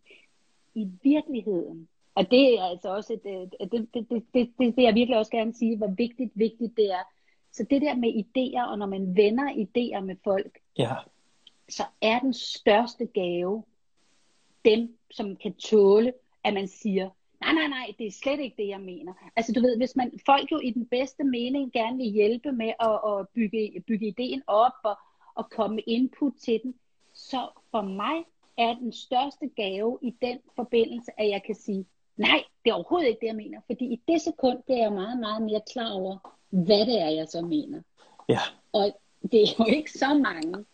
i 0.76 0.92
virkeligheden, 1.04 1.88
og 2.16 2.32
det 2.32 2.60
er 2.60 2.64
altså 2.64 2.90
også 2.96 3.14
et, 3.14 3.24
det, 3.24 3.72
det, 3.72 3.90
det, 3.94 4.10
det, 4.10 4.26
det, 4.34 4.54
det 4.60 4.78
vil 4.78 4.84
jeg 4.84 4.96
virkelig 4.96 5.18
også 5.18 5.32
gerne 5.32 5.54
sige, 5.54 5.78
hvor 5.78 5.88
vigtigt, 5.88 6.32
vigtigt 6.36 6.78
det 6.78 6.92
er. 6.92 7.04
Så 7.52 7.66
det 7.70 7.82
der 7.82 7.96
med 7.96 8.10
idéer, 8.10 8.72
og 8.72 8.78
når 8.78 8.86
man 8.86 9.16
vender 9.16 9.50
idéer 9.50 10.00
med 10.00 10.16
folk, 10.24 10.60
ja 10.78 10.96
så 11.70 11.84
er 12.02 12.20
den 12.20 12.34
største 12.34 13.06
gave 13.06 13.64
dem, 14.66 14.98
som 15.12 15.36
kan 15.36 15.54
tåle, 15.54 16.14
at 16.44 16.54
man 16.54 16.68
siger, 16.68 17.10
nej, 17.42 17.54
nej, 17.54 17.68
nej, 17.68 17.94
det 18.00 18.08
er 18.08 18.12
slet 18.12 18.40
ikke 18.40 18.56
det, 18.58 18.68
jeg 18.68 18.82
mener. 18.82 19.14
Altså 19.36 19.52
du 19.54 19.62
ved, 19.62 19.78
hvis 19.78 19.96
man, 19.96 20.20
folk 20.26 20.52
jo 20.52 20.60
i 20.60 20.72
den 20.72 20.86
bedste 20.86 21.24
mening 21.24 21.72
gerne 21.72 21.98
vil 21.98 22.12
hjælpe 22.12 22.52
med 22.52 22.74
at, 22.80 23.00
at 23.12 23.28
bygge, 23.36 23.84
bygge 23.88 24.08
ideen 24.08 24.42
op 24.48 24.72
og, 24.84 24.98
og 25.36 25.50
komme 25.50 25.76
med 25.76 25.84
input 25.88 26.34
til 26.42 26.60
den, 26.64 26.76
så 27.14 27.48
for 27.72 27.82
mig 27.82 28.24
er 28.58 28.74
den 28.74 28.94
største 28.94 29.48
gave 29.56 30.00
i 30.02 30.16
den 30.22 30.40
forbindelse, 30.56 31.12
at 31.18 31.30
jeg 31.30 31.44
kan 31.46 31.56
sige, 31.56 31.86
nej, 32.18 32.44
det 32.66 32.70
er 32.70 32.74
overhovedet 32.74 33.08
ikke 33.08 33.20
det, 33.22 33.28
jeg 33.28 33.36
mener. 33.36 33.62
Fordi 33.66 33.86
i 33.86 34.02
det 34.08 34.22
sekund, 34.22 34.58
det 34.68 34.76
er 34.76 34.82
jeg 34.82 34.94
meget, 34.94 35.20
meget 35.20 35.42
mere 35.42 35.62
klar 35.74 35.92
over, 35.92 36.38
hvad 36.50 36.86
det 36.86 37.02
er, 37.02 37.10
jeg 37.10 37.28
så 37.28 37.42
mener. 37.42 37.82
Ja. 38.30 38.40
Og 38.72 39.00
det 39.32 39.42
er 39.44 39.54
jo 39.60 39.66
ikke 39.66 39.92
så 39.92 40.14
mange, 40.14 40.66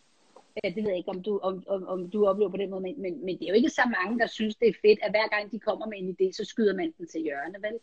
det 0.64 0.76
ved 0.76 0.88
jeg 0.88 0.96
ikke, 0.96 1.10
om 1.10 1.22
du, 1.22 1.38
om, 1.42 1.64
om, 1.66 1.86
om 1.86 2.10
du 2.10 2.26
oplever 2.26 2.50
på 2.50 2.56
den 2.56 2.70
måde, 2.70 2.82
men, 2.82 3.02
men, 3.02 3.24
men 3.24 3.38
det 3.38 3.44
er 3.44 3.48
jo 3.48 3.54
ikke 3.54 3.70
så 3.70 3.82
mange, 3.98 4.18
der 4.18 4.26
synes, 4.26 4.56
det 4.56 4.68
er 4.68 4.72
fedt, 4.82 4.98
at 5.02 5.10
hver 5.10 5.28
gang 5.28 5.52
de 5.52 5.58
kommer 5.58 5.86
med 5.86 5.98
en 5.98 6.16
idé, 6.20 6.32
så 6.32 6.44
skyder 6.44 6.76
man 6.76 6.94
den 6.98 7.06
til 7.06 7.22
hjørne, 7.22 7.54
vel? 7.62 7.78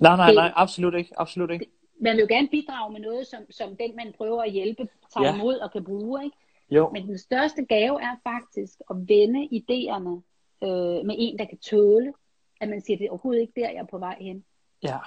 Nej, 0.00 0.16
nej, 0.16 0.34
nej, 0.34 0.52
absolut 0.56 0.94
ikke. 0.94 1.20
Absolut 1.20 1.50
ikke. 1.50 1.66
Man 2.00 2.16
vil 2.16 2.20
jo 2.20 2.26
gerne 2.28 2.48
bidrage 2.48 2.92
med 2.92 3.00
noget, 3.00 3.26
som, 3.26 3.42
som 3.50 3.76
den, 3.76 3.96
man 3.96 4.14
prøver 4.18 4.42
at 4.42 4.52
hjælpe, 4.52 4.88
tager 5.14 5.26
ja. 5.26 5.34
imod 5.34 5.54
og 5.54 5.72
kan 5.72 5.84
bruge, 5.84 6.24
ikke? 6.24 6.36
Jo. 6.70 6.90
Men 6.92 7.06
den 7.06 7.18
største 7.18 7.64
gave 7.64 8.02
er 8.02 8.16
faktisk 8.22 8.80
at 8.90 8.96
vende 9.08 9.48
idéerne 9.52 10.22
øh, 10.66 11.06
med 11.06 11.14
en, 11.18 11.38
der 11.38 11.44
kan 11.44 11.58
tåle, 11.58 12.12
at 12.60 12.68
man 12.68 12.80
siger, 12.80 12.96
det 12.96 13.06
er 13.06 13.10
overhovedet 13.10 13.40
ikke 13.40 13.60
der, 13.60 13.70
jeg 13.70 13.80
er 13.80 13.86
på 13.86 13.98
vej 13.98 14.16
hen. 14.20 14.44
Ja. 14.82 14.98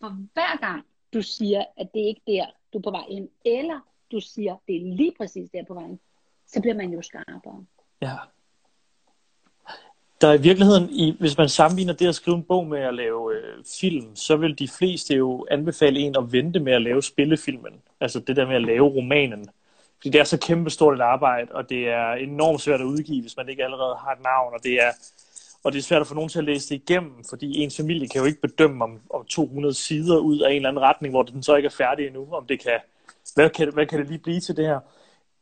For 0.00 0.08
hver 0.08 0.58
gang 0.60 0.86
du 1.12 1.22
siger, 1.22 1.64
at 1.76 1.88
det 1.94 2.02
er 2.02 2.06
ikke 2.06 2.22
der, 2.26 2.46
du 2.72 2.78
er 2.78 2.82
på 2.82 2.90
vej 2.90 3.04
hen, 3.08 3.28
eller 3.44 3.80
du 4.12 4.20
siger, 4.20 4.56
det 4.66 4.76
er 4.76 4.96
lige 4.96 5.12
præcis 5.18 5.50
der 5.50 5.64
på 5.64 5.74
vejen, 5.74 6.00
så 6.46 6.60
bliver 6.60 6.74
man 6.74 6.90
jo 6.90 7.02
skarpere. 7.02 7.64
Ja. 8.02 8.16
Der 10.20 10.28
er 10.28 10.34
i 10.34 10.40
virkeligheden, 10.40 10.90
i, 10.90 11.16
hvis 11.20 11.38
man 11.38 11.48
sammenligner 11.48 11.92
det 11.92 12.08
at 12.08 12.14
skrive 12.14 12.36
en 12.36 12.42
bog 12.42 12.66
med 12.66 12.80
at 12.80 12.94
lave 12.94 13.34
øh, 13.34 13.64
film, 13.80 14.16
så 14.16 14.36
vil 14.36 14.58
de 14.58 14.68
fleste 14.68 15.14
jo 15.14 15.46
anbefale 15.50 16.00
en 16.00 16.16
at 16.18 16.32
vente 16.32 16.60
med 16.60 16.72
at 16.72 16.82
lave 16.82 17.02
spillefilmen. 17.02 17.72
Altså 18.00 18.20
det 18.20 18.36
der 18.36 18.46
med 18.46 18.56
at 18.56 18.62
lave 18.62 18.88
romanen. 18.88 19.48
Fordi 19.96 20.10
det 20.10 20.20
er 20.20 20.24
så 20.24 20.38
kæmpestort 20.38 20.94
et 20.94 21.00
arbejde, 21.00 21.52
og 21.52 21.68
det 21.68 21.88
er 21.88 22.12
enormt 22.12 22.60
svært 22.60 22.80
at 22.80 22.84
udgive, 22.84 23.20
hvis 23.20 23.36
man 23.36 23.48
ikke 23.48 23.64
allerede 23.64 23.96
har 23.96 24.12
et 24.12 24.22
navn, 24.22 24.54
og 24.54 24.64
det 24.64 24.72
er, 24.72 24.90
og 25.64 25.72
det 25.72 25.78
er 25.78 25.82
svært 25.82 26.00
at 26.00 26.06
få 26.06 26.14
nogen 26.14 26.28
til 26.28 26.38
at 26.38 26.44
læse 26.44 26.68
det 26.68 26.74
igennem, 26.74 27.24
fordi 27.28 27.58
ens 27.58 27.76
familie 27.76 28.08
kan 28.08 28.20
jo 28.20 28.26
ikke 28.26 28.40
bedømme 28.40 28.84
om, 28.84 29.00
om 29.10 29.24
200 29.24 29.74
sider 29.74 30.18
ud 30.18 30.40
af 30.40 30.50
en 30.50 30.56
eller 30.56 30.68
anden 30.68 30.82
retning, 30.82 31.12
hvor 31.12 31.22
den 31.22 31.42
så 31.42 31.56
ikke 31.56 31.66
er 31.66 31.70
færdig 31.70 32.06
endnu, 32.06 32.28
om 32.32 32.46
det 32.46 32.60
kan 32.60 32.80
hvad 33.34 33.50
kan, 33.50 33.72
hvad 33.74 33.86
kan 33.86 33.98
det 33.98 34.08
lige 34.08 34.18
blive 34.18 34.40
til 34.40 34.56
det 34.56 34.66
her? 34.66 34.80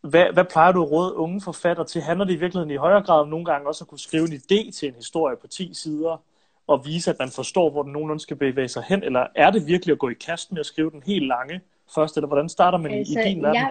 Hvad, 0.00 0.32
hvad 0.32 0.44
plejer 0.44 0.72
du 0.72 0.82
at 0.82 0.90
råde 0.90 1.14
unge 1.14 1.40
forfatter 1.40 1.84
til? 1.84 2.02
Handler 2.02 2.24
det 2.24 2.32
i 2.32 2.36
virkeligheden 2.36 2.70
i 2.70 2.76
højere 2.76 3.02
grad 3.02 3.20
om 3.20 3.28
nogle 3.28 3.44
gange 3.44 3.68
også 3.68 3.84
at 3.84 3.88
kunne 3.88 3.98
skrive 3.98 4.24
en 4.24 4.32
idé 4.32 4.70
til 4.70 4.88
en 4.88 4.94
historie 4.94 5.36
på 5.36 5.46
10 5.46 5.74
sider, 5.74 6.22
og 6.66 6.86
vise, 6.86 7.10
at 7.10 7.16
man 7.18 7.28
forstår, 7.28 7.70
hvor 7.70 7.82
den 7.82 7.92
nogenlunde 7.92 8.22
skal 8.22 8.36
bevæge 8.36 8.68
sig 8.68 8.84
hen? 8.88 9.02
Eller 9.02 9.26
er 9.34 9.50
det 9.50 9.66
virkelig 9.66 9.92
at 9.92 9.98
gå 9.98 10.08
i 10.08 10.14
kast 10.14 10.52
med 10.52 10.60
at 10.60 10.66
skrive 10.66 10.90
den 10.90 11.02
helt 11.06 11.26
lange 11.26 11.60
først? 11.94 12.16
Eller 12.16 12.26
hvordan 12.26 12.48
starter 12.48 12.78
man 12.78 12.92
altså, 12.92 13.20
i, 13.20 13.22
din 13.22 13.42
verden? 13.42 13.54
Jeg, 13.54 13.70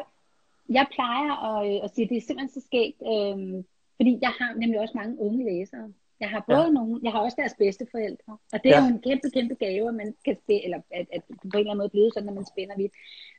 jeg 0.69 0.85
plejer 0.95 1.31
at, 1.49 1.83
at 1.83 1.95
sige, 1.95 2.03
at 2.03 2.09
det 2.09 2.17
er 2.17 2.21
simpelthen 2.21 2.61
så 2.61 2.61
skægt, 2.65 2.99
øhm, 3.11 3.65
fordi 3.95 4.19
jeg 4.21 4.33
har 4.39 4.53
nemlig 4.53 4.79
også 4.79 4.93
mange 4.95 5.19
unge 5.19 5.45
læsere. 5.45 5.93
Jeg 6.19 6.29
har 6.29 6.43
både 6.47 6.67
ja. 6.67 6.69
nogle, 6.77 6.99
jeg 7.03 7.11
har 7.11 7.19
også 7.19 7.37
deres 7.39 7.55
bedste 7.57 7.85
forældre, 7.91 8.37
og 8.53 8.57
det 8.63 8.69
er 8.71 8.77
ja. 8.77 8.83
jo 8.83 8.87
en 8.93 9.01
kæmpe, 9.01 9.29
kæmpe 9.29 9.55
gave, 9.55 9.87
at 9.87 9.95
man 9.95 10.15
kan 10.25 10.35
spille, 10.43 10.63
eller 10.63 10.79
at, 10.91 11.07
at 11.13 11.21
på 11.27 11.33
en 11.43 11.49
eller 11.53 11.71
anden 11.71 11.77
måde 11.77 11.89
blive 11.89 12.11
sådan, 12.13 12.29
at 12.29 12.35
man 12.35 12.45
spænder 12.45 12.75
vidt. 12.77 12.93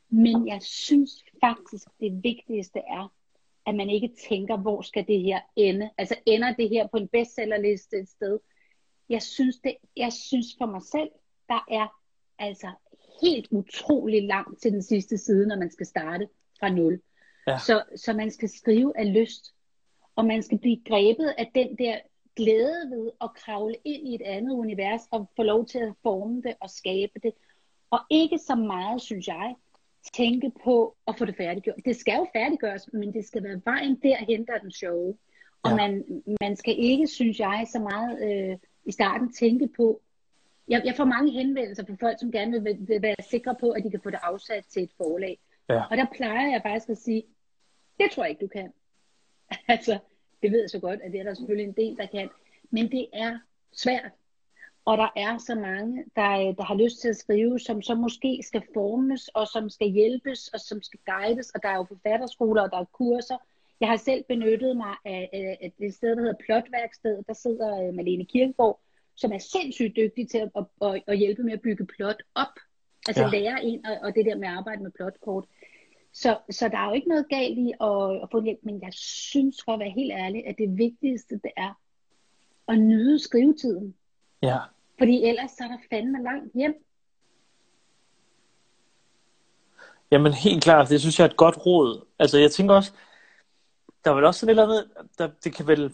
Men 0.08 0.48
jeg 0.48 0.62
synes 0.62 1.10
faktisk, 1.44 1.88
det 2.00 2.22
vigtigste 2.22 2.78
er, 2.78 3.12
at 3.66 3.74
man 3.74 3.90
ikke 3.90 4.10
tænker, 4.28 4.56
hvor 4.56 4.82
skal 4.82 5.06
det 5.08 5.22
her 5.22 5.40
ende? 5.56 5.90
Altså 5.98 6.16
ender 6.26 6.54
det 6.54 6.68
her 6.68 6.86
på 6.86 6.96
en 6.96 7.08
bestsellerliste 7.08 7.96
et 7.96 8.08
sted? 8.08 8.38
Jeg 9.08 9.22
synes, 9.22 9.56
det, 9.58 9.76
jeg 9.96 10.12
synes 10.12 10.46
for 10.58 10.66
mig 10.66 10.82
selv, 10.82 11.10
der 11.48 11.64
er 11.70 12.00
altså 12.38 12.70
helt 13.22 13.48
utrolig 13.50 14.22
langt 14.22 14.62
til 14.62 14.72
den 14.72 14.82
sidste 14.82 15.18
side, 15.18 15.46
når 15.46 15.56
man 15.56 15.70
skal 15.70 15.86
starte 15.86 16.28
fra 16.60 16.68
nul. 16.68 17.00
Ja. 17.46 17.58
Så, 17.58 17.82
så 17.96 18.12
man 18.12 18.30
skal 18.30 18.48
skrive 18.48 18.98
af 18.98 19.14
lyst, 19.14 19.54
og 20.16 20.24
man 20.24 20.42
skal 20.42 20.58
blive 20.58 20.82
grebet 20.84 21.34
af 21.38 21.50
den 21.54 21.78
der 21.78 21.98
glæde 22.36 22.90
ved 22.90 23.10
at 23.20 23.30
kravle 23.34 23.76
ind 23.84 24.08
i 24.08 24.14
et 24.14 24.22
andet 24.22 24.52
univers 24.52 25.00
og 25.10 25.30
få 25.36 25.42
lov 25.42 25.66
til 25.66 25.78
at 25.78 25.92
forme 26.02 26.42
det 26.42 26.54
og 26.60 26.70
skabe 26.70 27.12
det. 27.22 27.32
Og 27.90 27.98
ikke 28.10 28.38
så 28.38 28.54
meget, 28.54 29.02
synes 29.02 29.26
jeg, 29.26 29.54
tænke 30.14 30.52
på 30.64 30.96
at 31.08 31.18
få 31.18 31.24
det 31.24 31.36
færdiggjort. 31.36 31.76
Det 31.84 31.96
skal 31.96 32.14
jo 32.16 32.26
færdiggøres, 32.32 32.88
men 32.92 33.12
det 33.12 33.24
skal 33.26 33.42
være 33.42 33.60
vejen 33.64 34.00
derhen, 34.02 34.46
der 34.46 34.52
er 34.54 34.58
den 34.58 34.70
sjove. 34.70 35.16
Og 35.62 35.70
ja. 35.70 35.76
man, 35.76 36.22
man 36.40 36.56
skal 36.56 36.74
ikke, 36.78 37.06
synes 37.06 37.40
jeg, 37.40 37.66
så 37.72 37.78
meget 37.78 38.32
øh, 38.50 38.56
i 38.84 38.92
starten 38.92 39.32
tænke 39.32 39.68
på, 39.76 40.00
jeg, 40.68 40.82
jeg 40.84 40.94
får 40.96 41.04
mange 41.04 41.32
henvendelser 41.32 41.84
fra 41.86 41.96
folk, 42.00 42.20
som 42.20 42.32
gerne 42.32 42.62
vil, 42.62 42.76
vil 42.80 43.02
være 43.02 43.16
sikre 43.30 43.56
på, 43.60 43.70
at 43.70 43.84
de 43.84 43.90
kan 43.90 44.00
få 44.02 44.10
det 44.10 44.18
afsat 44.22 44.64
til 44.64 44.82
et 44.82 44.92
forlag. 44.96 45.38
Ja. 45.68 45.82
Og 45.90 45.96
der 45.96 46.06
plejer 46.14 46.50
jeg 46.50 46.62
faktisk 46.62 46.88
at 46.88 46.98
sige, 46.98 47.22
det 48.00 48.10
tror 48.10 48.24
jeg 48.24 48.30
ikke, 48.30 48.44
du 48.44 48.48
kan. 48.48 48.72
altså, 49.74 49.98
det 50.42 50.52
ved 50.52 50.60
jeg 50.60 50.70
så 50.70 50.78
godt, 50.78 51.00
at 51.00 51.12
det 51.12 51.20
er 51.20 51.24
der 51.24 51.34
selvfølgelig 51.34 51.68
en 51.68 51.86
del, 51.86 51.96
der 51.96 52.06
kan. 52.06 52.28
Men 52.70 52.90
det 52.90 53.06
er 53.12 53.38
svært. 53.72 54.10
Og 54.86 54.98
der 54.98 55.08
er 55.16 55.38
så 55.38 55.54
mange, 55.54 56.04
der, 56.16 56.52
der 56.58 56.64
har 56.64 56.74
lyst 56.74 57.00
til 57.00 57.08
at 57.08 57.16
skrive, 57.16 57.58
som 57.58 57.82
så 57.82 57.94
måske 57.94 58.40
skal 58.42 58.62
formes, 58.74 59.28
og 59.28 59.48
som 59.48 59.70
skal 59.70 59.88
hjælpes, 59.88 60.48
og 60.48 60.60
som 60.60 60.82
skal 60.82 61.00
guides. 61.06 61.50
Og 61.50 61.62
der 61.62 61.68
er 61.68 61.76
jo 61.76 61.84
forfatterskoler, 61.84 62.62
og 62.62 62.70
der 62.70 62.78
er 62.78 62.84
kurser. 62.84 63.36
Jeg 63.80 63.88
har 63.88 63.96
selv 63.96 64.24
benyttet 64.28 64.76
mig 64.76 64.94
af, 65.04 65.28
af 65.62 65.72
det 65.78 65.94
sted, 65.94 66.10
der 66.16 66.20
hedder 66.20 66.44
Plotværksted. 66.44 67.22
Der 67.28 67.32
sidder 67.34 67.88
øh, 67.88 67.94
Malene 67.94 68.24
Kirkegaard, 68.24 68.80
som 69.14 69.32
er 69.32 69.38
sindssygt 69.38 69.96
dygtig 69.96 70.30
til 70.30 70.38
at, 70.38 70.50
at, 70.56 70.64
at, 70.82 71.02
at 71.06 71.18
hjælpe 71.18 71.42
med 71.42 71.52
at 71.52 71.60
bygge 71.60 71.86
plot 71.86 72.22
op. 72.34 72.54
Altså 73.08 73.22
ja. 73.22 73.28
lære 73.28 73.64
ind, 73.64 73.84
og, 73.84 73.96
og 74.02 74.14
det 74.14 74.26
der 74.26 74.36
med 74.36 74.48
at 74.48 74.54
arbejde 74.54 74.82
med 74.82 74.90
plotkort. 74.90 75.44
Så, 76.12 76.38
så 76.50 76.68
der 76.68 76.78
er 76.78 76.88
jo 76.88 76.94
ikke 76.94 77.08
noget 77.08 77.28
galt 77.28 77.58
i 77.58 77.72
at, 77.80 78.22
at 78.22 78.28
få 78.30 78.42
hjælp, 78.42 78.60
men 78.62 78.82
jeg 78.82 78.92
synes 78.92 79.56
for 79.64 79.72
at 79.72 79.80
være 79.80 79.90
helt 79.90 80.12
ærlig, 80.12 80.46
at 80.46 80.58
det 80.58 80.78
vigtigste 80.78 81.34
det 81.34 81.52
er 81.56 81.80
at 82.68 82.78
nyde 82.78 83.18
skrivetiden. 83.18 83.94
Ja. 84.42 84.58
Fordi 84.98 85.24
ellers 85.24 85.50
så 85.50 85.64
er 85.64 85.68
der 85.68 85.78
fandme 85.90 86.22
langt 86.22 86.54
hjem. 86.54 86.74
Jamen 90.10 90.32
helt 90.32 90.64
klart, 90.64 90.88
det 90.88 91.00
synes 91.00 91.18
jeg 91.18 91.24
er 91.24 91.30
et 91.30 91.36
godt 91.36 91.66
råd. 91.66 92.04
Altså 92.18 92.38
jeg 92.38 92.50
tænker 92.50 92.74
også, 92.74 92.92
der 94.04 94.10
er 94.10 94.14
vel 94.14 94.24
også 94.24 94.40
sådan 94.40 94.58
et 94.58 94.62
eller 94.62 94.74
andet, 94.74 94.90
der, 95.18 95.28
det 95.44 95.54
kan 95.54 95.66
vel, 95.66 95.92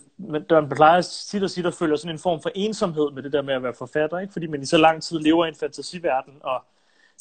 der 0.50 0.60
man 0.60 0.70
plejer 0.70 1.00
tit 1.00 1.42
at 1.42 1.50
sige, 1.50 1.64
der 1.64 1.70
følger 1.70 1.96
sådan 1.96 2.14
en 2.14 2.18
form 2.18 2.42
for 2.42 2.50
ensomhed 2.54 3.10
med 3.10 3.22
det 3.22 3.32
der 3.32 3.42
med 3.42 3.54
at 3.54 3.62
være 3.62 3.74
forfatter, 3.74 4.18
ikke? 4.18 4.32
fordi 4.32 4.46
man 4.46 4.62
i 4.62 4.66
så 4.66 4.76
lang 4.76 5.02
tid 5.02 5.18
lever 5.18 5.44
i 5.44 5.48
en 5.48 5.54
fantasiverden, 5.54 6.34
og 6.40 6.64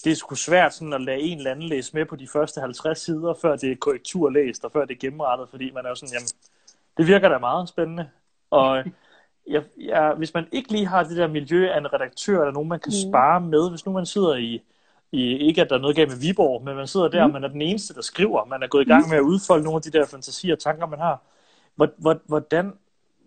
det 0.04 0.12
er 0.12 0.16
sgu 0.16 0.36
svært 0.36 0.74
sådan 0.74 0.94
at 0.94 1.02
lade 1.02 1.20
en 1.20 1.38
eller 1.38 1.52
anden 1.52 1.70
læse 1.70 1.94
med 1.94 2.06
på 2.06 2.16
de 2.16 2.28
første 2.28 2.62
50 2.62 3.00
sider, 3.00 3.34
før 3.34 3.56
det 3.56 3.72
er 3.72 3.76
korrekturlæst, 3.76 4.66
og 4.66 4.72
før 4.72 4.86
det 4.86 4.96
er 4.96 5.00
gennemrettet, 5.00 5.50
fordi 5.50 5.72
man 5.72 5.86
er 5.86 5.90
jo 5.90 5.96
sådan, 5.96 6.14
jamen, 6.14 6.28
det 6.98 7.08
virker 7.08 7.30
da 7.30 7.38
meget 7.38 7.70
spændende. 7.70 8.10
Og 8.50 8.84
jeg, 9.48 9.64
jeg, 9.78 10.14
hvis 10.18 10.34
man 10.34 10.48
ikke 10.52 10.72
lige 10.72 10.86
har 10.86 11.04
det 11.04 11.18
der 11.18 11.28
miljø 11.28 11.70
af 11.70 11.78
en 11.78 11.94
redaktør, 11.94 12.42
eller 12.42 12.54
nogen, 12.54 12.70
man 12.70 12.80
kan 12.80 12.94
mm. 12.96 13.10
spare 13.10 13.42
med, 13.42 13.70
hvis 13.70 13.86
nu 13.86 13.92
man 13.92 14.06
sidder 14.06 14.36
i, 14.36 14.62
i, 15.12 15.38
ikke 15.38 15.62
at 15.62 15.70
der 15.70 15.76
er 15.76 15.80
noget 15.80 15.96
galt 15.96 16.10
med 16.10 16.20
Viborg, 16.22 16.64
men 16.64 16.76
man 16.76 16.88
sidder 16.88 17.08
der, 17.08 17.28
mm. 17.28 17.30
og 17.30 17.34
man 17.34 17.44
er 17.44 17.48
den 17.48 17.62
eneste, 17.62 17.94
der 17.94 18.02
skriver, 18.02 18.46
man 18.46 18.64
er 18.64 18.68
gået 18.68 18.86
i 18.86 18.90
gang 18.90 19.10
med 19.10 19.18
at 19.18 19.22
udfolde 19.22 19.64
nogle 19.64 19.76
af 19.76 19.82
de 19.82 19.92
der 19.92 20.06
fantasier 20.06 20.56
og 20.56 20.60
tanker, 20.60 20.86
man 20.86 21.00
har. 21.00 21.22
Hvordan, 22.28 22.74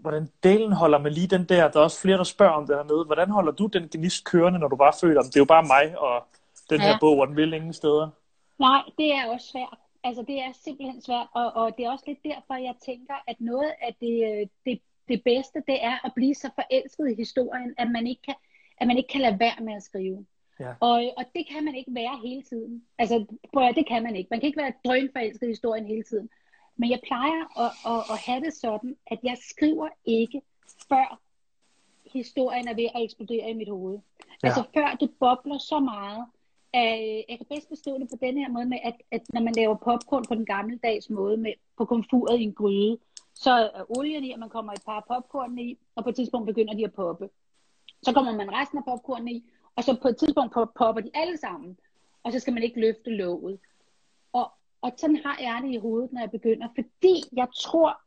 hvordan 0.00 0.28
delen 0.42 0.72
holder 0.72 0.98
man 0.98 1.12
lige 1.12 1.26
den 1.26 1.44
der, 1.44 1.68
der 1.68 1.78
er 1.78 1.84
også 1.84 2.00
flere, 2.00 2.18
der 2.18 2.24
spørger 2.24 2.52
om 2.52 2.66
det 2.66 2.76
hernede, 2.76 3.04
hvordan 3.04 3.30
holder 3.30 3.52
du 3.52 3.66
den 3.66 3.88
gnist 3.92 4.24
kørende, 4.24 4.58
når 4.58 4.68
du 4.68 4.76
bare 4.76 4.92
føler, 5.00 5.20
at 5.20 5.26
det 5.26 5.36
er 5.36 5.40
jo 5.40 5.44
bare 5.44 5.62
mig 5.62 5.98
og 5.98 6.26
den 6.70 6.80
her 6.80 6.88
ja. 6.88 6.98
bog, 7.00 7.18
og 7.18 7.26
den 7.28 7.36
vil 7.36 7.52
ingen 7.52 7.72
steder? 7.72 8.08
Nej, 8.58 8.82
det 8.98 9.12
er 9.12 9.32
også 9.34 9.46
svært. 9.52 9.78
Altså 10.04 10.22
det 10.22 10.38
er 10.38 10.52
simpelthen 10.64 11.02
svært, 11.02 11.26
og, 11.34 11.52
og 11.54 11.76
det 11.76 11.84
er 11.84 11.90
også 11.90 12.04
lidt 12.06 12.18
derfor, 12.24 12.54
jeg 12.54 12.74
tænker, 12.86 13.14
at 13.26 13.36
noget 13.40 13.72
af 13.82 13.96
det, 14.00 14.16
øh, 14.30 14.46
det 14.64 14.80
det 15.08 15.22
bedste, 15.24 15.62
det 15.66 15.84
er 15.84 16.06
at 16.06 16.12
blive 16.14 16.34
så 16.34 16.50
forelsket 16.54 17.10
i 17.10 17.14
historien, 17.14 17.74
at 17.78 17.90
man 17.90 18.06
ikke 18.06 18.22
kan, 18.22 18.34
at 18.78 18.86
man 18.86 18.96
ikke 18.96 19.08
kan 19.08 19.20
lade 19.20 19.40
være 19.40 19.64
med 19.64 19.74
at 19.74 19.82
skrive. 19.82 20.26
Ja. 20.60 20.72
Og, 20.80 21.12
og 21.16 21.24
det 21.34 21.46
kan 21.48 21.64
man 21.64 21.74
ikke 21.74 21.94
være 21.94 22.20
hele 22.24 22.42
tiden. 22.42 22.84
Altså, 22.98 23.24
prøv 23.52 23.68
at, 23.68 23.76
det 23.76 23.88
kan 23.88 24.02
man 24.02 24.16
ikke. 24.16 24.28
Man 24.30 24.40
kan 24.40 24.46
ikke 24.46 24.62
være 24.62 24.72
drønforelsket 24.84 25.46
i 25.46 25.50
historien 25.50 25.86
hele 25.86 26.02
tiden. 26.02 26.30
Men 26.76 26.90
jeg 26.90 27.00
plejer 27.06 27.60
at, 27.64 27.70
at, 27.92 28.00
at 28.12 28.18
have 28.26 28.40
det 28.40 28.54
sådan, 28.54 28.96
at 29.06 29.18
jeg 29.22 29.36
skriver 29.48 29.88
ikke, 30.04 30.42
før 30.88 31.20
historien 32.12 32.68
er 32.68 32.74
ved 32.74 32.88
at 32.94 33.02
eksplodere 33.02 33.50
i 33.50 33.54
mit 33.54 33.68
hoved. 33.68 33.98
Ja. 34.18 34.48
Altså 34.48 34.62
før 34.74 34.96
det 35.00 35.10
bobler 35.20 35.58
så 35.58 35.80
meget. 35.80 36.26
At, 36.72 37.24
jeg 37.28 37.36
kan 37.38 37.46
bedst 37.50 37.68
beskrive 37.68 37.98
det 37.98 38.08
på 38.10 38.18
den 38.20 38.38
her 38.38 38.48
måde 38.48 38.66
med, 38.66 38.78
at, 38.84 38.94
at 39.10 39.22
når 39.32 39.40
man 39.40 39.54
laver 39.54 39.74
popcorn 39.74 40.24
på 40.28 40.34
den 40.34 40.46
gammeldags 40.46 41.10
måde, 41.10 41.36
med, 41.36 41.52
på 41.78 41.84
komfuret 41.84 42.40
i 42.40 42.42
en 42.42 42.54
gryde, 42.54 42.98
så 43.34 43.50
er 43.50 43.98
olien 43.98 44.24
i, 44.24 44.32
og 44.32 44.38
man 44.38 44.48
kommer 44.48 44.72
et 44.72 44.84
par 44.86 45.04
popcorn 45.08 45.58
i, 45.58 45.78
og 45.94 46.02
på 46.02 46.08
et 46.08 46.16
tidspunkt 46.16 46.46
begynder 46.46 46.74
de 46.74 46.84
at 46.84 46.92
poppe. 46.92 47.28
Så 48.02 48.12
kommer 48.12 48.32
man 48.32 48.52
resten 48.52 48.78
af 48.78 48.84
popcorn 48.84 49.28
i, 49.28 49.44
og 49.76 49.84
så 49.84 49.96
på 50.02 50.08
et 50.08 50.16
tidspunkt 50.16 50.52
popper 50.52 51.00
de 51.00 51.10
alle 51.14 51.36
sammen, 51.36 51.78
og 52.22 52.32
så 52.32 52.38
skal 52.40 52.52
man 52.52 52.62
ikke 52.62 52.80
løfte 52.80 53.10
låget. 53.10 53.58
Og, 54.32 54.52
Og 54.82 54.92
sådan 54.96 55.20
har 55.24 55.38
jeg 55.40 55.60
det 55.62 55.72
i 55.74 55.76
hovedet, 55.76 56.12
når 56.12 56.20
jeg 56.20 56.30
begynder, 56.30 56.68
fordi 56.74 57.22
jeg 57.32 57.48
tror, 57.56 58.00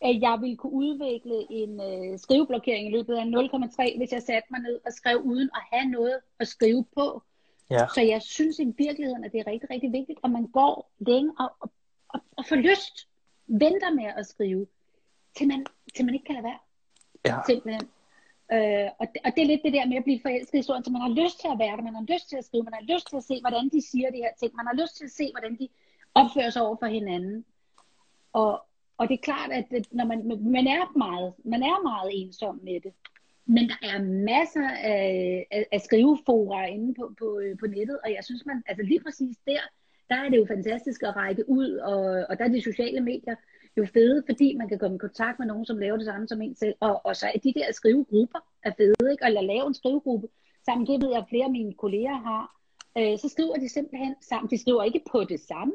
at 0.00 0.20
jeg 0.20 0.38
ville 0.40 0.56
kunne 0.56 0.72
udvikle 0.72 1.46
en 1.50 1.80
øh, 1.80 2.18
skriveblokering 2.18 2.88
i 2.88 2.92
løbet 2.96 3.14
af 3.14 3.24
0,3, 3.24 3.96
hvis 3.98 4.12
jeg 4.12 4.22
satte 4.22 4.48
mig 4.50 4.60
ned 4.60 4.80
og 4.86 4.92
skrev 4.92 5.18
uden 5.24 5.50
at 5.54 5.62
have 5.72 5.90
noget 5.90 6.16
at 6.38 6.48
skrive 6.48 6.84
på. 6.96 7.22
Ja. 7.70 7.86
Så 7.94 8.00
jeg 8.00 8.22
synes 8.22 8.58
i 8.58 8.64
virkeligheden, 8.78 9.24
at 9.24 9.32
det 9.32 9.40
er 9.40 9.46
rigtig, 9.46 9.70
rigtig 9.70 9.92
vigtigt, 9.92 10.18
at 10.24 10.30
man 10.30 10.46
går 10.46 10.90
længe 10.98 11.32
og, 11.38 11.50
og, 11.60 11.70
og, 12.08 12.20
og 12.36 12.44
får 12.46 12.56
lyst, 12.56 13.08
venter 13.46 13.90
med 13.94 14.04
at 14.16 14.26
skrive, 14.26 14.66
til 15.36 15.48
man, 15.48 15.66
til 15.94 16.04
man 16.04 16.14
ikke 16.14 16.26
kan 16.26 16.34
lade 16.34 16.44
være. 16.44 16.58
Ja. 17.26 17.36
Simpelthen. 17.46 17.88
Øh, 18.52 18.88
og, 19.00 19.06
det, 19.12 19.18
og 19.24 19.30
det 19.34 19.42
er 19.42 19.46
lidt 19.46 19.64
det 19.64 19.72
der 19.72 19.86
med 19.86 19.96
at 19.96 20.04
blive 20.04 20.20
forelsket 20.22 20.54
i 20.54 20.56
historien, 20.56 20.84
så 20.84 20.90
man 20.90 21.02
har 21.02 21.14
lyst 21.22 21.40
til 21.40 21.48
at 21.52 21.58
være 21.58 21.76
der, 21.76 21.82
man 21.82 21.94
har 21.94 22.06
lyst 22.14 22.28
til 22.28 22.36
at 22.36 22.44
skrive, 22.44 22.64
man 22.64 22.78
har 22.80 22.94
lyst 22.94 23.06
til 23.10 23.16
at 23.16 23.24
se, 23.24 23.40
hvordan 23.40 23.68
de 23.74 23.80
siger 23.90 24.10
de 24.10 24.22
her 24.24 24.32
ting, 24.40 24.52
man 24.54 24.66
har 24.66 24.76
lyst 24.82 24.96
til 24.96 25.04
at 25.04 25.10
se, 25.10 25.26
hvordan 25.32 25.54
de 25.60 25.68
opfører 26.14 26.50
sig 26.50 26.62
over 26.62 26.76
for 26.76 26.86
hinanden. 26.86 27.44
Og, 28.32 28.52
og 28.98 29.08
det 29.08 29.14
er 29.14 29.22
klart, 29.30 29.50
at 29.52 29.66
når 29.90 30.04
man, 30.04 30.18
man, 30.56 30.66
er 30.66 30.98
meget, 30.98 31.34
man 31.44 31.62
er 31.62 31.82
meget 31.82 32.10
ensom 32.14 32.60
med 32.62 32.80
det. 32.80 32.92
Men 33.46 33.68
der 33.68 33.80
er 33.82 34.02
masser 34.02 34.68
af, 34.68 35.46
af, 35.50 35.66
af 35.72 35.80
skrivefora 35.80 36.66
inde 36.66 36.94
på, 36.94 37.14
på, 37.18 37.40
på 37.60 37.66
nettet, 37.66 37.98
og 38.04 38.12
jeg 38.12 38.24
synes, 38.24 38.46
man, 38.46 38.62
altså 38.66 38.84
lige 38.84 39.00
præcis 39.00 39.36
der, 39.46 39.60
der 40.12 40.18
er 40.24 40.28
det 40.28 40.38
jo 40.38 40.46
fantastisk 40.54 41.02
at 41.02 41.16
række 41.16 41.44
ud, 41.48 41.70
og, 41.90 42.00
og 42.28 42.38
der 42.38 42.44
er 42.44 42.48
de 42.48 42.62
sociale 42.62 43.00
medier 43.00 43.36
jo 43.76 43.86
fede, 43.94 44.22
fordi 44.28 44.56
man 44.56 44.68
kan 44.68 44.78
komme 44.78 44.96
i 44.96 45.04
kontakt 45.06 45.38
med 45.38 45.46
nogen, 45.46 45.66
som 45.66 45.78
laver 45.78 45.96
det 45.96 46.06
samme 46.06 46.28
som 46.28 46.42
en 46.42 46.54
selv. 46.54 46.74
Og, 46.80 47.06
og 47.06 47.16
så 47.16 47.26
er 47.34 47.38
de 47.38 47.52
der 47.54 47.72
skrivegrupper 47.72 48.38
er 48.62 48.72
fede, 48.76 49.12
ikke? 49.12 49.26
Eller 49.26 49.40
lave 49.40 49.66
en 49.66 49.74
skrivegruppe 49.74 50.28
sammen, 50.66 50.86
det 50.86 51.02
ved 51.02 51.10
jeg, 51.10 51.18
at 51.18 51.28
flere 51.28 51.44
af 51.44 51.50
mine 51.50 51.74
kolleger 51.74 52.18
har. 52.28 52.44
Øh, 52.98 53.18
så 53.18 53.28
skriver 53.28 53.56
de 53.56 53.68
simpelthen 53.68 54.14
sammen. 54.20 54.50
De 54.50 54.58
skriver 54.58 54.82
ikke 54.82 55.02
på 55.12 55.24
det 55.24 55.40
samme, 55.40 55.74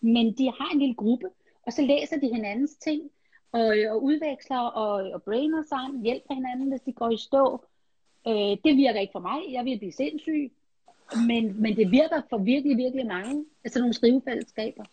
men 0.00 0.26
de 0.38 0.46
har 0.58 0.70
en 0.72 0.78
lille 0.78 0.94
gruppe, 0.94 1.28
og 1.66 1.72
så 1.72 1.82
læser 1.82 2.16
de 2.20 2.34
hinandens 2.34 2.74
ting, 2.74 3.10
og, 3.52 3.74
og 3.90 4.02
udveksler 4.02 4.58
og, 4.58 5.12
og 5.14 5.22
brainer 5.22 5.62
sammen, 5.62 6.02
hjælper 6.02 6.34
hinanden, 6.34 6.68
hvis 6.68 6.80
de 6.80 6.92
går 6.92 7.10
i 7.10 7.16
stå. 7.16 7.64
Øh, 8.28 8.56
det 8.64 8.76
virker 8.76 9.00
ikke 9.00 9.16
for 9.18 9.26
mig. 9.30 9.40
Jeg 9.52 9.64
vil 9.64 9.78
blive 9.78 9.92
sindssyg. 9.92 10.52
Men, 11.26 11.62
men 11.62 11.76
det 11.76 11.90
virker 11.90 12.20
for 12.30 12.38
virkelig, 12.38 12.76
virkelig 12.76 13.06
mange. 13.06 13.44
Altså 13.64 13.78
nogle 13.78 13.94
skrivefællesskaber. 13.94 14.84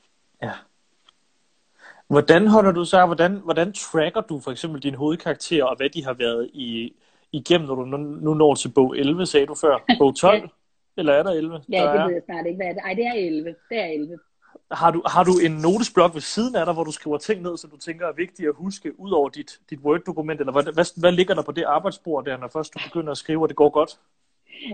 Ja. 0.43 0.52
Hvordan 2.08 2.47
holder 2.47 2.71
du 2.71 2.86
så, 2.86 3.06
hvordan, 3.06 3.36
hvordan 3.43 3.74
tracker 3.74 4.21
du 4.21 4.39
for 4.39 4.52
eksempel 4.52 4.84
dine 4.84 4.97
hovedkarakterer, 4.97 5.65
og 5.65 5.78
hvad 5.78 5.89
de 5.89 6.04
har 6.04 6.13
været 6.13 6.50
i, 6.54 6.93
igennem, 7.32 7.67
når 7.67 7.76
du 7.76 7.86
nu, 7.86 7.97
nu 7.97 8.34
når 8.34 8.56
til 8.56 8.69
bog 8.69 8.97
11, 8.97 9.26
sagde 9.26 9.45
du 9.45 9.56
før? 9.56 9.86
Bog 10.00 10.15
12? 10.15 10.41
ja. 10.41 10.47
Eller 10.97 11.13
er 11.13 11.24
der 11.24 11.32
11? 11.32 11.62
Ja, 11.69 11.78
der 11.78 11.91
det 11.91 12.00
er... 12.00 12.06
ved 12.06 12.13
jeg 12.13 12.21
snart 12.26 12.45
ikke, 12.45 12.58
hvad 12.58 12.67
er 12.67 12.74
det? 12.74 12.82
Ej, 12.86 12.93
det 12.93 13.06
er 13.06 13.13
11. 13.13 13.56
Det 13.69 13.80
er 13.80 13.86
11. 13.86 14.19
Har 14.71 14.91
du, 14.91 15.04
har 15.06 15.24
du 15.24 15.32
en 15.45 15.52
notesblok 15.52 16.13
ved 16.13 16.21
siden 16.21 16.56
af 16.56 16.65
dig, 16.65 16.74
hvor 16.74 16.84
du 16.84 16.91
skriver 16.91 17.17
ting 17.17 17.41
ned, 17.41 17.58
som 17.58 17.69
du 17.69 17.78
tænker 17.78 18.08
er 18.08 18.13
vigtige 18.13 18.47
at 18.47 18.56
huske, 18.56 19.00
ud 19.00 19.12
over 19.12 19.30
dit, 19.30 19.60
dit 19.69 19.80
Word-dokument, 19.80 20.39
eller 20.39 20.54
hvad, 20.54 20.74
hvad, 20.74 21.00
hvad 21.00 21.12
ligger 21.12 21.36
der 21.36 21.41
på 21.41 21.52
det 21.52 21.63
arbejdsbord 21.63 22.26
der, 22.26 22.38
når 22.38 22.47
først 22.47 22.74
du 22.74 22.80
begynder 22.84 23.12
at 23.12 23.17
skrive, 23.17 23.41
og 23.41 23.50
det 23.50 23.58
går 23.58 23.69
godt? 23.69 24.00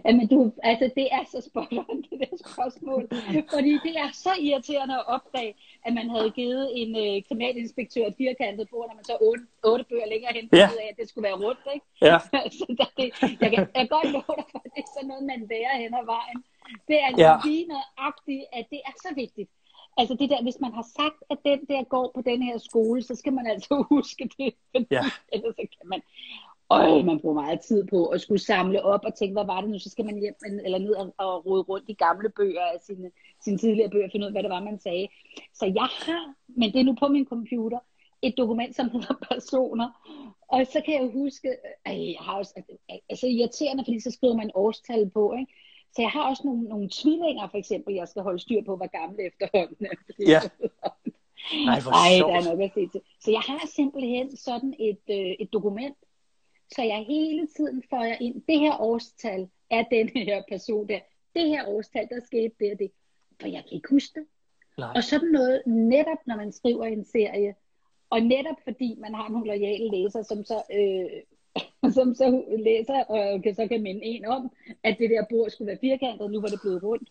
Jamen, 0.05 0.27
du, 0.27 0.51
altså, 0.63 0.85
det 0.95 1.07
er 1.11 1.23
så 1.31 1.39
spot 1.49 1.71
on, 1.71 2.01
det 2.09 2.17
der 2.19 2.37
spørgsmål. 2.45 3.01
Fordi 3.53 3.73
det 3.85 3.93
er 4.03 4.09
så 4.13 4.29
irriterende 4.39 4.95
at 4.95 5.07
opdage, 5.07 5.53
at 5.85 5.93
man 5.93 6.09
havde 6.09 6.31
givet 6.31 6.65
en 6.81 6.91
øh, 7.03 7.23
kriminalinspektør 7.27 8.05
et 8.05 8.15
firkantet 8.17 8.69
bord, 8.71 8.87
når 8.87 8.95
man 8.95 9.03
så 9.03 9.17
otte, 9.21 9.43
otte 9.63 9.85
bøger 9.89 10.07
længere 10.13 10.33
hen, 10.33 10.49
ja. 10.53 10.69
af, 10.83 10.87
at 10.91 10.97
det 10.99 11.09
skulle 11.09 11.27
være 11.29 11.39
rundt, 11.45 11.63
ikke? 11.73 11.85
Ja. 12.01 12.17
så 12.57 12.65
der, 12.79 12.89
det, 12.97 13.07
jeg, 13.41 13.49
kan, 13.53 13.67
jeg 13.75 13.89
godt 13.89 14.09
love 14.15 14.35
dig 14.39 14.47
for, 14.51 14.61
at 14.65 14.71
det 14.75 14.81
er 14.87 14.91
sådan 14.95 15.07
noget, 15.11 15.23
man 15.31 15.39
lærer 15.51 15.75
hen 15.83 15.93
ad 16.01 16.05
vejen. 16.15 16.39
Det 16.89 16.97
er 17.05 17.11
ja. 17.25 17.33
lige 17.47 17.65
nøjagtigt, 17.73 18.45
at 18.57 18.65
det 18.71 18.81
er 18.89 18.95
så 19.05 19.11
vigtigt. 19.23 19.49
Altså 19.99 20.13
det 20.19 20.29
der, 20.29 20.41
hvis 20.43 20.59
man 20.61 20.73
har 20.73 20.87
sagt, 20.99 21.19
at 21.29 21.37
den 21.45 21.59
der 21.71 21.83
går 21.83 22.11
på 22.15 22.21
den 22.21 22.41
her 22.41 22.57
skole, 22.57 23.01
så 23.03 23.15
skal 23.15 23.33
man 23.33 23.47
altså 23.47 23.73
huske 23.93 24.29
det, 24.37 24.53
fordi 24.71 24.87
ja. 24.91 25.03
ellers 25.33 25.55
så 25.55 25.65
kan 25.77 25.87
man... 25.93 26.01
Og 26.69 27.05
man 27.05 27.19
bruger 27.19 27.41
meget 27.41 27.59
tid 27.59 27.87
på 27.87 28.05
at 28.05 28.21
skulle 28.21 28.41
samle 28.41 28.83
op 28.83 29.05
og 29.05 29.15
tænke, 29.15 29.33
hvad 29.33 29.45
var 29.45 29.61
det 29.61 29.69
nu? 29.69 29.79
Så 29.79 29.89
skal 29.89 30.05
man 30.05 30.19
hjem 30.19 30.35
eller 30.65 30.77
ned 30.77 30.95
og, 30.95 31.13
og 31.17 31.45
rode 31.45 31.61
rundt 31.61 31.89
i 31.89 31.93
gamle 31.93 32.29
bøger 32.29 32.61
af 32.61 32.79
sine, 32.81 33.11
sine 33.43 33.57
tidligere 33.57 33.89
bøger 33.89 34.05
og 34.05 34.11
finde 34.11 34.23
ud 34.23 34.27
af, 34.27 34.33
hvad 34.33 34.43
det 34.43 34.51
var, 34.51 34.63
man 34.63 34.79
sagde. 34.79 35.07
Så 35.53 35.65
jeg 35.65 35.87
har, 36.05 36.33
men 36.47 36.73
det 36.73 36.79
er 36.79 36.83
nu 36.83 36.95
på 36.99 37.07
min 37.07 37.25
computer, 37.25 37.79
et 38.21 38.33
dokument, 38.37 38.75
som 38.75 38.89
hedder 38.89 39.13
personer. 39.31 39.89
Og 40.47 40.67
så 40.73 40.81
kan 40.85 40.93
jeg 40.93 41.11
huske, 41.13 41.49
at 41.85 41.99
jeg 41.99 42.15
har 42.19 42.37
også, 42.37 42.61
altså 43.09 43.27
irriterende, 43.27 43.83
fordi 43.85 43.99
så 43.99 44.11
skriver 44.11 44.35
man 44.35 44.51
årstal 44.53 45.09
på, 45.09 45.33
ikke? 45.39 45.53
Så 45.95 46.01
jeg 46.01 46.09
har 46.09 46.29
også 46.29 46.41
nogle, 46.45 46.63
nogle 46.63 46.89
tvillinger, 46.91 47.47
for 47.47 47.57
eksempel, 47.57 47.95
jeg 47.95 48.07
skal 48.07 48.21
holde 48.21 48.39
styr 48.39 48.61
på, 48.65 48.75
hvor 48.75 48.87
gamle 48.99 49.27
efterhånden 49.27 49.85
er. 49.85 49.95
Ja. 50.33 50.41
Nej, 51.65 51.79
hvor 51.81 51.91
Ej, 51.91 52.13
der 52.27 52.35
er 52.39 52.49
nok 52.49 52.61
at 52.61 52.71
se 52.73 52.87
til. 52.87 53.01
Så 53.19 53.31
jeg 53.31 53.39
har 53.39 53.67
simpelthen 53.75 54.37
sådan 54.37 54.73
et, 54.79 55.03
øh, 55.09 55.31
et 55.39 55.53
dokument, 55.53 55.97
så 56.75 56.81
jeg 56.83 57.05
hele 57.07 57.47
tiden 57.47 57.83
får 57.89 58.03
jeg 58.03 58.17
ind, 58.21 58.41
det 58.47 58.59
her 58.59 58.81
årstal 58.81 59.49
er 59.69 59.83
den 59.91 60.09
her 60.09 60.43
person 60.49 60.87
der. 60.87 60.99
Det 61.35 61.47
her 61.47 61.67
årstal, 61.67 62.07
der 62.09 62.19
skete 62.25 62.55
det 62.59 62.71
og 62.71 62.79
det. 62.79 62.91
For 63.41 63.47
jeg 63.47 63.63
kan 63.63 63.75
ikke 63.75 63.89
huske 63.89 64.19
det. 64.19 64.27
Nej. 64.77 64.91
Og 64.95 65.03
sådan 65.03 65.27
noget, 65.27 65.61
netop 65.65 66.17
når 66.25 66.35
man 66.35 66.51
skriver 66.51 66.85
en 66.85 67.05
serie, 67.05 67.55
og 68.09 68.21
netop 68.21 68.55
fordi 68.63 68.95
man 68.99 69.15
har 69.15 69.29
nogle 69.29 69.47
lojale 69.47 69.91
læsere, 69.91 70.23
som 70.23 70.43
så, 70.43 70.61
øh, 70.73 71.91
som 71.97 72.15
så 72.15 72.43
læser 72.57 73.03
og 73.03 73.43
kan, 73.43 73.55
så 73.55 73.67
kan 73.67 73.83
minde 73.83 74.03
en 74.03 74.25
om, 74.25 74.51
at 74.83 74.97
det 74.99 75.09
der 75.09 75.25
bord 75.29 75.49
skulle 75.49 75.67
være 75.67 75.77
firkantet, 75.81 76.31
nu 76.31 76.41
var 76.41 76.47
det 76.47 76.59
blevet 76.61 76.83
rundt. 76.83 77.09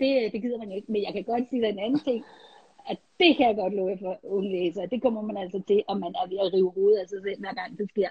Det, 0.00 0.32
det 0.32 0.42
gider 0.42 0.58
man 0.58 0.68
jo 0.68 0.76
ikke, 0.76 0.92
men 0.92 1.02
jeg 1.02 1.12
kan 1.12 1.24
godt 1.24 1.48
sige 1.50 1.68
en 1.68 1.78
anden 1.78 2.00
ting, 2.00 2.24
at 2.88 2.98
det 3.20 3.36
kan 3.36 3.46
jeg 3.46 3.56
godt 3.56 3.74
love 3.74 3.98
for 3.98 4.18
unge 4.22 4.50
læsere. 4.50 4.86
Det 4.86 5.02
kommer 5.02 5.22
man 5.22 5.36
altså 5.36 5.62
til, 5.68 5.82
og 5.88 6.00
man 6.00 6.14
er 6.14 6.28
ved 6.28 6.38
at 6.38 6.52
rive 6.52 6.70
hovedet 6.70 6.98
af 6.98 7.08
sig 7.08 7.22
selv, 7.22 7.40
hver 7.40 7.54
gang 7.54 7.78
det 7.78 7.90
sker. 7.90 8.08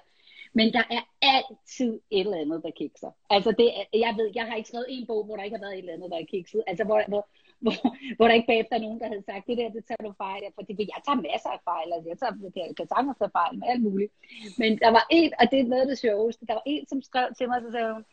Men 0.53 0.73
der 0.73 0.83
er 0.97 1.03
altid 1.21 1.99
et 2.11 2.19
eller 2.19 2.37
andet, 2.37 2.63
der 2.63 2.71
kikser. 2.71 3.11
Altså 3.29 3.51
det, 3.51 3.67
jeg 3.93 4.13
ved, 4.17 4.31
jeg 4.35 4.45
har 4.45 4.55
ikke 4.55 4.69
skrevet 4.69 4.85
en 4.89 5.07
bog, 5.07 5.23
hvor 5.25 5.35
der 5.35 5.43
ikke 5.43 5.57
har 5.57 5.65
været 5.65 5.73
et 5.73 5.79
eller 5.79 5.93
andet, 5.93 6.11
der 6.11 6.17
er 6.17 6.25
kikset. 6.25 6.63
Altså 6.67 6.83
hvor, 6.83 7.01
hvor, 7.07 7.27
hvor, 7.59 7.75
hvor 8.15 8.27
der 8.27 8.35
ikke 8.35 8.47
bagefter 8.47 8.75
er 8.75 8.79
nogen, 8.85 8.99
der 8.99 9.07
havde 9.07 9.23
sagt, 9.29 9.47
det 9.47 9.57
der, 9.57 9.69
det 9.69 9.85
tager 9.85 10.03
du 10.07 10.13
fejl 10.17 10.43
af, 10.43 10.51
fordi 10.55 10.73
jeg 10.93 11.01
tager 11.05 11.21
masser 11.29 11.49
af 11.49 11.61
fejl, 11.71 11.87
altså 11.93 12.09
jeg 12.09 12.17
tager, 12.19 12.33
jeg 12.55 12.75
kan 12.77 12.87
sagtens 12.87 13.17
tage 13.17 13.35
fejl 13.39 13.53
med 13.59 13.67
alt 13.71 13.83
muligt. 13.87 14.13
Men 14.57 14.71
der 14.83 14.89
var 14.97 15.05
en, 15.09 15.33
og 15.39 15.45
det 15.51 15.59
er 15.59 15.63
noget 15.71 15.81
af 15.85 15.87
det 15.87 15.99
sjoveste, 16.05 16.45
der 16.45 16.53
var 16.53 16.65
en, 16.65 16.87
som 16.87 17.01
skrev 17.01 17.27
til 17.37 17.47
mig, 17.47 17.61
så 17.61 17.71
sagde 17.71 17.93
hun, 17.93 18.05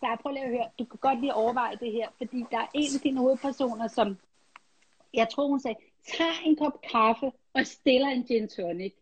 så 0.00 0.06
prøv 0.22 0.32
lige 0.32 0.44
at 0.44 0.54
høre, 0.56 0.68
du 0.78 0.84
kan 0.84 0.98
godt 1.06 1.20
lige 1.20 1.34
overveje 1.34 1.76
det 1.84 1.92
her, 1.92 2.08
fordi 2.18 2.38
der 2.52 2.58
er 2.58 2.70
en 2.74 2.94
af 2.96 3.00
dine 3.02 3.20
hovedpersoner, 3.20 3.88
som, 3.88 4.08
jeg 5.14 5.26
tror 5.28 5.46
hun 5.48 5.60
sagde, 5.60 5.78
tag 6.16 6.34
en 6.44 6.56
kop 6.56 6.76
kaffe 6.92 7.32
og 7.54 7.66
stiller 7.66 8.08
en 8.08 8.24
gin 8.24 8.48
tonic 8.48 8.94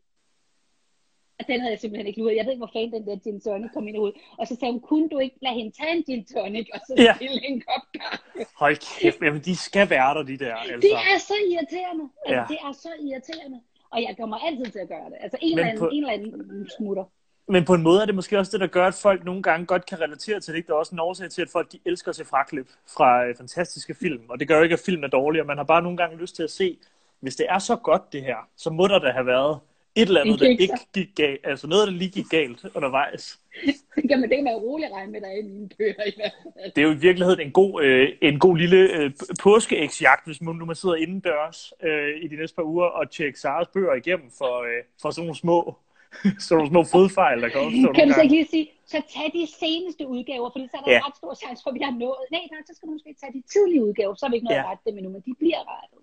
den 1.46 1.61
havde 1.61 1.72
jeg 1.72 1.81
simpelthen 1.81 2.07
ikke 2.07 2.20
luret. 2.20 2.37
Jeg 2.37 2.44
ved 2.44 2.53
ikke, 2.53 2.64
hvor 2.64 2.74
fanden 2.76 2.92
den 2.92 3.07
der 3.09 3.16
gin 3.24 3.40
tonic 3.40 3.70
kom 3.74 3.88
ind 3.88 3.96
hovedet. 3.96 4.16
Og 4.38 4.46
så 4.46 4.57
sagde 4.61 4.72
hun, 4.72 4.81
kunne 4.81 5.09
du 5.09 5.18
ikke 5.18 5.37
lade 5.42 5.55
hende 5.55 5.72
tage 5.79 5.96
en 5.96 6.03
gin 6.03 6.24
tonic, 6.24 6.66
og 6.74 6.81
så 6.87 6.92
ja. 6.98 7.14
stille 7.16 7.48
en 7.48 7.62
kop 7.68 7.85
kaffe? 8.00 8.46
Hold 8.62 8.76
kæft, 9.00 9.20
jamen 9.22 9.42
de 9.48 9.57
skal 9.57 9.90
være 9.90 10.14
der, 10.14 10.22
de 10.22 10.37
der. 10.44 10.55
Altså. 10.55 10.88
Det 10.88 10.94
er 11.12 11.18
så 11.31 11.37
irriterende. 11.50 12.05
Altså, 12.26 12.40
ja. 12.40 12.44
Det 12.53 12.59
er 12.66 12.72
så 12.72 12.92
irriterende. 13.07 13.61
Og 13.92 13.98
jeg 14.03 14.16
kommer 14.20 14.37
altid 14.46 14.66
til 14.74 14.79
at 14.79 14.88
gøre 14.88 15.09
det. 15.12 15.18
Altså 15.20 15.38
en, 15.42 15.59
eller 15.59 15.70
anden, 15.70 15.79
på... 15.79 15.88
en 15.92 16.03
eller 16.05 16.12
anden 16.12 16.70
smutter. 16.79 17.05
Men 17.48 17.64
på 17.64 17.74
en 17.74 17.83
måde 17.83 18.03
er 18.03 18.07
det 18.07 18.14
måske 18.14 18.38
også 18.38 18.53
det, 18.53 18.61
der 18.61 18.66
gør, 18.66 18.87
at 18.87 18.94
folk 18.94 19.24
nogle 19.24 19.42
gange 19.42 19.66
godt 19.66 19.87
kan 19.87 20.00
relatere 20.00 20.40
til 20.40 20.55
det. 20.55 20.66
Der 20.66 20.72
er 20.72 20.79
også 20.79 20.94
en 20.94 21.00
årsag 21.00 21.31
til, 21.31 21.42
at 21.42 21.48
folk 21.53 21.72
de 21.72 21.79
elsker 21.85 22.09
at 22.09 22.16
se 22.16 22.24
fraklip 22.24 22.68
fra 22.96 23.24
øh, 23.24 23.37
fantastiske 23.37 23.94
film. 23.94 24.22
Og 24.29 24.40
det 24.40 24.48
gør 24.48 24.57
jo 24.57 24.62
ikke, 24.62 24.72
at 24.72 24.83
film 24.87 25.05
er 25.05 25.09
dårlige. 25.09 25.44
Man 25.44 25.57
har 25.57 25.64
bare 25.64 25.83
nogle 25.83 25.96
gange 25.96 26.16
lyst 26.16 26.37
til 26.37 26.42
at 26.42 26.50
se, 26.50 26.79
hvis 27.20 27.37
det 27.37 27.46
er 27.48 27.59
så 27.59 27.76
godt 27.76 28.12
det 28.12 28.22
her, 28.22 28.37
så 28.57 28.70
må 28.70 28.87
der 28.87 28.98
da 28.98 29.11
have 29.11 29.26
været 29.26 29.61
et 29.94 30.09
eller 30.09 30.20
andet, 30.20 30.40
der 30.40 30.48
ikke 30.48 30.74
gik 30.94 31.09
galt. 31.16 31.40
Altså 31.44 31.66
noget, 31.66 31.88
der 31.88 31.94
lige 31.94 32.11
gik 32.11 32.29
galt 32.31 32.64
undervejs. 32.74 33.41
man, 34.11 34.22
det 34.22 34.36
kan 34.38 34.45
man 34.45 34.55
roligt 34.55 34.93
regne 34.93 35.12
med, 35.12 35.20
der 35.20 35.26
er 35.26 35.38
i 35.38 35.43
mine 35.43 35.68
bøger 35.78 36.05
i 36.07 36.12
hvert 36.16 36.32
fald. 36.43 36.72
Det 36.74 36.82
er 36.82 36.86
jo 36.88 36.93
i 36.93 37.03
virkeligheden 37.09 37.41
en 37.41 37.53
god, 37.53 37.82
øh, 37.82 38.09
en 38.22 38.38
god 38.38 38.57
lille 38.57 38.76
øh, 38.76 39.11
påskeægsjagt, 39.43 40.26
hvis 40.26 40.41
man, 40.41 40.55
nu 40.55 40.64
man 40.64 40.76
sidder 40.76 40.95
indendørs 40.95 41.72
øh, 41.82 42.22
i 42.22 42.28
de 42.28 42.36
næste 42.36 42.57
par 42.57 42.62
uger 42.62 42.86
og 42.86 43.11
tjekker 43.11 43.38
Saras 43.38 43.68
bøger 43.74 43.95
igennem 43.95 44.30
for, 44.38 44.55
øh, 44.68 44.82
for 45.03 45.11
sådan 45.11 45.26
nogle 45.26 45.38
små 45.38 45.76
så 46.47 46.53
nogle 46.55 46.70
små 46.72 46.82
fodfejl, 46.95 47.38
der 47.43 47.49
kan 47.49 47.61
opstå 47.66 47.88
Kan 47.99 48.09
du 48.09 48.14
så 48.14 48.22
ikke 48.26 48.34
lige 48.38 48.51
sige, 48.55 48.66
så 48.93 48.99
tag 49.14 49.26
de 49.38 49.45
seneste 49.62 50.03
udgaver, 50.14 50.49
fordi 50.55 50.66
så 50.72 50.76
er 50.78 50.82
der 50.84 50.93
ja. 50.93 51.01
ret 51.07 51.16
stor 51.20 51.34
chance 51.43 51.61
for, 51.62 51.70
at 51.70 51.76
vi 51.78 51.82
har 51.88 51.95
nået. 52.05 52.24
Nej, 52.36 52.45
nej, 52.53 52.61
så 52.68 52.72
skal 52.76 52.86
du 52.88 52.93
måske 52.97 53.14
tage 53.20 53.32
de 53.38 53.43
tidlige 53.53 53.82
udgaver, 53.86 54.14
så 54.14 54.22
har 54.24 54.30
vi 54.30 54.36
ikke 54.38 54.49
noget 54.51 54.62
ja. 54.62 54.70
ret 54.70 54.82
dem 54.86 54.95
endnu, 54.99 55.11
men 55.16 55.22
de 55.28 55.32
bliver 55.43 55.62
rettet. 55.72 56.01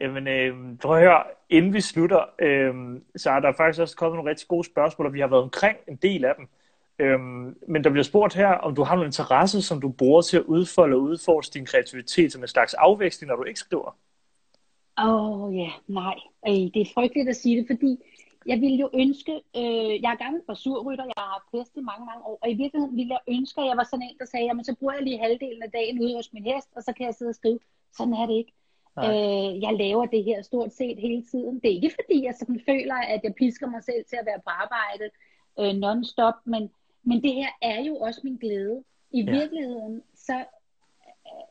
Jamen, 0.00 0.28
øh, 0.28 0.78
prøv 0.82 0.96
at 0.96 1.02
høre, 1.02 1.22
inden 1.48 1.74
vi 1.74 1.80
slutter, 1.80 2.24
øh, 2.38 3.00
så 3.16 3.30
er 3.30 3.40
der 3.40 3.52
faktisk 3.56 3.80
også 3.80 3.96
kommet 3.96 4.16
nogle 4.16 4.30
rigtig 4.30 4.48
gode 4.48 4.64
spørgsmål, 4.64 5.06
og 5.06 5.14
vi 5.14 5.20
har 5.20 5.26
været 5.26 5.42
omkring 5.42 5.76
en 5.88 5.96
del 5.96 6.24
af 6.24 6.34
dem. 6.38 6.48
Øh, 6.98 7.20
men 7.68 7.84
der 7.84 7.90
bliver 7.90 8.04
spurgt 8.04 8.34
her, 8.34 8.48
om 8.48 8.74
du 8.74 8.82
har 8.82 8.94
nogle 8.94 9.08
interesse, 9.08 9.62
som 9.62 9.80
du 9.80 9.88
bruger 9.88 10.22
til 10.22 10.36
at 10.36 10.42
udfolde 10.42 10.96
og 10.96 11.02
udforske 11.02 11.54
din 11.54 11.66
kreativitet 11.66 12.32
som 12.32 12.42
en 12.42 12.48
slags 12.48 12.74
afveksling, 12.74 13.28
når 13.28 13.36
du 13.36 13.42
ikke 13.42 13.60
skriver? 13.60 13.96
Åh 14.98 15.42
oh, 15.42 15.56
ja, 15.56 15.60
yeah, 15.60 15.72
nej. 15.86 16.14
Ej, 16.46 16.70
det 16.74 16.80
er 16.82 16.92
frygteligt 16.94 17.28
at 17.28 17.36
sige 17.36 17.56
det, 17.58 17.66
fordi 17.66 17.98
jeg 18.46 18.60
ville 18.60 18.76
jo 18.76 18.90
ønske, 18.94 19.32
øh, 19.32 19.92
jeg 20.02 20.10
er 20.12 20.22
gammel 20.24 20.40
surrytter, 20.56 21.04
jeg 21.04 21.18
har 21.22 21.30
haft 21.36 21.48
hest 21.54 21.76
i 21.76 21.80
mange, 21.90 22.06
mange 22.06 22.22
år, 22.24 22.38
og 22.42 22.50
i 22.50 22.54
virkeligheden 22.54 22.96
ville 22.96 23.12
jeg 23.16 23.34
ønske, 23.36 23.60
at 23.60 23.66
jeg 23.66 23.76
var 23.76 23.86
sådan 23.90 24.06
en, 24.08 24.18
der 24.18 24.24
sagde, 24.24 24.46
jamen 24.46 24.64
så 24.64 24.74
bruger 24.78 24.94
jeg 24.94 25.02
lige 25.02 25.22
halvdelen 25.24 25.62
af 25.62 25.70
dagen 25.70 26.02
ude 26.02 26.14
hos 26.16 26.32
min 26.32 26.44
hest, 26.44 26.68
og 26.76 26.82
så 26.82 26.92
kan 26.96 27.06
jeg 27.06 27.14
sidde 27.14 27.28
og 27.28 27.34
skrive. 27.34 27.58
Sådan 27.96 28.14
er 28.14 28.26
det 28.26 28.34
ikke. 28.34 28.52
Øh, 29.06 29.62
jeg 29.62 29.72
laver 29.78 30.06
det 30.06 30.24
her 30.24 30.42
stort 30.42 30.72
set 30.72 30.98
hele 30.98 31.22
tiden. 31.30 31.60
Det 31.60 31.70
er 31.70 31.74
ikke 31.74 31.96
fordi, 32.00 32.24
jeg 32.24 32.34
sådan 32.34 32.60
føler, 32.68 32.94
at 32.94 33.20
jeg 33.22 33.34
pisker 33.34 33.66
mig 33.66 33.84
selv 33.84 34.04
til 34.04 34.16
at 34.16 34.26
være 34.26 34.40
på 34.46 34.50
arbejde 34.50 35.06
øh, 35.60 35.72
non-stop, 35.82 36.34
men, 36.44 36.70
men 37.02 37.22
det 37.22 37.34
her 37.34 37.48
er 37.62 37.82
jo 37.82 37.96
også 37.96 38.20
min 38.24 38.36
glæde. 38.36 38.84
I 39.12 39.22
ja. 39.22 39.30
virkeligheden, 39.30 40.02
så 40.14 40.44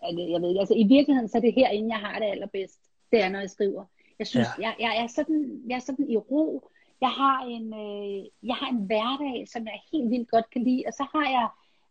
jeg 0.01 0.41
ved 0.41 0.49
ikke, 0.49 0.59
altså 0.59 0.73
i 0.77 0.83
virkeligheden, 0.83 1.29
så 1.29 1.37
er 1.37 1.41
det 1.41 1.53
herinde, 1.53 1.89
jeg 1.89 1.99
har 1.99 2.19
det 2.19 2.25
allerbedst. 2.25 2.79
Det 3.11 3.23
er, 3.23 3.29
når 3.29 3.39
jeg 3.39 3.49
skriver. 3.49 3.85
Jeg 4.19 4.27
synes, 4.27 4.47
ja. 4.59 4.63
jeg, 4.63 4.75
jeg, 4.79 5.03
er 5.03 5.07
sådan, 5.07 5.61
jeg 5.69 5.75
er 5.75 5.79
sådan 5.79 6.09
i 6.09 6.17
ro. 6.17 6.69
Jeg 7.01 7.09
har 7.09 7.45
en, 7.45 7.73
øh, 7.73 8.25
jeg 8.43 8.55
har 8.55 8.69
en 8.69 8.85
hverdag, 8.85 9.47
som 9.47 9.65
jeg 9.65 9.79
helt 9.91 10.09
vildt 10.09 10.29
godt 10.29 10.49
kan 10.49 10.63
lide, 10.63 10.83
og 10.87 10.93
så 10.93 11.03
har 11.13 11.29
jeg 11.29 11.47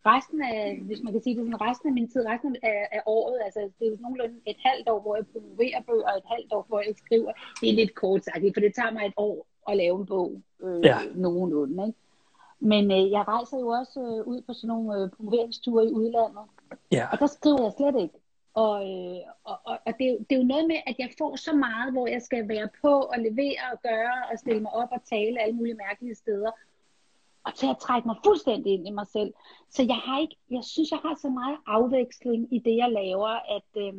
resten 0.07 0.42
af, 0.42 0.80
hvis 0.82 1.03
man 1.03 1.12
kan 1.12 1.22
sige 1.22 1.36
det 1.36 1.44
sådan, 1.44 1.61
resten 1.61 1.88
af 1.88 1.94
min 1.94 2.11
tid, 2.11 2.26
resten 2.26 2.57
af, 2.62 2.88
af 2.92 3.03
året, 3.07 3.38
altså 3.44 3.61
det 3.78 3.86
er 3.86 3.90
jo 3.90 3.96
nogenlunde 4.01 4.40
et 4.46 4.57
halvt 4.64 4.88
år, 4.88 5.01
hvor 5.01 5.16
jeg 5.16 5.26
promoverer 5.32 5.80
bøger, 5.80 6.11
og 6.11 6.18
et 6.18 6.28
halvt 6.34 6.53
år, 6.53 6.64
hvor 6.68 6.80
jeg 6.80 6.94
skriver. 6.96 7.32
Det 7.61 7.68
er 7.70 7.74
lidt 7.74 7.94
kort 7.94 8.24
sagt, 8.24 8.44
for 8.55 8.61
det 8.61 8.74
tager 8.74 8.92
mig 8.92 9.07
et 9.07 9.12
år 9.16 9.46
at 9.68 9.76
lave 9.76 10.01
en 10.01 10.07
bog 10.07 10.42
øh, 10.62 10.84
ja. 10.84 10.99
nogenlunde. 11.14 11.86
Ikke? 11.86 11.99
Men 12.61 12.90
øh, 12.90 13.11
jeg 13.11 13.28
rejser 13.28 13.59
jo 13.59 13.68
også 13.68 14.01
øh, 14.01 14.26
ud 14.26 14.40
på 14.46 14.53
sådan 14.53 14.68
nogle 14.68 15.03
øh, 15.03 15.11
promoveringsture 15.11 15.86
i 15.86 15.92
udlandet. 15.92 16.44
Ja. 16.92 17.07
Og 17.12 17.18
der 17.18 17.26
skriver 17.26 17.62
jeg 17.62 17.72
slet 17.76 18.03
ikke. 18.03 18.18
Og, 18.55 18.76
øh, 18.90 19.20
og, 19.44 19.57
og, 19.64 19.76
og 19.86 19.92
det, 19.99 20.07
er 20.07 20.12
jo, 20.12 20.18
det 20.18 20.32
er 20.36 20.40
jo 20.42 20.53
noget 20.53 20.66
med, 20.72 20.76
at 20.86 20.96
jeg 20.99 21.11
får 21.18 21.36
så 21.36 21.53
meget, 21.53 21.92
hvor 21.92 22.07
jeg 22.07 22.22
skal 22.22 22.49
være 22.49 22.68
på 22.82 22.92
og 23.12 23.18
levere 23.18 23.62
og 23.72 23.78
gøre 23.82 24.16
og 24.32 24.38
stille 24.38 24.61
mig 24.61 24.72
op 24.72 24.88
og 24.92 25.05
tale 25.05 25.40
alle 25.42 25.57
mulige 25.57 25.80
mærkelige 25.86 26.14
steder. 26.14 26.51
Og 27.49 27.55
til 27.55 27.66
at 27.66 27.78
trække 27.78 28.09
mig 28.09 28.16
fuldstændig 28.24 28.72
ind 28.72 28.88
i 28.88 28.90
mig 28.90 29.07
selv. 29.07 29.32
Så 29.70 29.82
jeg 29.82 29.96
har 29.96 30.18
ikke, 30.20 30.36
jeg 30.51 30.64
synes, 30.64 30.90
jeg 30.90 30.99
har 30.99 31.14
så 31.22 31.28
meget 31.28 31.59
afveksling 31.66 32.55
i 32.55 32.59
det, 32.59 32.76
jeg 32.76 32.90
laver, 32.92 33.28
at 33.57 33.70
øh, 33.76 33.94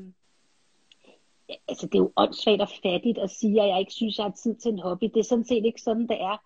altså, 1.67 1.85
det 1.85 1.95
er 1.95 1.99
jo 1.99 2.13
åndssvagt 2.15 2.61
og 2.61 2.69
fattigt 2.83 3.17
at 3.17 3.29
sige, 3.29 3.61
at 3.61 3.69
jeg 3.69 3.79
ikke 3.79 3.91
synes, 3.91 4.17
jeg 4.17 4.25
har 4.25 4.31
tid 4.31 4.55
til 4.55 4.71
en 4.71 4.79
hobby. 4.79 5.05
Det 5.13 5.19
er 5.19 5.23
sådan 5.23 5.45
set 5.45 5.65
ikke 5.65 5.81
sådan, 5.81 6.07
det 6.07 6.21
er. 6.21 6.37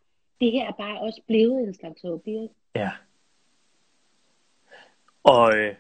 Det 0.42 0.52
her 0.52 0.68
er 0.68 0.72
bare 0.72 1.02
også 1.02 1.22
blevet 1.28 1.68
en 1.68 1.74
slags 1.74 2.02
hobby. 2.02 2.28
Ikke? 2.28 2.56
Ja. 2.76 2.92
Og 5.24 5.58
øh, 5.58 5.76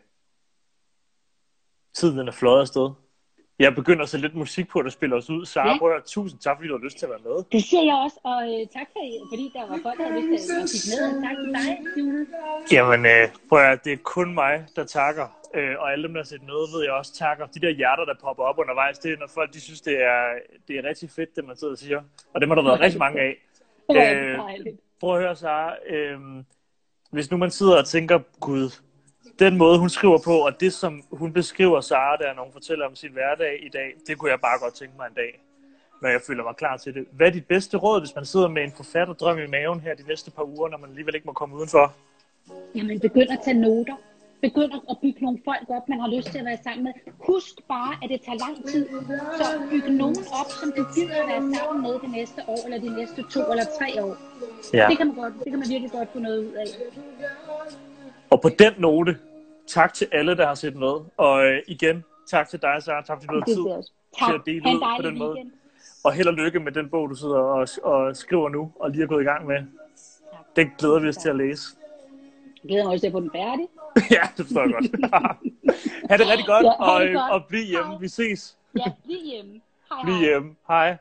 tiden 1.93 2.27
er 2.27 2.31
fløjet 2.31 2.61
afsted. 2.61 2.89
Jeg 3.63 3.75
begynder 3.75 4.03
at 4.03 4.09
sætte 4.09 4.25
lidt 4.27 4.35
musik 4.35 4.67
på, 4.67 4.81
der 4.81 4.89
spiller 4.89 5.17
os 5.17 5.29
ud. 5.29 5.45
Sara, 5.45 5.69
ja. 5.69 5.77
prøv 5.79 5.91
at 5.91 6.03
tusind 6.05 6.39
tak, 6.39 6.57
fordi 6.57 6.67
du 6.67 6.77
har 6.77 6.83
lyst 6.83 6.97
til 6.99 7.05
at 7.05 7.09
være 7.09 7.23
med. 7.29 7.37
Det 7.51 7.63
siger 7.63 7.83
jeg 7.83 7.95
også, 8.05 8.17
og 8.23 8.39
øh, 8.51 8.61
tak 8.77 8.87
for, 8.93 9.01
fordi 9.31 9.45
der 9.55 9.63
var 9.69 9.79
folk, 9.85 9.97
der 9.99 10.05
har 10.11 10.19
lyst 10.31 10.45
til 10.49 10.55
at 10.63 10.67
kigge 10.73 10.87
med. 10.93 11.03
Tak 11.27 11.37
til 11.43 11.51
dig, 11.57 11.69
Jule. 11.97 12.25
Jamen, 12.75 13.01
øh, 13.13 13.23
prøv 13.49 13.59
at 13.73 13.79
det 13.85 13.93
er 13.93 14.01
kun 14.15 14.33
mig, 14.33 14.65
der 14.75 14.83
takker. 14.83 15.27
Øh, 15.57 15.75
og 15.79 15.91
alle 15.91 16.03
dem, 16.05 16.13
der 16.13 16.21
har 16.21 16.25
set 16.33 16.43
noget, 16.53 16.67
ved 16.73 16.81
jeg 16.83 16.93
også 16.93 17.13
takker. 17.23 17.45
De 17.45 17.59
der 17.65 17.69
hjerter, 17.69 18.05
der 18.05 18.15
popper 18.23 18.43
op 18.43 18.57
undervejs, 18.63 18.99
det 18.99 19.09
er, 19.13 19.17
når 19.17 19.29
folk 19.33 19.53
de 19.53 19.61
synes, 19.61 19.81
det 19.81 19.95
er, 20.11 20.21
det 20.67 20.73
er 20.79 20.83
rigtig 20.89 21.09
fedt, 21.09 21.35
det 21.35 21.45
man 21.45 21.55
sidder 21.57 21.73
og 21.73 21.77
siger. 21.77 22.01
Og 22.33 22.41
det 22.41 22.47
har 22.49 22.55
der 22.55 22.63
været 22.63 22.79
rigtig 22.79 22.99
mange 22.99 23.19
af. 23.21 23.33
Øh, 23.91 24.39
prøv 24.99 25.15
at 25.15 25.21
høre, 25.21 25.35
Sara. 25.35 25.75
Øh, 25.89 26.19
hvis 27.11 27.31
nu 27.31 27.37
man 27.37 27.51
sidder 27.51 27.77
og 27.77 27.85
tænker, 27.85 28.19
gud, 28.39 28.69
den 29.39 29.57
måde, 29.57 29.79
hun 29.79 29.89
skriver 29.89 30.17
på, 30.25 30.37
og 30.37 30.59
det, 30.59 30.73
som 30.73 31.03
hun 31.11 31.33
beskriver 31.33 31.81
Sara, 31.81 32.17
der 32.17 32.33
når 32.33 32.43
hun 32.43 32.53
fortæller 32.53 32.85
om 32.85 32.95
sin 32.95 33.11
hverdag 33.11 33.65
i 33.65 33.69
dag, 33.69 33.93
det 34.07 34.17
kunne 34.17 34.31
jeg 34.31 34.39
bare 34.41 34.59
godt 34.59 34.73
tænke 34.73 34.93
mig 34.97 35.07
en 35.07 35.13
dag, 35.15 35.41
når 36.01 36.09
jeg 36.09 36.21
føler 36.27 36.43
mig 36.43 36.55
klar 36.55 36.77
til 36.77 36.93
det. 36.93 37.05
Hvad 37.11 37.27
er 37.27 37.31
dit 37.31 37.47
bedste 37.47 37.77
råd, 37.77 38.01
hvis 38.01 38.15
man 38.15 38.25
sidder 38.25 38.47
med 38.47 38.63
en 38.63 38.73
forfatterdrøm 38.75 39.37
i 39.39 39.47
maven 39.47 39.79
her 39.79 39.95
de 39.95 40.07
næste 40.07 40.31
par 40.31 40.43
uger, 40.43 40.69
når 40.69 40.77
man 40.77 40.89
alligevel 40.89 41.15
ikke 41.15 41.25
må 41.25 41.33
komme 41.33 41.55
udenfor? 41.55 41.93
Jamen, 42.75 42.99
begynd 42.99 43.29
at 43.29 43.39
tage 43.45 43.59
noter. 43.59 43.95
Begynd 44.41 44.73
at 44.89 44.97
bygge 45.01 45.19
nogle 45.25 45.39
folk 45.45 45.69
op, 45.69 45.89
man 45.89 45.99
har 45.99 46.09
lyst 46.15 46.27
til 46.31 46.37
at 46.37 46.45
være 46.45 46.57
sammen 46.63 46.83
med. 46.83 46.93
Husk 47.29 47.55
bare, 47.67 47.93
at 48.03 48.09
det 48.09 48.21
tager 48.25 48.39
lang 48.45 48.55
tid. 48.71 48.83
Så 49.39 49.45
byg 49.69 49.89
nogen 49.89 50.17
op, 50.39 50.49
som 50.59 50.73
du 50.77 50.83
gider 50.95 51.15
at 51.23 51.27
være 51.33 51.43
sammen 51.55 51.81
med 51.85 51.93
det 52.03 52.11
næste 52.19 52.41
år, 52.47 52.61
eller 52.65 52.79
de 52.79 52.95
næste 52.99 53.21
to 53.33 53.41
eller 53.51 53.65
tre 53.79 54.03
år. 54.03 54.17
Ja. 54.73 54.87
Det, 54.89 54.97
kan 54.97 55.07
man 55.07 55.15
godt, 55.15 55.33
det 55.43 55.49
kan 55.51 55.59
man 55.59 55.69
virkelig 55.69 55.91
godt 55.91 56.09
få 56.13 56.19
noget 56.19 56.39
ud 56.47 56.53
af. 56.53 56.67
Og 58.33 58.41
på 58.41 58.49
den 58.49 58.73
note, 58.77 59.17
tak 59.67 59.93
til 59.93 60.07
alle, 60.11 60.37
der 60.37 60.47
har 60.47 60.55
set 60.55 60.75
med. 60.75 60.93
Og 61.17 61.45
øh, 61.45 61.61
igen, 61.67 62.03
tak 62.29 62.49
til 62.49 62.61
dig, 62.61 62.83
Sarah. 62.83 63.03
Tak 63.05 63.17
fordi 63.17 63.27
du 63.27 63.69
har 63.69 63.81
tid 63.81 63.89
til 64.27 64.33
at 64.33 64.41
dele 64.45 64.75
ud 64.75 65.01
på 65.01 65.07
den 65.07 65.17
måde. 65.17 65.37
Og 66.03 66.13
held 66.13 66.27
og 66.27 66.33
lykke 66.33 66.59
med 66.59 66.71
den 66.71 66.89
bog, 66.89 67.09
du 67.09 67.15
sidder 67.15 67.35
og, 67.35 67.67
og 67.83 68.15
skriver 68.15 68.49
nu, 68.49 68.71
og 68.79 68.89
lige 68.89 69.03
er 69.03 69.07
gået 69.07 69.21
i 69.21 69.25
gang 69.25 69.47
med. 69.47 69.55
Tak. 69.55 70.55
Den 70.55 70.71
glæder 70.77 70.99
vi 70.99 71.07
os 71.07 71.17
til 71.17 71.29
at 71.29 71.35
læse. 71.35 71.63
Jeg 72.63 72.69
glæder 72.69 72.83
mig 72.83 72.93
også 72.93 73.01
til 73.01 73.07
at 73.07 73.11
få 73.11 73.19
den 73.19 73.31
færdig. 73.31 73.67
ja, 74.17 74.21
det 74.37 74.45
forstår 74.45 74.61
jeg 74.61 74.71
godt. 74.71 75.11
ha' 76.09 76.17
det 76.17 76.29
rigtig 76.29 76.47
godt, 76.47 76.65
ja, 76.65 76.83
og, 76.83 77.01
godt. 77.01 77.31
og 77.31 77.45
bliv 77.49 77.63
hjemme. 77.63 77.91
Hej. 77.91 77.99
Vi 77.99 78.07
ses. 78.07 78.57
ja, 78.77 78.91
bliv 79.05 79.17
hjemme. 79.31 79.61
Hej, 79.89 80.03
bliv 80.03 80.15
hej. 80.15 80.23
hjemme. 80.23 80.55
Hej. 80.67 80.97